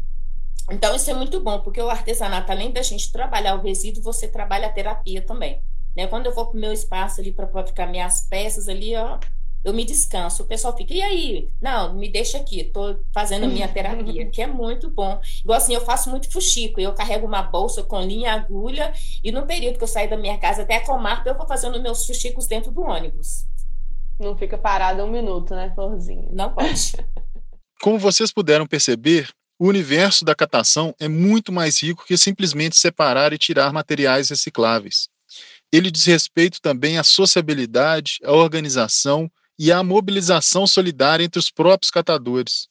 então, 0.70 0.94
isso 0.94 1.10
é 1.10 1.14
muito 1.14 1.40
bom, 1.40 1.60
porque 1.60 1.80
o 1.80 1.90
artesanato, 1.90 2.50
além 2.52 2.72
da 2.72 2.82
gente 2.82 3.12
trabalhar 3.12 3.54
o 3.54 3.62
resíduo, 3.62 4.02
você 4.02 4.28
trabalha 4.28 4.66
a 4.66 4.72
terapia 4.72 5.22
também. 5.22 5.62
Né? 5.96 6.06
Quando 6.06 6.26
eu 6.26 6.34
vou 6.34 6.46
para 6.46 6.56
o 6.56 6.60
meu 6.60 6.72
espaço 6.72 7.20
ali 7.20 7.32
para 7.32 7.48
fabricar 7.48 7.88
minhas 7.88 8.22
peças 8.22 8.68
ali, 8.68 8.94
ó, 8.96 9.18
eu 9.64 9.74
me 9.74 9.84
descanso. 9.84 10.42
O 10.42 10.46
pessoal 10.46 10.76
fica, 10.76 10.94
e 10.94 11.02
aí? 11.02 11.48
Não, 11.60 11.94
me 11.94 12.10
deixa 12.10 12.38
aqui, 12.38 12.60
estou 12.60 13.00
fazendo 13.12 13.44
a 13.44 13.48
minha 13.48 13.68
terapia, 13.72 14.26
que 14.30 14.40
é 14.40 14.46
muito 14.46 14.90
bom. 14.90 15.20
Igual 15.44 15.58
assim, 15.58 15.74
eu 15.74 15.82
faço 15.82 16.10
muito 16.10 16.30
fuxico, 16.30 16.80
eu 16.80 16.94
carrego 16.94 17.26
uma 17.26 17.42
bolsa 17.42 17.82
com 17.82 18.00
linha 18.00 18.28
e 18.28 18.30
agulha, 18.30 18.92
e 19.22 19.30
no 19.30 19.46
período 19.46 19.78
que 19.78 19.84
eu 19.84 19.88
saio 19.88 20.08
da 20.08 20.16
minha 20.16 20.38
casa 20.38 20.62
até 20.62 20.76
a 20.76 20.86
Comarca, 20.86 21.28
eu 21.28 21.36
vou 21.36 21.46
fazendo 21.46 21.80
meus 21.80 22.06
fuxicos 22.06 22.46
dentro 22.46 22.70
do 22.70 22.82
ônibus. 22.82 23.46
Não 24.18 24.36
fica 24.36 24.58
parada 24.58 25.04
um 25.04 25.10
minuto, 25.10 25.54
né, 25.54 25.72
Florzinha? 25.74 26.28
Não 26.32 26.52
pode. 26.52 26.92
Como 27.82 27.98
vocês 27.98 28.30
puderam 28.30 28.66
perceber, 28.66 29.30
o 29.60 29.68
universo 29.68 30.24
da 30.24 30.34
catação 30.34 30.94
é 30.98 31.06
muito 31.06 31.52
mais 31.52 31.82
rico 31.82 32.06
que 32.06 32.16
simplesmente 32.16 32.78
separar 32.78 33.34
e 33.34 33.36
tirar 33.36 33.74
materiais 33.74 34.30
recicláveis. 34.30 35.10
Ele 35.70 35.90
diz 35.90 36.06
respeito 36.06 36.62
também 36.62 36.96
à 36.96 37.04
sociabilidade, 37.04 38.20
à 38.24 38.32
organização 38.32 39.30
e 39.58 39.70
à 39.70 39.82
mobilização 39.82 40.66
solidária 40.66 41.22
entre 41.22 41.38
os 41.38 41.50
próprios 41.50 41.90
catadores. 41.90 42.68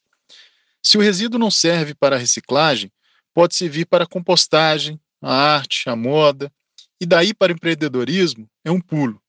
Se 0.82 0.98
o 0.98 1.02
resíduo 1.02 1.40
não 1.40 1.52
serve 1.52 1.94
para 1.94 2.16
a 2.16 2.20
reciclagem, 2.20 2.92
pode 3.36 3.56
servir 3.56 3.86
para 3.86 4.06
a 4.06 4.08
compostagem, 4.08 5.00
a 5.22 5.32
arte, 5.32 5.88
a 5.88 5.96
moda, 5.96 6.52
e 7.00 7.06
daí 7.06 7.36
para 7.36 7.54
o 7.54 7.56
empreendedorismo 7.56 8.50
é 8.66 8.72
um 8.72 8.82
pulo. 8.82 9.22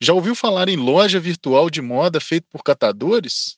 Já 0.00 0.12
ouviu 0.12 0.34
falar 0.34 0.68
em 0.68 0.76
loja 0.76 1.20
virtual 1.20 1.70
de 1.70 1.80
moda 1.80 2.18
feita 2.20 2.48
por 2.50 2.64
catadores? 2.64 3.56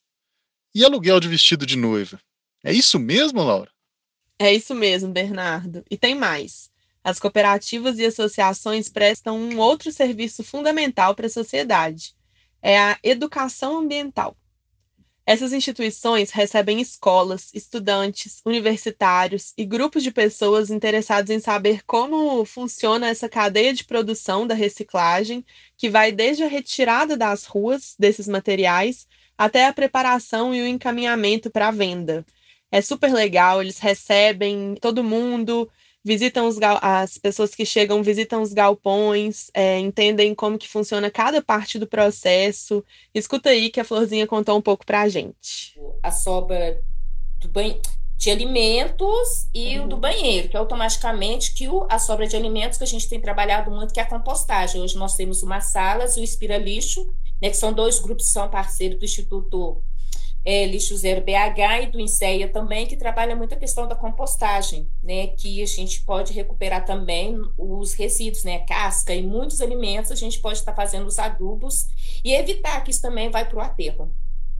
E 0.74 0.84
aluguel 0.84 1.18
de 1.18 1.28
vestido 1.28 1.64
de 1.64 1.78
noiva? 1.78 2.20
É 2.64 2.72
isso 2.72 2.98
mesmo, 2.98 3.42
Laura? 3.42 3.70
É 4.38 4.52
isso 4.52 4.74
mesmo, 4.74 5.12
Bernardo. 5.12 5.84
E 5.90 5.96
tem 5.96 6.14
mais. 6.14 6.70
As 7.04 7.18
cooperativas 7.18 7.98
e 7.98 8.06
associações 8.06 8.88
prestam 8.88 9.36
um 9.36 9.58
outro 9.58 9.90
serviço 9.90 10.44
fundamental 10.44 11.14
para 11.14 11.26
a 11.26 11.30
sociedade: 11.30 12.14
é 12.60 12.78
a 12.78 12.98
educação 13.02 13.78
ambiental. 13.78 14.36
Essas 15.24 15.52
instituições 15.52 16.30
recebem 16.30 16.80
escolas, 16.80 17.50
estudantes, 17.54 18.40
universitários 18.44 19.52
e 19.56 19.64
grupos 19.64 20.02
de 20.02 20.10
pessoas 20.10 20.68
interessados 20.68 21.30
em 21.30 21.38
saber 21.38 21.84
como 21.84 22.44
funciona 22.44 23.08
essa 23.08 23.28
cadeia 23.28 23.72
de 23.72 23.84
produção 23.84 24.46
da 24.46 24.54
reciclagem, 24.54 25.44
que 25.76 25.88
vai 25.88 26.10
desde 26.10 26.42
a 26.42 26.48
retirada 26.48 27.16
das 27.16 27.44
ruas 27.44 27.94
desses 27.96 28.26
materiais 28.26 29.06
até 29.38 29.66
a 29.66 29.72
preparação 29.72 30.52
e 30.52 30.60
o 30.60 30.66
encaminhamento 30.66 31.50
para 31.50 31.68
a 31.68 31.72
venda. 31.72 32.26
É 32.72 32.80
super 32.80 33.12
legal, 33.12 33.60
eles 33.60 33.78
recebem 33.78 34.74
todo 34.80 35.04
mundo, 35.04 35.70
visitam 36.02 36.48
os 36.48 36.56
as 36.80 37.18
pessoas 37.18 37.54
que 37.54 37.66
chegam 37.66 38.02
visitam 38.02 38.40
os 38.40 38.52
galpões, 38.52 39.50
é, 39.52 39.78
entendem 39.78 40.34
como 40.34 40.58
que 40.58 40.68
funciona 40.68 41.10
cada 41.10 41.42
parte 41.42 41.78
do 41.78 41.86
processo. 41.86 42.82
Escuta 43.14 43.50
aí 43.50 43.70
que 43.70 43.78
a 43.78 43.84
Florzinha 43.84 44.26
contou 44.26 44.56
um 44.56 44.62
pouco 44.62 44.86
para 44.86 45.02
a 45.02 45.08
gente. 45.08 45.78
A 46.02 46.10
sobra 46.10 46.82
do 47.38 47.48
banho 47.48 47.78
de 48.16 48.30
alimentos 48.30 49.48
e 49.52 49.78
uhum. 49.78 49.84
o 49.84 49.88
do 49.88 49.96
banheiro, 49.96 50.48
que 50.48 50.56
é 50.56 50.58
automaticamente 50.58 51.52
que 51.52 51.68
o, 51.68 51.86
a 51.90 51.98
sobra 51.98 52.26
de 52.26 52.36
alimentos 52.36 52.78
que 52.78 52.84
a 52.84 52.86
gente 52.86 53.08
tem 53.08 53.20
trabalhado 53.20 53.70
muito, 53.70 53.92
que 53.92 53.98
é 53.98 54.02
a 54.02 54.08
compostagem. 54.08 54.80
Hoje 54.80 54.96
nós 54.96 55.16
temos 55.16 55.42
uma 55.42 55.60
Salas 55.60 56.16
e 56.16 56.20
o 56.20 56.22
Inspira 56.22 56.56
Lixo, 56.56 57.12
né, 57.42 57.50
que 57.50 57.56
são 57.56 57.72
dois 57.72 57.98
grupos 57.98 58.26
que 58.26 58.32
são 58.32 58.48
parceiros 58.48 58.98
do 58.98 59.04
Instituto 59.04 59.82
é, 60.44 60.66
Lixo 60.66 60.96
Zero 60.96 61.22
BH 61.22 61.84
e 61.84 61.86
do 61.86 62.00
INSEA 62.00 62.48
também, 62.48 62.86
que 62.86 62.96
trabalha 62.96 63.36
muito 63.36 63.54
a 63.54 63.58
questão 63.58 63.86
da 63.86 63.94
compostagem, 63.94 64.88
né, 65.02 65.28
que 65.28 65.62
a 65.62 65.66
gente 65.66 66.02
pode 66.02 66.32
recuperar 66.32 66.84
também 66.84 67.40
os 67.56 67.94
resíduos, 67.94 68.44
né, 68.44 68.60
casca 68.60 69.14
e 69.14 69.22
muitos 69.22 69.60
alimentos, 69.60 70.10
a 70.10 70.16
gente 70.16 70.40
pode 70.40 70.58
estar 70.58 70.74
fazendo 70.74 71.06
os 71.06 71.18
adubos 71.18 71.88
e 72.24 72.32
evitar 72.32 72.82
que 72.82 72.90
isso 72.90 73.02
também 73.02 73.30
vai 73.30 73.48
para 73.48 73.58
o 73.58 73.60
aterro. 73.60 74.12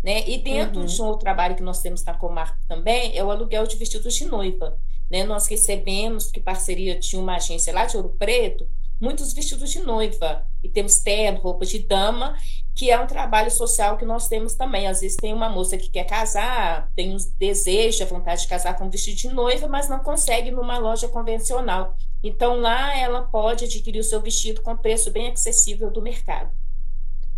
Né? 0.03 0.29
E 0.29 0.39
dentro 0.39 0.81
uhum. 0.81 0.87
de 0.87 1.01
um 1.01 1.05
outro 1.05 1.21
trabalho 1.21 1.55
que 1.55 1.63
nós 1.63 1.81
temos 1.81 2.03
na 2.05 2.13
Comarca 2.13 2.59
também 2.67 3.17
é 3.17 3.23
o 3.23 3.31
aluguel 3.31 3.67
de 3.69 3.77
vestidos 3.77 4.15
de 4.15 4.25
noiva. 4.25 4.77
Né? 5.09 5.23
Nós 5.23 5.47
recebemos, 5.47 6.31
que 6.31 6.41
parceria 6.41 6.99
tinha 6.99 7.23
uma 7.23 7.37
agência 7.37 7.73
lá 7.73 7.87
de 7.87 7.97
Ouro 7.97 8.09
Preto, 8.19 8.67
muitos 9.03 9.33
vestidos 9.33 9.69
de 9.71 9.81
noiva. 9.81 10.47
E 10.63 10.69
temos 10.69 10.99
terno, 10.99 11.41
roupa 11.41 11.67
de 11.67 11.81
dama, 11.81 12.37
que 12.73 12.89
é 12.89 12.99
um 13.01 13.07
trabalho 13.07 13.51
social 13.51 13.97
que 13.99 14.05
nós 14.05 14.29
temos 14.29 14.55
também. 14.55 14.87
Às 14.87 15.01
vezes 15.01 15.17
tem 15.17 15.33
uma 15.33 15.49
moça 15.49 15.77
que 15.77 15.91
quer 15.91 16.05
casar, 16.05 16.89
tem 16.95 17.13
um 17.13 17.17
desejo, 17.37 18.05
a 18.05 18.07
vontade 18.07 18.43
de 18.43 18.49
casar 18.49 18.77
com 18.79 18.85
um 18.85 18.91
vestido 18.91 19.17
de 19.17 19.29
noiva, 19.29 19.67
mas 19.67 19.89
não 19.89 19.99
consegue 19.99 20.53
numa 20.53 20.79
loja 20.79 21.09
convencional. 21.09 21.97
Então 22.23 22.61
lá 22.61 22.97
ela 22.97 23.23
pode 23.23 23.65
adquirir 23.65 23.99
o 23.99 24.05
seu 24.05 24.21
vestido 24.23 24.63
com 24.63 24.77
preço 24.77 25.11
bem 25.11 25.33
acessível 25.33 25.91
do 25.91 26.01
mercado. 26.01 26.51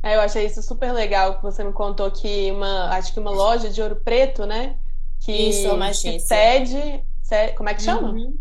É, 0.03 0.17
eu 0.17 0.21
achei 0.21 0.45
isso 0.45 0.63
super 0.63 0.93
legal 0.93 1.37
que 1.37 1.43
você 1.43 1.65
me 1.65 1.73
contou 1.73 2.11
que 2.11 2.51
uma, 2.53 2.91
acho 2.91 3.11
que 3.15 3.19
uma 3.19 3.31
loja 3.31 3.71
de 3.71 3.81
ouro 3.81 3.97
preto, 3.97 4.45
né? 4.45 4.77
Que, 5.21 5.33
isso, 5.33 5.67
é 5.67 5.73
uma 5.73 5.87
agência. 5.89 6.21
cede, 6.21 7.03
cede, 7.23 7.55
como 7.55 7.71
é 7.71 7.75
que 7.75 7.83
chama? 7.83 8.11
Uhum. 8.11 8.39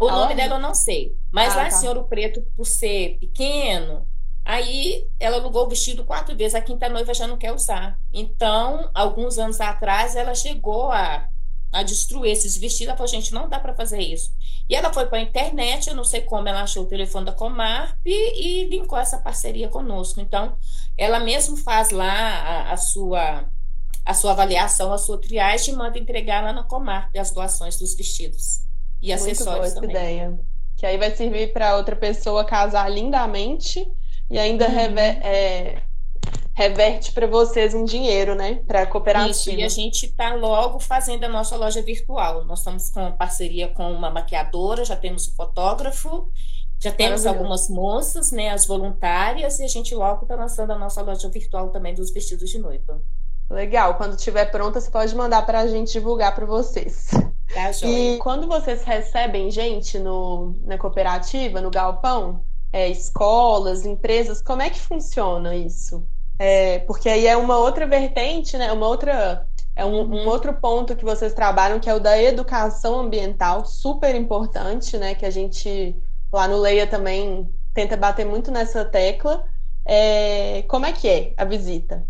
O 0.00 0.08
A 0.08 0.12
nome 0.12 0.34
loja? 0.34 0.34
dela 0.34 0.54
eu 0.56 0.60
não 0.60 0.74
sei, 0.74 1.14
mas 1.34 1.52
ah, 1.52 1.56
lá 1.56 1.68
tá. 1.68 1.82
em 1.82 1.88
Ouro 1.88 2.04
Preto, 2.04 2.42
por 2.56 2.64
ser 2.64 3.18
pequeno, 3.18 4.06
Aí 4.44 5.08
ela 5.18 5.38
alugou 5.38 5.64
o 5.64 5.68
vestido 5.68 6.04
quatro 6.04 6.36
vezes, 6.36 6.54
a 6.54 6.60
quinta 6.60 6.86
noiva 6.88 7.14
já 7.14 7.26
não 7.26 7.38
quer 7.38 7.52
usar. 7.52 7.98
Então, 8.12 8.90
alguns 8.92 9.38
anos 9.38 9.58
atrás, 9.58 10.14
ela 10.14 10.34
chegou 10.34 10.92
a, 10.92 11.26
a 11.72 11.82
destruir 11.82 12.32
esses 12.32 12.54
vestidos. 12.58 12.88
Ela 12.88 12.96
falou, 12.96 13.10
gente, 13.10 13.32
não 13.32 13.48
dá 13.48 13.58
para 13.58 13.74
fazer 13.74 14.00
isso. 14.00 14.30
E 14.68 14.74
ela 14.74 14.92
foi 14.92 15.06
para 15.06 15.16
a 15.16 15.22
internet, 15.22 15.88
eu 15.88 15.96
não 15.96 16.04
sei 16.04 16.20
como 16.20 16.46
ela 16.46 16.62
achou 16.62 16.82
o 16.82 16.86
telefone 16.86 17.24
da 17.24 17.32
Comarp 17.32 17.96
e, 18.04 18.64
e 18.64 18.68
linkou 18.68 18.98
essa 18.98 19.16
parceria 19.16 19.68
conosco. 19.68 20.20
Então, 20.20 20.58
ela 20.98 21.20
mesmo 21.20 21.56
faz 21.56 21.90
lá 21.90 22.12
a, 22.12 22.72
a 22.72 22.76
sua 22.76 23.46
a 24.04 24.12
sua 24.12 24.32
avaliação, 24.32 24.92
a 24.92 24.98
sua 24.98 25.18
triagem 25.18 25.72
e 25.72 25.76
manda 25.78 25.98
entregar 25.98 26.44
lá 26.44 26.52
na 26.52 26.62
Comarp 26.62 27.16
as 27.16 27.30
doações 27.30 27.78
dos 27.78 27.94
vestidos 27.94 28.60
e 29.00 29.08
Muito 29.08 29.22
acessórios 29.22 29.54
boa 29.54 29.66
essa 29.66 29.74
também. 29.76 29.96
ideia. 29.96 30.38
Que 30.84 30.88
aí 30.88 30.98
vai 30.98 31.16
servir 31.16 31.50
para 31.50 31.78
outra 31.78 31.96
pessoa 31.96 32.44
casar 32.44 32.90
lindamente 32.90 33.90
e 34.30 34.38
ainda 34.38 34.66
uhum. 34.68 34.74
rever, 34.74 35.26
é, 35.26 35.82
reverte 36.52 37.10
para 37.10 37.26
vocês 37.26 37.72
um 37.72 37.86
dinheiro, 37.86 38.34
né? 38.34 38.56
Para 38.66 38.82
a 38.82 38.86
cooperativa. 38.86 39.30
Isso, 39.30 39.50
e 39.50 39.64
a 39.64 39.68
gente 39.70 40.04
está 40.04 40.34
logo 40.34 40.78
fazendo 40.78 41.24
a 41.24 41.28
nossa 41.30 41.56
loja 41.56 41.80
virtual. 41.80 42.44
Nós 42.44 42.58
estamos 42.58 42.90
com 42.90 43.10
parceria 43.12 43.68
com 43.68 43.90
uma 43.90 44.10
maquiadora, 44.10 44.84
já 44.84 44.94
temos 44.94 45.26
um 45.26 45.34
fotógrafo, 45.34 46.30
já 46.78 46.92
temos 46.92 47.24
algumas 47.24 47.70
moças, 47.70 48.30
né, 48.30 48.50
as 48.50 48.66
voluntárias, 48.66 49.60
e 49.60 49.64
a 49.64 49.68
gente 49.68 49.94
logo 49.94 50.24
está 50.24 50.34
lançando 50.34 50.72
a 50.72 50.78
nossa 50.78 51.00
loja 51.00 51.30
virtual 51.30 51.70
também 51.70 51.94
dos 51.94 52.12
vestidos 52.12 52.50
de 52.50 52.58
noiva. 52.58 53.00
Legal, 53.48 53.94
quando 53.94 54.18
estiver 54.18 54.50
pronta, 54.50 54.82
você 54.82 54.90
pode 54.90 55.16
mandar 55.16 55.46
para 55.46 55.60
a 55.60 55.66
gente 55.66 55.92
divulgar 55.92 56.34
para 56.34 56.44
vocês. 56.44 57.08
Tá, 57.52 57.70
e 57.86 58.18
quando 58.18 58.48
vocês 58.48 58.82
recebem 58.82 59.50
gente 59.50 59.98
no, 59.98 60.54
na 60.64 60.78
cooperativa, 60.78 61.60
no 61.60 61.70
galpão, 61.70 62.42
é, 62.72 62.88
escolas, 62.88 63.84
empresas, 63.84 64.42
como 64.42 64.62
é 64.62 64.70
que 64.70 64.80
funciona 64.80 65.54
isso? 65.54 66.06
É, 66.38 66.80
porque 66.80 67.08
aí 67.08 67.26
é 67.26 67.36
uma 67.36 67.56
outra 67.58 67.86
vertente, 67.86 68.56
né? 68.56 68.72
Uma 68.72 68.88
outra, 68.88 69.46
é 69.76 69.84
um, 69.84 70.02
um, 70.02 70.26
outro 70.26 70.54
ponto 70.54 70.96
que 70.96 71.04
vocês 71.04 71.32
trabalham, 71.32 71.78
que 71.78 71.88
é 71.88 71.94
o 71.94 72.00
da 72.00 72.20
educação 72.20 72.98
ambiental, 72.98 73.64
super 73.64 74.14
importante, 74.14 74.98
né? 74.98 75.14
Que 75.14 75.24
a 75.24 75.30
gente 75.30 75.96
lá 76.32 76.48
no 76.48 76.58
Leia 76.58 76.86
também 76.86 77.48
tenta 77.72 77.96
bater 77.96 78.26
muito 78.26 78.50
nessa 78.50 78.84
tecla. 78.84 79.44
É, 79.84 80.62
como 80.62 80.86
é 80.86 80.92
que 80.92 81.08
é 81.08 81.34
a 81.36 81.44
visita? 81.44 82.04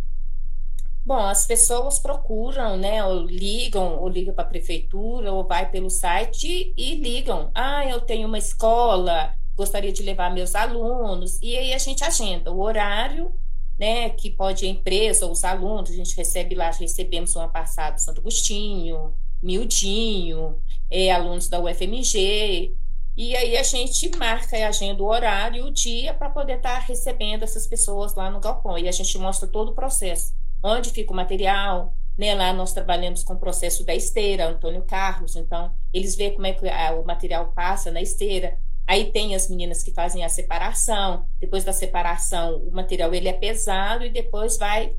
Bom, 1.04 1.18
as 1.18 1.46
pessoas 1.46 1.98
procuram, 1.98 2.78
né, 2.78 3.04
ou 3.04 3.26
ligam, 3.26 3.98
ou 4.00 4.08
ligam 4.08 4.32
para 4.32 4.44
a 4.44 4.48
prefeitura, 4.48 5.30
ou 5.30 5.46
vai 5.46 5.70
pelo 5.70 5.90
site 5.90 6.72
e 6.74 6.94
ligam. 6.94 7.50
Ah, 7.54 7.84
eu 7.86 8.00
tenho 8.00 8.26
uma 8.26 8.38
escola, 8.38 9.34
gostaria 9.54 9.92
de 9.92 10.02
levar 10.02 10.32
meus 10.32 10.54
alunos, 10.54 11.38
e 11.42 11.58
aí 11.58 11.74
a 11.74 11.78
gente 11.78 12.02
agenda 12.02 12.50
o 12.50 12.62
horário, 12.62 13.34
né, 13.78 14.08
que 14.10 14.30
pode 14.30 14.64
a 14.64 14.68
empresa 14.68 15.26
ou 15.26 15.32
os 15.32 15.44
alunos, 15.44 15.90
a 15.90 15.94
gente 15.94 16.16
recebe 16.16 16.54
lá, 16.54 16.70
recebemos 16.70 17.36
uma 17.36 17.48
passada 17.48 17.98
Santo 17.98 18.22
Agostinho, 18.22 19.14
Mildinho, 19.42 20.58
é, 20.90 21.12
alunos 21.12 21.48
da 21.48 21.60
UFMG, 21.60 22.74
e 23.14 23.36
aí 23.36 23.58
a 23.58 23.62
gente 23.62 24.10
marca 24.16 24.56
e 24.56 24.62
agenda 24.62 25.02
o 25.02 25.06
horário 25.06 25.66
e 25.66 25.68
o 25.68 25.70
dia 25.70 26.14
para 26.14 26.30
poder 26.30 26.56
estar 26.56 26.80
tá 26.80 26.86
recebendo 26.86 27.42
essas 27.42 27.66
pessoas 27.66 28.14
lá 28.14 28.30
no 28.30 28.40
galpão, 28.40 28.78
e 28.78 28.88
a 28.88 28.92
gente 28.92 29.18
mostra 29.18 29.46
todo 29.46 29.72
o 29.72 29.74
processo, 29.74 30.32
onde 30.64 30.90
fica 30.90 31.12
o 31.12 31.16
material, 31.16 31.94
né, 32.18 32.34
lá 32.34 32.52
nós 32.52 32.72
trabalhamos 32.72 33.22
com 33.22 33.34
o 33.34 33.38
processo 33.38 33.84
da 33.84 33.94
esteira, 33.94 34.48
Antônio 34.48 34.82
Carlos, 34.82 35.36
então 35.36 35.72
eles 35.92 36.16
veem 36.16 36.34
como 36.34 36.46
é 36.46 36.52
que 36.52 36.68
a, 36.68 36.94
o 36.94 37.04
material 37.04 37.52
passa 37.54 37.90
na 37.90 38.00
esteira, 38.00 38.56
Aí 38.86 39.10
tem 39.10 39.34
as 39.34 39.48
meninas 39.48 39.82
que 39.82 39.92
fazem 39.92 40.24
a 40.24 40.28
separação. 40.28 41.26
Depois 41.40 41.64
da 41.64 41.72
separação, 41.72 42.58
o 42.58 42.70
material 42.70 43.14
ele 43.14 43.28
é 43.28 43.32
pesado 43.32 44.04
e 44.04 44.10
depois 44.10 44.58
vai 44.58 44.94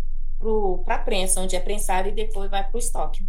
para 0.83 0.95
a 0.95 0.99
prensa, 0.99 1.41
onde 1.41 1.55
é 1.55 1.59
prensado 1.59 2.09
e 2.09 2.11
depois 2.11 2.49
vai 2.49 2.63
para 2.63 2.75
o 2.75 2.79
estoque, 2.79 3.25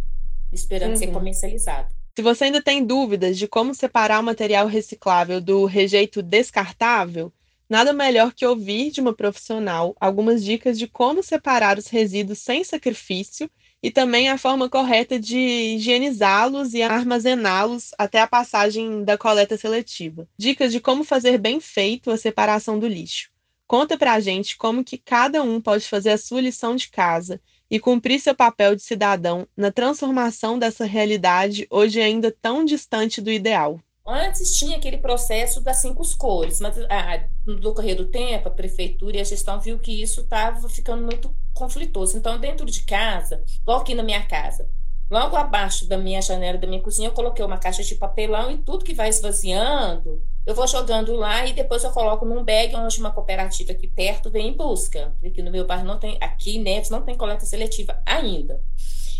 esperando 0.51 0.91
uhum. 0.91 0.97
ser 0.97 1.07
comercializado. 1.07 1.89
Se 2.15 2.21
você 2.21 2.45
ainda 2.45 2.61
tem 2.61 2.83
dúvidas 2.83 3.37
de 3.37 3.47
como 3.47 3.73
separar 3.73 4.19
o 4.19 4.23
material 4.23 4.67
reciclável 4.67 5.39
do 5.39 5.65
rejeito 5.65 6.21
descartável, 6.21 7.31
nada 7.69 7.93
melhor 7.93 8.33
que 8.33 8.45
ouvir 8.45 8.91
de 8.91 9.01
uma 9.01 9.13
profissional 9.13 9.95
algumas 9.99 10.43
dicas 10.43 10.77
de 10.77 10.87
como 10.87 11.21
separar 11.21 11.77
os 11.77 11.87
resíduos 11.87 12.39
sem 12.39 12.63
sacrifício 12.63 13.49
e 13.81 13.91
também 13.91 14.29
a 14.29 14.37
forma 14.37 14.69
correta 14.69 15.19
de 15.19 15.37
higienizá-los 15.37 16.73
e 16.73 16.81
armazená-los 16.81 17.91
até 17.97 18.19
a 18.21 18.27
passagem 18.27 19.03
da 19.03 19.17
coleta 19.17 19.57
seletiva. 19.57 20.27
Dicas 20.37 20.71
de 20.71 20.79
como 20.79 21.03
fazer 21.03 21.37
bem 21.37 21.59
feito 21.59 22.09
a 22.09 22.17
separação 22.17 22.79
do 22.79 22.87
lixo. 22.87 23.29
Conta 23.67 23.97
pra 23.97 24.19
gente 24.19 24.57
como 24.57 24.83
que 24.83 24.97
cada 24.97 25.43
um 25.43 25.59
pode 25.61 25.87
fazer 25.87 26.11
a 26.11 26.17
sua 26.17 26.41
lição 26.41 26.75
de 26.75 26.89
casa 26.89 27.39
e 27.69 27.79
cumprir 27.79 28.19
seu 28.19 28.33
papel 28.33 28.75
de 28.75 28.81
cidadão 28.81 29.47
na 29.57 29.71
transformação 29.71 30.57
dessa 30.57 30.85
realidade 30.85 31.67
hoje 31.69 32.01
ainda 32.01 32.31
tão 32.41 32.63
distante 32.63 33.19
do 33.21 33.29
ideal. 33.29 33.79
Antes 34.07 34.57
tinha 34.57 34.77
aquele 34.77 34.97
processo 34.97 35.59
das 35.59 35.77
cinco 35.77 36.01
cores, 36.17 36.61
mas 36.61 36.77
ah, 36.89 37.27
no 37.45 37.59
decorrer 37.59 37.93
do 37.93 38.05
tempo, 38.05 38.47
a 38.47 38.51
prefeitura 38.51 39.17
e 39.17 39.19
a 39.19 39.23
gestão 39.25 39.59
viu 39.59 39.77
que 39.77 40.01
isso 40.01 40.21
estava 40.21 40.69
ficando 40.69 41.03
muito 41.03 41.35
conflitoso. 41.53 42.17
Então, 42.17 42.39
dentro 42.39 42.65
de 42.65 42.83
casa, 42.83 43.43
igual 43.61 43.81
aqui 43.81 43.93
na 43.93 44.03
minha 44.03 44.25
casa, 44.25 44.69
logo 45.11 45.35
abaixo 45.35 45.85
da 45.89 45.97
minha 45.97 46.21
janela 46.21 46.57
da 46.57 46.65
minha 46.65 46.81
cozinha, 46.81 47.09
eu 47.09 47.13
coloquei 47.13 47.43
uma 47.43 47.57
caixa 47.57 47.83
de 47.83 47.95
papelão 47.95 48.49
e 48.49 48.57
tudo 48.59 48.85
que 48.85 48.93
vai 48.93 49.09
esvaziando, 49.09 50.23
eu 50.45 50.55
vou 50.55 50.65
jogando 50.65 51.13
lá 51.13 51.45
e 51.45 51.51
depois 51.51 51.83
eu 51.83 51.91
coloco 51.91 52.23
num 52.23 52.45
bag 52.45 52.73
onde 52.77 52.99
uma 53.01 53.11
cooperativa 53.11 53.73
aqui 53.73 53.89
perto 53.89 54.31
vem 54.31 54.47
em 54.47 54.55
busca. 54.55 55.13
Aqui 55.21 55.41
no 55.41 55.51
meu 55.51 55.65
bairro 55.67 55.83
não 55.83 55.99
tem, 55.99 56.17
aqui 56.21 56.55
em 56.55 56.61
Neves 56.61 56.89
não 56.89 57.01
tem 57.01 57.17
coleta 57.17 57.45
seletiva 57.45 58.01
ainda. 58.05 58.63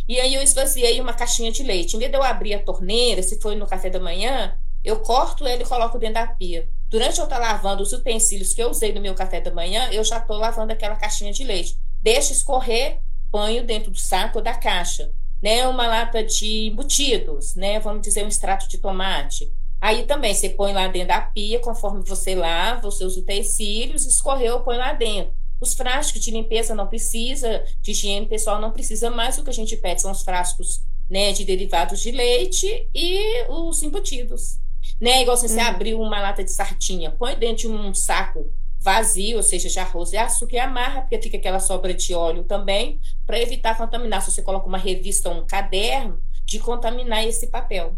E 0.07 0.17
aí 0.21 0.33
eu 0.33 0.41
esvaziei 0.41 1.01
uma 1.01 1.11
caixinha 1.11 1.51
de 1.51 1.61
leite. 1.63 1.97
Em 1.97 1.99
vez 1.99 2.09
de 2.09 2.17
eu 2.17 2.23
abrir 2.23 2.53
a 2.53 2.63
torneira, 2.63 3.21
se 3.21 3.41
foi 3.41 3.55
no 3.55 3.67
café 3.67 3.89
da 3.89 3.99
manhã, 3.99 4.57
eu 4.88 5.01
corto 5.01 5.45
ele 5.45 5.63
e 5.63 5.65
coloco 5.65 5.99
dentro 5.99 6.15
da 6.15 6.27
pia. 6.27 6.69
Durante 6.89 7.19
eu 7.19 7.25
estar 7.25 7.38
lavando 7.38 7.83
os 7.83 7.91
utensílios 7.91 8.53
que 8.53 8.63
eu 8.63 8.69
usei 8.69 8.93
no 8.93 9.01
meu 9.01 9.13
café 9.13 9.41
da 9.41 9.51
manhã, 9.51 9.89
eu 9.91 10.01
já 10.01 10.17
estou 10.17 10.38
lavando 10.38 10.71
aquela 10.71 10.95
caixinha 10.95 11.33
de 11.33 11.43
leite. 11.43 11.77
Deixo 12.01 12.31
escorrer, 12.31 13.01
ponho 13.29 13.65
dentro 13.65 13.91
do 13.91 13.99
saco 13.99 14.38
ou 14.38 14.43
da 14.43 14.53
caixa. 14.53 15.11
Né, 15.43 15.67
uma 15.67 15.85
lata 15.85 16.23
de 16.23 16.67
embutidos, 16.67 17.53
né, 17.53 17.79
vamos 17.79 18.01
dizer 18.01 18.23
um 18.23 18.27
extrato 18.27 18.67
de 18.67 18.77
tomate. 18.79 19.51
Aí 19.79 20.03
também 20.03 20.33
você 20.33 20.49
põe 20.49 20.73
lá 20.73 20.88
dentro 20.88 21.09
da 21.09 21.21
pia, 21.21 21.59
conforme 21.59 22.01
você 22.03 22.33
lava 22.33 22.88
os 22.88 22.97
seus 22.97 23.17
utensílios, 23.17 24.05
escorreu, 24.05 24.61
põe 24.61 24.77
lá 24.77 24.93
dentro. 24.93 25.35
Os 25.59 25.73
frascos 25.73 26.21
de 26.21 26.31
limpeza 26.31 26.73
não 26.73 26.88
precisa, 26.88 27.63
de 27.81 27.91
higiene 27.91 28.25
pessoal 28.25 28.59
não 28.59 28.71
precisa 28.71 29.11
mais. 29.11 29.38
O 29.38 29.43
que 29.43 29.49
a 29.49 29.53
gente 29.53 29.75
pede 29.75 30.01
são 30.01 30.11
os 30.11 30.23
frascos 30.23 30.81
né, 31.09 31.31
de 31.33 31.45
derivados 31.45 31.99
de 31.99 32.09
leite 32.09 32.89
e 32.95 33.45
os 33.49 33.83
embutidos. 33.83 34.59
Né? 34.99 35.21
Igual 35.21 35.35
assim, 35.35 35.47
você 35.47 35.59
uhum. 35.59 35.67
abriu 35.67 36.01
uma 36.01 36.19
lata 36.19 36.43
de 36.43 36.51
sardinha, 36.51 37.11
põe 37.11 37.35
dentro 37.35 37.67
de 37.67 37.67
um 37.67 37.93
saco 37.93 38.51
vazio, 38.79 39.38
ou 39.38 39.43
seja, 39.43 39.67
de 39.67 39.79
arroz 39.79 40.13
e 40.13 40.17
açúcar 40.17 40.55
e 40.55 40.59
amarra, 40.59 41.01
porque 41.01 41.21
fica 41.21 41.38
aquela 41.38 41.59
sobra 41.59 41.93
de 41.93 42.13
óleo 42.13 42.43
também, 42.43 42.99
para 43.25 43.39
evitar 43.39 43.77
contaminar. 43.77 44.21
Se 44.21 44.31
você 44.31 44.41
coloca 44.41 44.67
uma 44.67 44.77
revista 44.77 45.29
ou 45.29 45.41
um 45.41 45.45
caderno, 45.45 46.21
de 46.47 46.59
contaminar 46.59 47.25
esse 47.25 47.47
papel. 47.47 47.95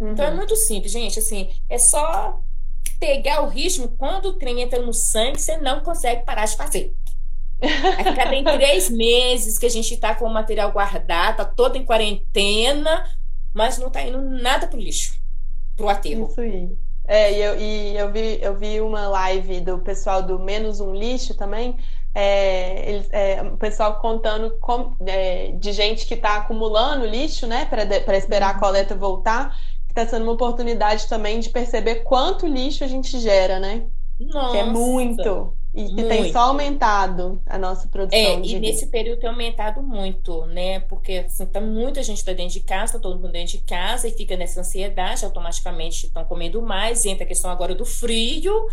Uhum. 0.00 0.12
Então 0.12 0.24
é 0.24 0.30
uhum. 0.30 0.36
muito 0.36 0.56
simples, 0.56 0.90
gente. 0.90 1.18
Assim, 1.18 1.50
é 1.68 1.78
só 1.78 2.40
pegar 2.98 3.42
o 3.42 3.48
ritmo. 3.48 3.88
Quando 3.98 4.30
o 4.30 4.32
trem 4.32 4.62
entra 4.62 4.80
no 4.80 4.92
sangue, 4.92 5.40
você 5.40 5.58
não 5.58 5.80
consegue 5.80 6.24
parar 6.24 6.46
de 6.46 6.56
fazer. 6.56 6.94
A 7.62 8.14
cada 8.14 8.34
em 8.34 8.42
três 8.42 8.90
meses 8.90 9.58
que 9.58 9.66
a 9.66 9.70
gente 9.70 9.94
está 9.94 10.14
com 10.14 10.24
o 10.24 10.32
material 10.32 10.72
guardado, 10.72 11.36
tá 11.36 11.44
todo 11.44 11.76
em 11.76 11.84
quarentena, 11.84 13.08
mas 13.54 13.78
não 13.78 13.88
está 13.88 14.02
indo 14.02 14.20
nada 14.20 14.66
pro 14.66 14.80
lixo, 14.80 15.21
pro 15.76 15.88
aterro. 15.88 16.28
Isso 16.30 16.40
aí. 16.40 16.76
É, 17.04 17.32
e 17.32 17.42
eu, 17.42 17.58
e 17.58 17.96
eu, 17.96 18.12
vi, 18.12 18.38
eu 18.40 18.56
vi 18.56 18.80
uma 18.80 19.08
live 19.08 19.60
do 19.60 19.78
pessoal 19.78 20.22
do 20.22 20.38
Menos 20.38 20.80
Um 20.80 20.94
Lixo 20.94 21.34
também, 21.34 21.76
é, 22.14 22.90
eles, 22.90 23.08
é, 23.10 23.42
o 23.42 23.56
pessoal 23.56 23.98
contando 23.98 24.50
com, 24.60 24.94
é, 25.06 25.52
de 25.52 25.72
gente 25.72 26.06
que 26.06 26.14
está 26.14 26.36
acumulando 26.36 27.06
lixo, 27.06 27.46
né, 27.46 27.64
para 27.64 28.16
esperar 28.16 28.50
a 28.50 28.54
uhum. 28.54 28.60
coleta 28.60 28.94
voltar, 28.94 29.56
que 29.86 29.92
está 29.92 30.06
sendo 30.06 30.24
uma 30.24 30.32
oportunidade 30.32 31.08
também 31.08 31.40
de 31.40 31.48
perceber 31.48 31.96
quanto 31.96 32.46
lixo 32.46 32.84
a 32.84 32.86
gente 32.86 33.18
gera, 33.18 33.58
né? 33.58 33.86
Nossa. 34.20 34.52
Que 34.52 34.58
é 34.58 34.64
muito. 34.64 35.54
E 35.74 35.86
que 35.86 35.92
muito. 35.94 36.08
tem 36.08 36.32
só 36.32 36.40
aumentado 36.40 37.40
a 37.46 37.58
nossa 37.58 37.88
produção. 37.88 38.18
É, 38.18 38.40
e 38.44 38.60
nesse 38.60 38.88
período 38.88 39.20
tem 39.20 39.30
aumentado 39.30 39.82
muito, 39.82 40.44
né? 40.46 40.80
Porque 40.80 41.24
assim, 41.26 41.46
tá, 41.46 41.60
muita 41.60 42.02
gente 42.02 42.18
está 42.18 42.32
dentro 42.34 42.52
de 42.52 42.60
casa, 42.60 42.94
tá 42.94 42.98
todo 42.98 43.18
mundo 43.18 43.32
dentro 43.32 43.56
de 43.56 43.64
casa 43.64 44.06
e 44.06 44.12
fica 44.12 44.36
nessa 44.36 44.60
ansiedade, 44.60 45.24
automaticamente 45.24 46.06
estão 46.06 46.24
comendo 46.24 46.60
mais, 46.60 47.06
entra 47.06 47.24
a 47.24 47.26
questão 47.26 47.50
agora 47.50 47.74
do 47.74 47.86
frio, 47.86 48.66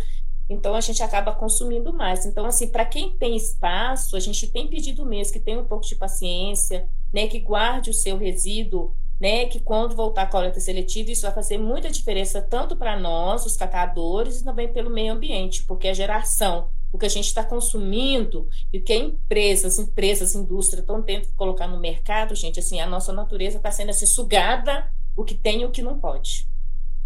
então 0.48 0.74
a 0.74 0.80
gente 0.80 1.02
acaba 1.02 1.32
consumindo 1.32 1.90
mais. 1.90 2.26
Então, 2.26 2.44
assim, 2.44 2.68
para 2.68 2.84
quem 2.84 3.16
tem 3.16 3.34
espaço, 3.34 4.14
a 4.14 4.20
gente 4.20 4.46
tem 4.48 4.68
pedido 4.68 5.06
mesmo 5.06 5.32
que 5.32 5.40
tenha 5.40 5.58
um 5.58 5.64
pouco 5.64 5.86
de 5.86 5.94
paciência, 5.94 6.86
né? 7.10 7.26
Que 7.28 7.40
guarde 7.40 7.88
o 7.88 7.94
seu 7.94 8.18
resíduo 8.18 8.94
né, 9.20 9.44
que 9.44 9.60
quando 9.60 9.94
voltar 9.94 10.22
a 10.22 10.26
coleta 10.26 10.58
seletiva, 10.58 11.10
isso 11.10 11.22
vai 11.22 11.32
fazer 11.32 11.58
muita 11.58 11.90
diferença 11.90 12.40
tanto 12.40 12.74
para 12.74 12.98
nós, 12.98 13.44
os 13.44 13.54
catadores, 13.54 14.40
e 14.40 14.44
também 14.44 14.72
pelo 14.72 14.88
meio 14.88 15.12
ambiente, 15.12 15.62
porque 15.64 15.88
a 15.88 15.92
geração, 15.92 16.70
o 16.92 16.98
que 16.98 17.06
a 17.06 17.10
gente 17.10 17.26
está 17.26 17.44
consumindo 17.44 18.48
e 18.72 18.78
o 18.78 18.82
que 18.82 18.94
empresas, 18.94 19.78
empresas, 19.78 20.34
indústria 20.34 20.80
estão 20.80 21.02
tentando 21.02 21.34
colocar 21.34 21.68
no 21.68 21.78
mercado, 21.78 22.34
gente, 22.34 22.58
assim, 22.58 22.80
a 22.80 22.86
nossa 22.86 23.12
natureza 23.12 23.58
está 23.58 23.70
sendo 23.70 23.90
assim, 23.90 24.06
sugada 24.06 24.90
o 25.16 25.24
que 25.24 25.34
tem 25.34 25.62
e 25.62 25.64
o 25.64 25.70
que 25.70 25.82
não 25.82 25.98
pode. 25.98 26.46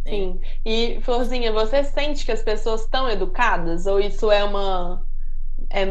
Né? 0.04 0.10
Sim. 0.10 0.40
E, 0.64 1.00
Florzinha, 1.02 1.52
você 1.52 1.84
sente 1.84 2.24
que 2.24 2.32
as 2.32 2.42
pessoas 2.42 2.82
estão 2.82 3.08
educadas 3.08 3.86
ou 3.86 4.00
isso 4.00 4.30
é 4.30 4.44
uma 4.44 5.06
é 5.70 5.84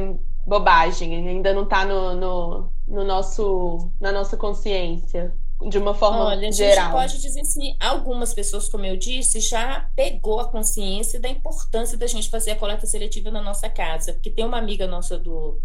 bobagem, 0.45 1.27
ainda 1.27 1.53
não 1.53 1.63
está 1.63 1.85
no, 1.85 2.15
no, 2.15 2.69
no 2.87 3.03
nosso, 3.03 3.91
na 3.99 4.11
nossa 4.11 4.35
consciência? 4.35 5.33
De 5.69 5.77
uma 5.77 5.93
forma 5.93 6.25
Olha, 6.25 6.51
geral? 6.51 6.97
A 6.97 7.07
gente 7.07 7.11
pode 7.11 7.21
dizer 7.21 7.41
assim, 7.41 7.75
algumas 7.79 8.33
pessoas, 8.33 8.69
como 8.69 8.85
eu 8.85 8.97
disse, 8.97 9.39
já 9.39 9.89
pegou 9.95 10.39
a 10.39 10.49
consciência 10.49 11.19
da 11.19 11.29
importância 11.29 11.97
da 11.97 12.07
gente 12.07 12.29
fazer 12.29 12.51
a 12.51 12.55
coleta 12.55 12.85
seletiva 12.85 13.31
na 13.31 13.41
nossa 13.41 13.69
casa. 13.69 14.13
Porque 14.13 14.29
tem 14.29 14.45
uma 14.45 14.57
amiga 14.57 14.87
nossa 14.87 15.17
do, 15.17 15.61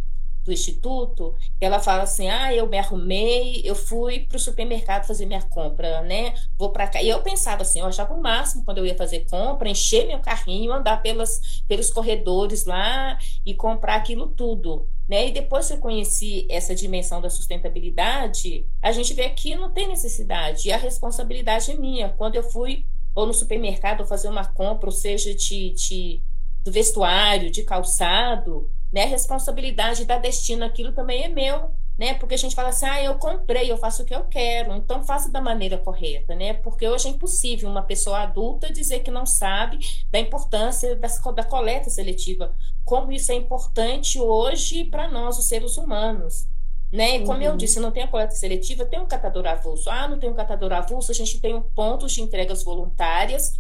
do 0.49 0.53
instituto, 0.53 1.35
ela 1.61 1.79
fala 1.79 2.03
assim: 2.03 2.29
"Ah, 2.29 2.53
eu 2.53 2.67
me 2.67 2.79
arrumei, 2.79 3.61
eu 3.65 3.75
fui 3.75 4.21
para 4.21 4.37
o 4.37 4.41
supermercado 4.41 5.07
fazer 5.07 5.27
minha 5.27 5.43
compra, 5.43 6.03
né? 6.03 6.35
Vou 6.59 6.71
para 6.71 6.89
cá". 6.89 7.03
E 7.03 7.09
eu 7.09 7.23
pensava 7.23 7.63
assim, 7.63 7.81
eu 7.81 7.87
achava 7.87 8.15
o 8.15 8.21
máximo 8.21 8.65
quando 8.65 8.79
eu 8.79 8.87
ia 8.87 8.97
fazer 8.97 9.27
compra, 9.31 9.69
encher 9.69 10.07
meu 10.07 10.19
carrinho, 10.21 10.73
andar 10.73 11.03
pelas, 11.03 11.63
pelos 11.69 11.91
corredores 11.91 12.65
lá 12.65 13.19
e 13.45 13.55
comprar 13.55 13.97
aquilo 13.97 14.29
tudo. 14.29 14.89
Né? 15.09 15.29
E 15.29 15.33
depois 15.33 15.67
que 15.67 15.75
eu 15.75 15.79
conheci 15.79 16.47
essa 16.51 16.75
dimensão 16.75 17.21
da 17.21 17.31
sustentabilidade, 17.31 18.67
a 18.83 18.93
gente 18.93 19.15
vê 19.15 19.29
que 19.31 19.55
não 19.55 19.73
tem 19.73 19.89
necessidade. 19.89 20.69
E 20.69 20.73
a 20.73 20.77
responsabilidade 20.77 21.71
é 21.71 21.77
minha. 21.77 22.11
Quando 22.11 22.37
eu 22.37 22.43
fui 22.43 22.85
ou 23.15 23.27
no 23.27 23.33
supermercado 23.33 24.07
fazer 24.07 24.29
uma 24.29 24.45
compra, 24.45 24.87
ou 24.87 24.93
seja, 24.93 25.35
de, 25.35 25.71
de 25.73 26.23
do 26.65 26.73
vestuário, 26.73 27.51
de 27.51 27.63
calçado, 27.63 28.71
né? 28.93 29.05
A 29.05 29.07
responsabilidade 29.07 30.05
da 30.05 30.19
destino 30.19 30.65
aquilo 30.65 30.93
também 30.93 31.25
é 31.25 31.29
meu, 31.29 31.71
né? 31.99 32.15
Porque 32.15 32.35
a 32.35 32.39
gente 32.39 32.55
fala 32.55 32.69
assim, 32.69 32.87
ah, 32.87 33.03
eu 33.03 33.17
comprei, 33.17 33.71
eu 33.71 33.77
faço 33.77 34.03
o 34.03 34.05
que 34.07 34.15
eu 34.15 34.25
quero, 34.25 34.73
então 34.75 35.05
faça 35.05 35.31
da 35.31 35.41
maneira 35.41 35.77
correta, 35.77 36.35
né? 36.35 36.55
Porque 36.55 36.87
hoje 36.87 37.09
é 37.09 37.11
impossível 37.11 37.69
uma 37.69 37.83
pessoa 37.83 38.21
adulta 38.21 38.73
dizer 38.73 39.01
que 39.01 39.11
não 39.11 39.27
sabe 39.27 39.79
da 40.11 40.19
importância 40.19 40.95
da, 40.97 41.09
da 41.33 41.45
coleta 41.45 41.91
seletiva, 41.91 42.55
como 42.85 43.13
isso 43.13 43.33
é 43.33 43.35
importante 43.35 44.19
hoje 44.21 44.85
para 44.85 45.11
nós, 45.11 45.39
os 45.39 45.47
seres 45.47 45.77
humanos. 45.77 46.47
Né? 46.91 47.17
E 47.17 47.25
como 47.27 47.41
uhum. 47.41 47.45
eu 47.45 47.57
disse, 47.57 47.79
não 47.79 47.91
tem 47.91 48.05
a 48.05 48.09
coleta 48.09 48.35
seletiva, 48.35 48.87
tem 48.87 48.99
um 48.99 49.05
catador 49.05 49.47
avulso. 49.47 49.91
Ah, 49.91 50.09
não 50.09 50.19
tem 50.19 50.31
um 50.31 50.35
catador 50.35 50.73
avulso, 50.73 51.11
a 51.11 51.15
gente 51.15 51.39
tem 51.39 51.55
um 51.55 51.61
pontos 51.61 52.13
de 52.13 52.23
entregas 52.23 52.65
voluntárias 52.65 53.53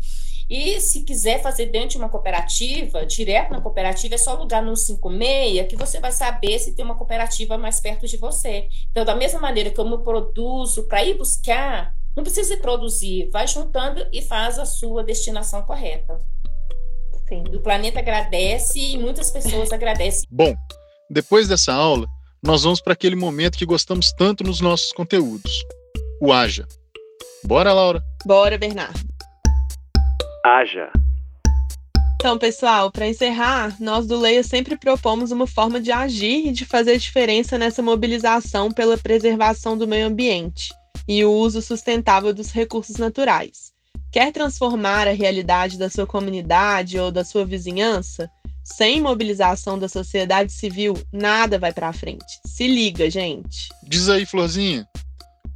e 0.49 0.80
se 0.80 1.03
quiser 1.03 1.42
fazer 1.42 1.66
dentro 1.66 1.90
de 1.90 1.99
uma 1.99 2.09
cooperativa, 2.09 3.05
direto 3.05 3.53
na 3.53 3.61
cooperativa, 3.61 4.14
é 4.14 4.18
só 4.18 4.30
alugar 4.30 4.64
no 4.64 4.74
56 4.74 5.68
que 5.68 5.76
você 5.76 6.01
vai 6.01 6.11
saber 6.11 6.59
se 6.59 6.74
tem 6.74 6.84
uma 6.84 6.96
cooperativa 6.96 7.59
mais 7.59 7.80
perto 7.80 8.07
de 8.07 8.16
você. 8.16 8.68
Então, 8.90 9.05
da 9.05 9.14
mesma 9.14 9.40
maneira 9.40 9.70
que 9.70 9.78
eu 9.78 9.84
me 9.84 9.99
produzo 10.03 10.84
para 10.84 11.05
ir 11.05 11.18
buscar, 11.18 11.94
não 12.16 12.24
precisa 12.24 12.57
produzir, 12.57 13.28
vai 13.30 13.46
juntando 13.46 14.07
e 14.11 14.22
faz 14.22 14.59
a 14.59 14.64
sua 14.64 15.05
destinação 15.05 15.62
correta. 15.62 16.18
Sim. 17.28 17.44
O 17.55 17.61
planeta 17.61 17.99
agradece 17.99 18.78
e 18.78 18.96
muitas 18.96 19.30
pessoas 19.30 19.70
agradecem. 19.70 20.26
Bom, 20.30 20.55
depois 21.11 21.46
dessa 21.46 21.74
aula, 21.74 22.07
nós 22.42 22.62
vamos 22.62 22.80
para 22.80 22.94
aquele 22.94 23.16
momento 23.16 23.59
que 23.59 23.66
gostamos 23.66 24.12
tanto 24.12 24.44
nos 24.44 24.62
nossos 24.62 24.92
conteúdos, 24.92 25.53
o 26.22 26.32
Haja. 26.32 26.66
Bora, 27.44 27.70
Laura? 27.72 28.03
Bora, 28.24 28.57
Bernardo 28.57 29.07
haja. 30.45 30.91
Então, 32.16 32.36
pessoal, 32.36 32.91
para 32.91 33.07
encerrar, 33.07 33.76
nós 33.78 34.07
do 34.07 34.18
Leia 34.18 34.43
sempre 34.43 34.76
propomos 34.76 35.30
uma 35.30 35.47
forma 35.47 35.80
de 35.80 35.93
agir 35.93 36.49
e 36.49 36.53
de 36.53 36.64
fazer 36.64 36.99
diferença 36.99 37.57
nessa 37.57 37.80
mobilização 37.80 38.72
pela 38.72 38.99
preservação 38.99 39.78
do 39.78 39.86
meio 39.86 40.07
ambiente 40.07 40.74
e 41.07 41.24
o 41.24 41.30
uso 41.30 41.62
sustentável 41.62 42.34
dos 42.34 42.51
recursos 42.51 42.97
naturais. 42.97 43.72
Quer 44.11 44.32
transformar 44.32 45.07
a 45.07 45.12
realidade 45.12 45.78
da 45.78 45.89
sua 45.89 46.07
comunidade 46.07 46.99
ou 46.99 47.12
da 47.12 47.24
sua 47.24 47.45
vizinhança? 47.45 48.28
Sem 48.64 49.01
mobilização 49.01 49.78
da 49.78 49.89
sociedade 49.89 50.53
civil, 50.53 50.95
nada 51.12 51.59
vai 51.59 51.72
para 51.72 51.93
frente. 51.93 52.24
Se 52.45 52.66
liga, 52.66 53.09
gente. 53.09 53.68
Diz 53.84 54.09
aí, 54.09 54.26
Florzinha, 54.26 54.86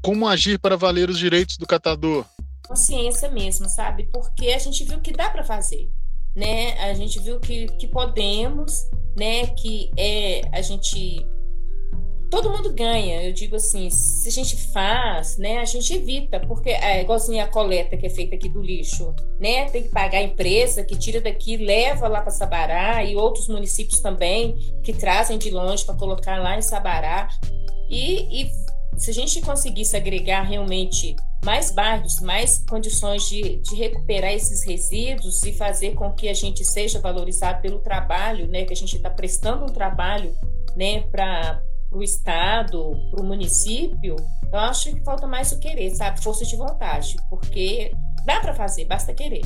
como 0.03 0.29
agir 0.29 0.59
para 0.59 0.77
valer 0.77 1.11
os 1.11 1.19
direitos 1.19 1.57
do 1.59 1.67
catador? 1.67 2.25
Consciência 2.67 3.31
mesmo, 3.31 3.69
sabe? 3.69 4.09
Porque 4.13 4.49
a 4.49 4.59
gente 4.59 4.85
viu 4.85 5.01
que 5.01 5.13
dá 5.13 5.31
para 5.31 5.45
fazer, 5.45 5.91
né? 6.35 6.79
A 6.81 6.95
gente 6.95 7.21
viu 7.21 7.41
que, 7.41 7.67
que 7.79 7.87
podemos, 7.87 8.73
né? 9.17 9.47
Que 9.49 9.91
é 9.97 10.43
a 10.53 10.63
gente 10.63 11.27
todo 12.33 12.51
mundo 12.51 12.73
ganha. 12.73 13.23
Eu 13.23 13.33
digo 13.35 13.57
assim, 13.57 13.91
se 13.91 14.27
a 14.27 14.33
gente 14.33 14.57
faz, 14.73 15.37
né, 15.37 15.59
a 15.59 15.67
gente 15.67 15.93
evita, 15.93 16.41
porque 16.41 16.71
é 16.71 17.03
igualzinho 17.03 17.45
a 17.45 17.47
coleta 17.47 17.95
que 17.95 18.07
é 18.07 18.11
feita 18.11 18.37
aqui 18.37 18.49
do 18.49 18.63
lixo, 18.63 19.15
né? 19.39 19.67
Tem 19.67 19.83
que 19.83 19.91
pagar 19.91 20.17
a 20.17 20.23
empresa 20.23 20.83
que 20.83 20.97
tira 20.97 21.21
daqui, 21.21 21.59
leva 21.59 22.09
lá 22.09 22.23
para 22.23 22.31
Sabará 22.31 23.05
e 23.05 23.15
outros 23.15 23.49
municípios 23.49 24.01
também 24.01 24.57
que 24.83 24.95
trazem 24.95 25.37
de 25.37 25.51
longe 25.51 25.85
para 25.85 25.95
colocar 25.95 26.39
lá 26.39 26.57
em 26.57 26.63
Sabará. 26.63 27.29
E, 27.91 28.45
e 28.45 28.51
se 29.03 29.11
a 29.11 29.15
gente 29.15 29.41
conseguisse 29.41 29.97
agregar 29.97 30.43
realmente 30.43 31.17
mais 31.45 31.73
bairros, 31.73 32.21
mais 32.21 32.65
condições 32.69 33.29
de, 33.29 33.57
de 33.57 33.75
recuperar 33.75 34.33
esses 34.33 34.65
resíduos 34.65 35.43
e 35.43 35.53
fazer 35.53 35.95
com 35.95 36.13
que 36.13 36.29
a 36.29 36.35
gente 36.35 36.65
seja 36.65 37.01
valorizado 37.01 37.61
pelo 37.61 37.81
trabalho, 37.81 38.47
né, 38.47 38.65
que 38.65 38.73
a 38.73 38.77
gente 38.77 38.95
está 38.95 39.11
prestando 39.11 39.65
um 39.65 39.69
trabalho 39.69 40.33
né, 40.77 41.01
para 41.11 41.61
o 41.91 42.01
Estado, 42.01 42.93
para 43.11 43.21
o 43.21 43.27
município, 43.27 44.15
eu 44.53 44.59
acho 44.61 44.95
que 44.95 45.03
falta 45.03 45.27
mais 45.27 45.51
o 45.51 45.59
querer, 45.59 45.91
sabe? 45.97 46.23
Força 46.23 46.45
de 46.45 46.55
vontade, 46.55 47.17
porque 47.29 47.93
dá 48.25 48.39
para 48.39 48.55
fazer, 48.55 48.85
basta 48.85 49.13
querer. 49.13 49.43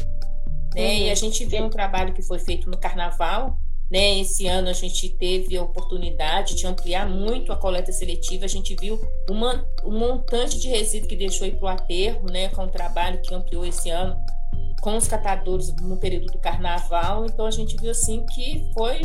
Né? 0.74 0.82
Uhum. 0.82 0.98
E 0.98 1.10
a 1.10 1.14
gente 1.14 1.46
vê 1.46 1.62
um 1.62 1.70
trabalho 1.70 2.12
que 2.12 2.20
foi 2.20 2.38
feito 2.38 2.68
no 2.68 2.76
Carnaval, 2.76 3.56
Né? 3.90 4.20
Esse 4.20 4.46
ano 4.46 4.68
a 4.68 4.72
gente 4.72 5.08
teve 5.10 5.56
a 5.56 5.62
oportunidade 5.62 6.54
de 6.54 6.66
ampliar 6.66 7.08
muito 7.08 7.52
a 7.52 7.56
coleta 7.56 7.92
seletiva. 7.92 8.44
A 8.44 8.48
gente 8.48 8.74
viu 8.74 9.00
uma, 9.30 9.64
um 9.84 9.98
montante 9.98 10.58
de 10.58 10.68
resíduo 10.68 11.08
que 11.08 11.16
deixou 11.16 11.46
ir 11.46 11.56
para 11.56 11.64
o 11.64 11.68
aterro, 11.68 12.26
né? 12.30 12.48
com 12.48 12.64
o 12.64 12.68
trabalho 12.68 13.20
que 13.22 13.34
ampliou 13.34 13.64
esse 13.64 13.90
ano 13.90 14.16
com 14.80 14.96
os 14.96 15.08
catadores 15.08 15.74
no 15.76 15.96
período 15.96 16.26
do 16.26 16.38
carnaval. 16.38 17.26
Então 17.26 17.46
a 17.46 17.50
gente 17.50 17.76
viu 17.76 17.90
assim 17.90 18.24
que 18.26 18.70
foi 18.72 19.00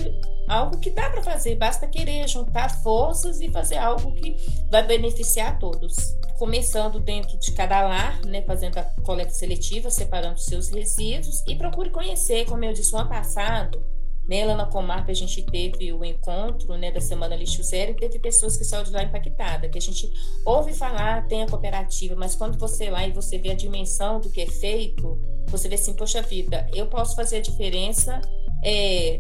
algo 0.48 0.78
que 0.80 0.92
dá 0.92 1.10
para 1.10 1.24
fazer, 1.24 1.56
basta 1.56 1.88
querer 1.88 2.28
juntar 2.28 2.70
forças 2.84 3.42
e 3.42 3.50
fazer 3.50 3.78
algo 3.78 4.14
que 4.14 4.36
vai 4.70 4.86
beneficiar 4.86 5.54
a 5.54 5.56
todos. 5.56 6.16
Começando 6.38 7.00
dentro 7.00 7.38
de 7.38 7.52
cada 7.54 7.82
lar, 7.82 8.20
né, 8.26 8.42
fazendo 8.44 8.78
a 8.78 8.84
coleta 9.04 9.32
seletiva, 9.32 9.90
separando 9.90 10.40
seus 10.40 10.70
resíduos 10.70 11.44
e 11.48 11.56
procure 11.56 11.90
conhecer, 11.90 12.46
como 12.46 12.64
eu 12.66 12.74
disse 12.74 12.92
no 12.92 13.00
ano 13.00 13.10
passado, 13.10 13.84
né, 14.28 14.46
lá 14.46 14.56
na 14.56 14.66
Comarp 14.66 15.10
a 15.10 15.14
gente 15.14 15.44
teve 15.44 15.92
o 15.92 16.06
encontro 16.06 16.78
né, 16.78 16.92
da 16.92 17.02
Semana 17.02 17.36
Lixo 17.36 17.64
Zero 17.64 17.92
e 17.92 17.96
teve 17.96 18.20
pessoas 18.20 18.56
que 18.56 18.64
saíram 18.64 18.86
de 18.86 18.92
lá 18.92 19.04
impactadas, 19.04 19.70
que 19.70 19.78
a 19.78 19.82
gente 19.82 20.12
ouve 20.46 20.74
falar, 20.74 21.28
tem 21.28 21.44
a 21.44 21.48
cooperativa, 21.48 22.16
mas 22.16 22.36
quando 22.36 22.58
você 22.58 22.90
lá 22.90 23.06
e 23.06 23.12
você 23.12 23.38
vê 23.38 23.52
a 23.52 23.56
dimensão 23.56 24.20
do 24.20 24.30
que 24.30 24.42
é 24.42 24.48
feito, 24.48 25.20
você 25.48 25.68
vê 25.68 25.76
assim, 25.76 25.94
poxa 25.94 26.22
vida, 26.22 26.68
eu 26.74 26.88
posso 26.88 27.16
fazer 27.16 27.38
a 27.38 27.42
diferença 27.42 28.22
é, 28.64 29.20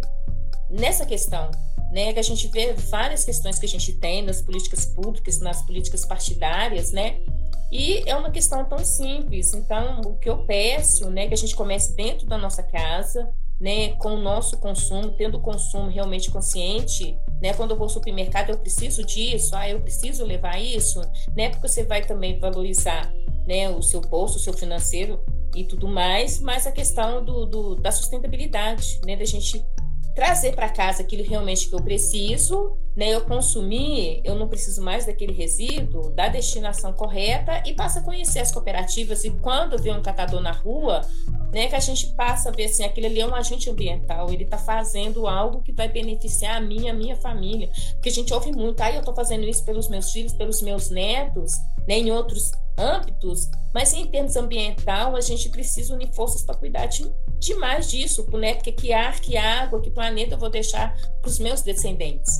nessa 0.69 1.05
questão, 1.05 1.49
né, 1.91 2.13
que 2.13 2.19
a 2.19 2.23
gente 2.23 2.47
vê 2.47 2.73
várias 2.73 3.25
questões 3.25 3.59
que 3.59 3.65
a 3.65 3.69
gente 3.69 3.93
tem 3.93 4.21
nas 4.21 4.41
políticas 4.41 4.85
públicas, 4.85 5.39
nas 5.39 5.61
políticas 5.63 6.05
partidárias, 6.05 6.91
né, 6.91 7.19
e 7.71 8.03
é 8.05 8.15
uma 8.15 8.29
questão 8.29 8.65
tão 8.65 8.79
simples. 8.79 9.53
Então, 9.53 10.01
o 10.01 10.17
que 10.17 10.29
eu 10.29 10.45
peço, 10.45 11.09
né, 11.09 11.27
que 11.27 11.33
a 11.33 11.37
gente 11.37 11.55
comece 11.55 11.95
dentro 11.95 12.27
da 12.27 12.37
nossa 12.37 12.61
casa, 12.61 13.33
né, 13.61 13.89
com 13.97 14.15
o 14.15 14.21
nosso 14.21 14.57
consumo, 14.57 15.11
tendo 15.11 15.37
o 15.37 15.39
consumo 15.39 15.87
realmente 15.87 16.31
consciente, 16.31 17.15
né, 17.39 17.53
quando 17.53 17.71
eu 17.71 17.77
vou 17.77 17.85
ao 17.85 17.89
supermercado 17.89 18.49
eu 18.49 18.57
preciso 18.57 19.05
disso, 19.05 19.55
ah, 19.55 19.69
eu 19.69 19.79
preciso 19.79 20.25
levar 20.25 20.59
isso, 20.59 20.99
né, 21.35 21.49
porque 21.49 21.67
você 21.67 21.83
vai 21.83 22.01
também 22.03 22.39
valorizar, 22.39 23.13
né, 23.45 23.69
o 23.69 23.83
seu 23.83 24.01
bolso, 24.01 24.37
o 24.37 24.41
seu 24.41 24.51
financeiro 24.51 25.23
e 25.55 25.63
tudo 25.63 25.87
mais, 25.87 26.39
mas 26.39 26.65
a 26.65 26.71
questão 26.71 27.23
do, 27.23 27.45
do 27.45 27.75
da 27.75 27.91
sustentabilidade, 27.91 28.99
né, 29.05 29.15
da 29.15 29.25
gente 29.25 29.63
trazer 30.15 30.53
para 30.53 30.69
casa 30.69 31.01
aquilo 31.01 31.23
realmente 31.23 31.69
que 31.69 31.75
eu 31.75 31.81
preciso, 31.81 32.77
né? 32.95 33.09
Eu 33.09 33.21
consumir, 33.21 34.21
eu 34.23 34.35
não 34.35 34.47
preciso 34.47 34.81
mais 34.81 35.05
daquele 35.05 35.33
resíduo, 35.33 36.11
da 36.11 36.27
destinação 36.27 36.93
correta 36.93 37.63
e 37.65 37.73
passa 37.73 37.99
a 37.99 38.03
conhecer 38.03 38.39
as 38.39 38.51
cooperativas. 38.51 39.23
E 39.23 39.31
quando 39.31 39.81
vê 39.81 39.91
um 39.91 40.01
catador 40.01 40.41
na 40.41 40.51
rua, 40.51 41.01
né, 41.53 41.67
que 41.67 41.75
a 41.75 41.79
gente 41.79 42.07
passa 42.15 42.49
a 42.49 42.51
ver 42.51 42.65
assim, 42.65 42.83
aquele 42.83 43.07
ali 43.07 43.21
é 43.21 43.27
um 43.27 43.35
agente 43.35 43.69
ambiental, 43.69 44.29
ele 44.29 44.43
está 44.43 44.57
fazendo 44.57 45.27
algo 45.27 45.61
que 45.61 45.71
vai 45.71 45.89
beneficiar 45.89 46.57
a 46.57 46.61
minha, 46.61 46.91
a 46.91 46.95
minha 46.95 47.15
família. 47.15 47.69
Porque 47.93 48.09
a 48.09 48.13
gente 48.13 48.33
ouve 48.33 48.51
muito, 48.51 48.81
ah, 48.81 48.91
eu 48.91 48.99
estou 48.99 49.13
fazendo 49.13 49.45
isso 49.45 49.63
pelos 49.63 49.89
meus 49.89 50.11
filhos, 50.11 50.33
pelos 50.33 50.61
meus 50.61 50.89
netos, 50.89 51.51
né, 51.87 51.99
em 51.99 52.11
outros 52.11 52.51
âmbitos, 52.77 53.49
mas 53.73 53.93
em 53.93 54.05
termos 54.05 54.35
ambiental, 54.35 55.15
a 55.15 55.21
gente 55.21 55.49
precisa 55.49 55.93
unir 55.93 56.13
forças 56.13 56.43
para 56.43 56.55
cuidar 56.55 56.87
de, 56.87 57.09
demais 57.39 57.89
disso, 57.89 58.25
né? 58.33 58.55
Porque 58.55 58.71
que 58.71 58.93
ar, 58.93 59.19
que 59.19 59.37
água, 59.37 59.81
que 59.81 59.89
planeta 59.89 60.35
eu 60.35 60.39
vou 60.39 60.49
deixar 60.49 60.95
para 61.21 61.29
os 61.29 61.39
meus 61.39 61.61
descendentes. 61.61 62.31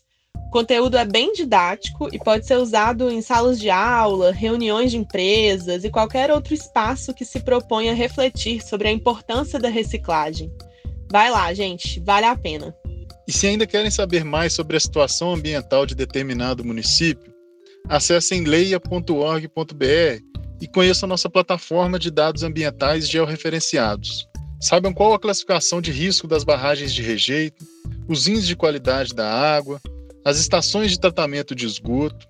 O 0.49 0.51
conteúdo 0.51 0.97
é 0.97 1.05
bem 1.05 1.35
didático 1.35 2.09
e 2.11 2.19
pode 2.19 2.47
ser 2.47 2.57
usado 2.57 3.11
em 3.11 3.21
salas 3.21 3.61
de 3.61 3.69
aula, 3.69 4.33
reuniões 4.33 4.91
de 4.91 4.97
empresas 4.97 5.85
e 5.85 5.91
qualquer 5.91 6.31
outro 6.31 6.55
espaço 6.55 7.13
que 7.13 7.25
se 7.25 7.41
proponha 7.41 7.93
refletir 7.93 8.63
sobre 8.63 8.89
a 8.89 8.93
importância 8.93 9.59
da 9.59 9.69
reciclagem. 9.69 10.51
Vai 11.11 11.31
lá, 11.31 11.53
gente, 11.53 12.01
vale 12.01 12.25
a 12.25 12.35
pena. 12.35 12.75
E 13.29 13.33
se 13.33 13.47
ainda 13.47 13.67
querem 13.67 13.91
saber 13.91 14.25
mais 14.25 14.55
sobre 14.55 14.79
a 14.79 14.81
situação 14.81 15.35
ambiental 15.35 15.85
de 15.85 15.95
determinado 15.95 16.65
município, 16.65 17.31
acessem 17.87 18.45
leia.org.br 18.45 20.23
e 20.63 20.67
conheçam 20.67 21.07
nossa 21.07 21.29
plataforma 21.29 21.99
de 21.99 22.11
dados 22.11 22.43
ambientais 22.43 23.07
georreferenciados. 23.07 24.27
Saibam 24.59 24.95
qual 24.95 25.13
a 25.13 25.19
classificação 25.21 25.79
de 25.79 25.93
risco 25.93 26.27
das 26.27 26.43
barragens 26.43 26.91
de 26.91 27.03
rejeito, 27.03 27.67
os 28.09 28.27
índices 28.27 28.49
de 28.49 28.57
qualidade 28.57 29.15
da 29.15 29.31
água, 29.31 29.79
as 30.25 30.39
estações 30.39 30.91
de 30.91 30.99
tratamento 30.99 31.55
de 31.55 31.67
esgoto, 31.67 32.27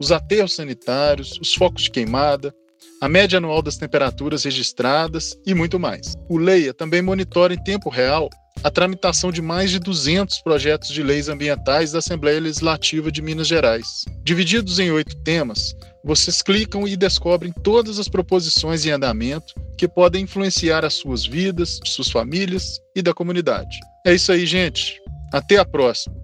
os 0.00 0.10
aterros 0.10 0.54
sanitários, 0.54 1.38
os 1.40 1.54
focos 1.54 1.84
de 1.84 1.92
queimada, 1.92 2.52
a 3.00 3.08
média 3.08 3.36
anual 3.38 3.62
das 3.62 3.76
temperaturas 3.76 4.42
registradas 4.42 5.38
e 5.46 5.54
muito 5.54 5.78
mais. 5.78 6.16
O 6.28 6.36
Leia 6.36 6.74
também 6.74 7.00
monitora 7.00 7.54
em 7.54 7.62
tempo 7.62 7.88
real 7.88 8.28
a 8.62 8.70
tramitação 8.70 9.32
de 9.32 9.40
mais 9.40 9.70
de 9.70 9.78
200 9.78 10.42
projetos 10.42 10.90
de 10.90 11.02
leis 11.02 11.28
ambientais 11.28 11.92
da 11.92 11.98
Assembleia 11.98 12.40
Legislativa 12.40 13.10
de 13.10 13.22
Minas 13.22 13.48
Gerais. 13.48 14.04
Divididos 14.22 14.78
em 14.78 14.90
oito 14.90 15.16
temas, 15.22 15.74
vocês 16.04 16.42
clicam 16.42 16.86
e 16.86 16.96
descobrem 16.96 17.52
todas 17.62 17.98
as 17.98 18.08
proposições 18.08 18.84
em 18.84 18.90
andamento 18.90 19.54
que 19.76 19.88
podem 19.88 20.24
influenciar 20.24 20.84
as 20.84 20.94
suas 20.94 21.24
vidas, 21.24 21.80
suas 21.84 22.10
famílias 22.10 22.80
e 22.94 23.02
da 23.02 23.14
comunidade. 23.14 23.78
É 24.06 24.14
isso 24.14 24.32
aí, 24.32 24.46
gente. 24.46 25.00
Até 25.32 25.56
a 25.56 25.64
próxima. 25.64 26.14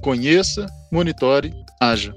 Conheça, 0.00 0.66
monitore, 0.92 1.52
haja. 1.80 2.14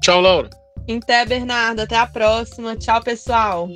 Tchau, 0.00 0.20
Laura. 0.20 0.50
Até, 0.88 1.24
Bernardo. 1.24 1.80
Até 1.80 1.96
a 1.96 2.06
próxima. 2.06 2.76
Tchau, 2.76 3.02
pessoal. 3.02 3.68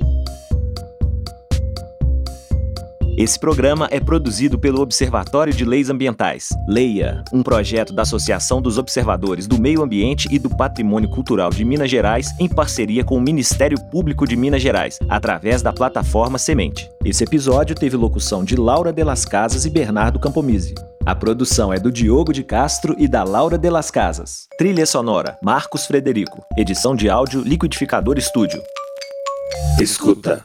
Esse 3.17 3.39
programa 3.39 3.87
é 3.91 3.99
produzido 3.99 4.59
pelo 4.59 4.81
Observatório 4.81 5.53
de 5.53 5.63
Leis 5.63 5.89
Ambientais, 5.89 6.49
Leia, 6.67 7.23
um 7.31 7.41
projeto 7.41 7.93
da 7.93 8.01
Associação 8.01 8.61
dos 8.61 8.77
Observadores 8.77 9.47
do 9.47 9.57
Meio 9.57 9.81
Ambiente 9.81 10.27
e 10.29 10.37
do 10.37 10.49
Patrimônio 10.49 11.07
Cultural 11.07 11.49
de 11.49 11.63
Minas 11.63 11.89
Gerais, 11.89 12.35
em 12.37 12.49
parceria 12.49 13.05
com 13.05 13.17
o 13.17 13.21
Ministério 13.21 13.79
Público 13.89 14.27
de 14.27 14.35
Minas 14.35 14.61
Gerais, 14.61 14.99
através 15.07 15.61
da 15.61 15.71
plataforma 15.71 16.37
Semente. 16.37 16.89
Esse 17.05 17.23
episódio 17.23 17.73
teve 17.73 17.95
locução 17.95 18.43
de 18.43 18.57
Laura 18.57 18.91
de 18.91 19.03
las 19.03 19.23
Casas 19.23 19.63
e 19.63 19.69
Bernardo 19.69 20.19
Campomise. 20.19 20.75
A 21.05 21.15
produção 21.15 21.71
é 21.71 21.79
do 21.79 21.93
Diogo 21.93 22.33
de 22.33 22.43
Castro 22.43 22.97
e 22.97 23.07
da 23.07 23.23
Laura 23.23 23.57
de 23.57 23.69
las 23.69 23.89
Casas. 23.89 24.47
Trilha 24.57 24.85
sonora: 24.85 25.37
Marcos 25.41 25.85
Frederico. 25.85 26.43
Edição 26.57 26.93
de 26.93 27.09
áudio 27.09 27.41
Liquidificador 27.41 28.17
Estúdio. 28.17 28.61
Escuta. 29.79 30.43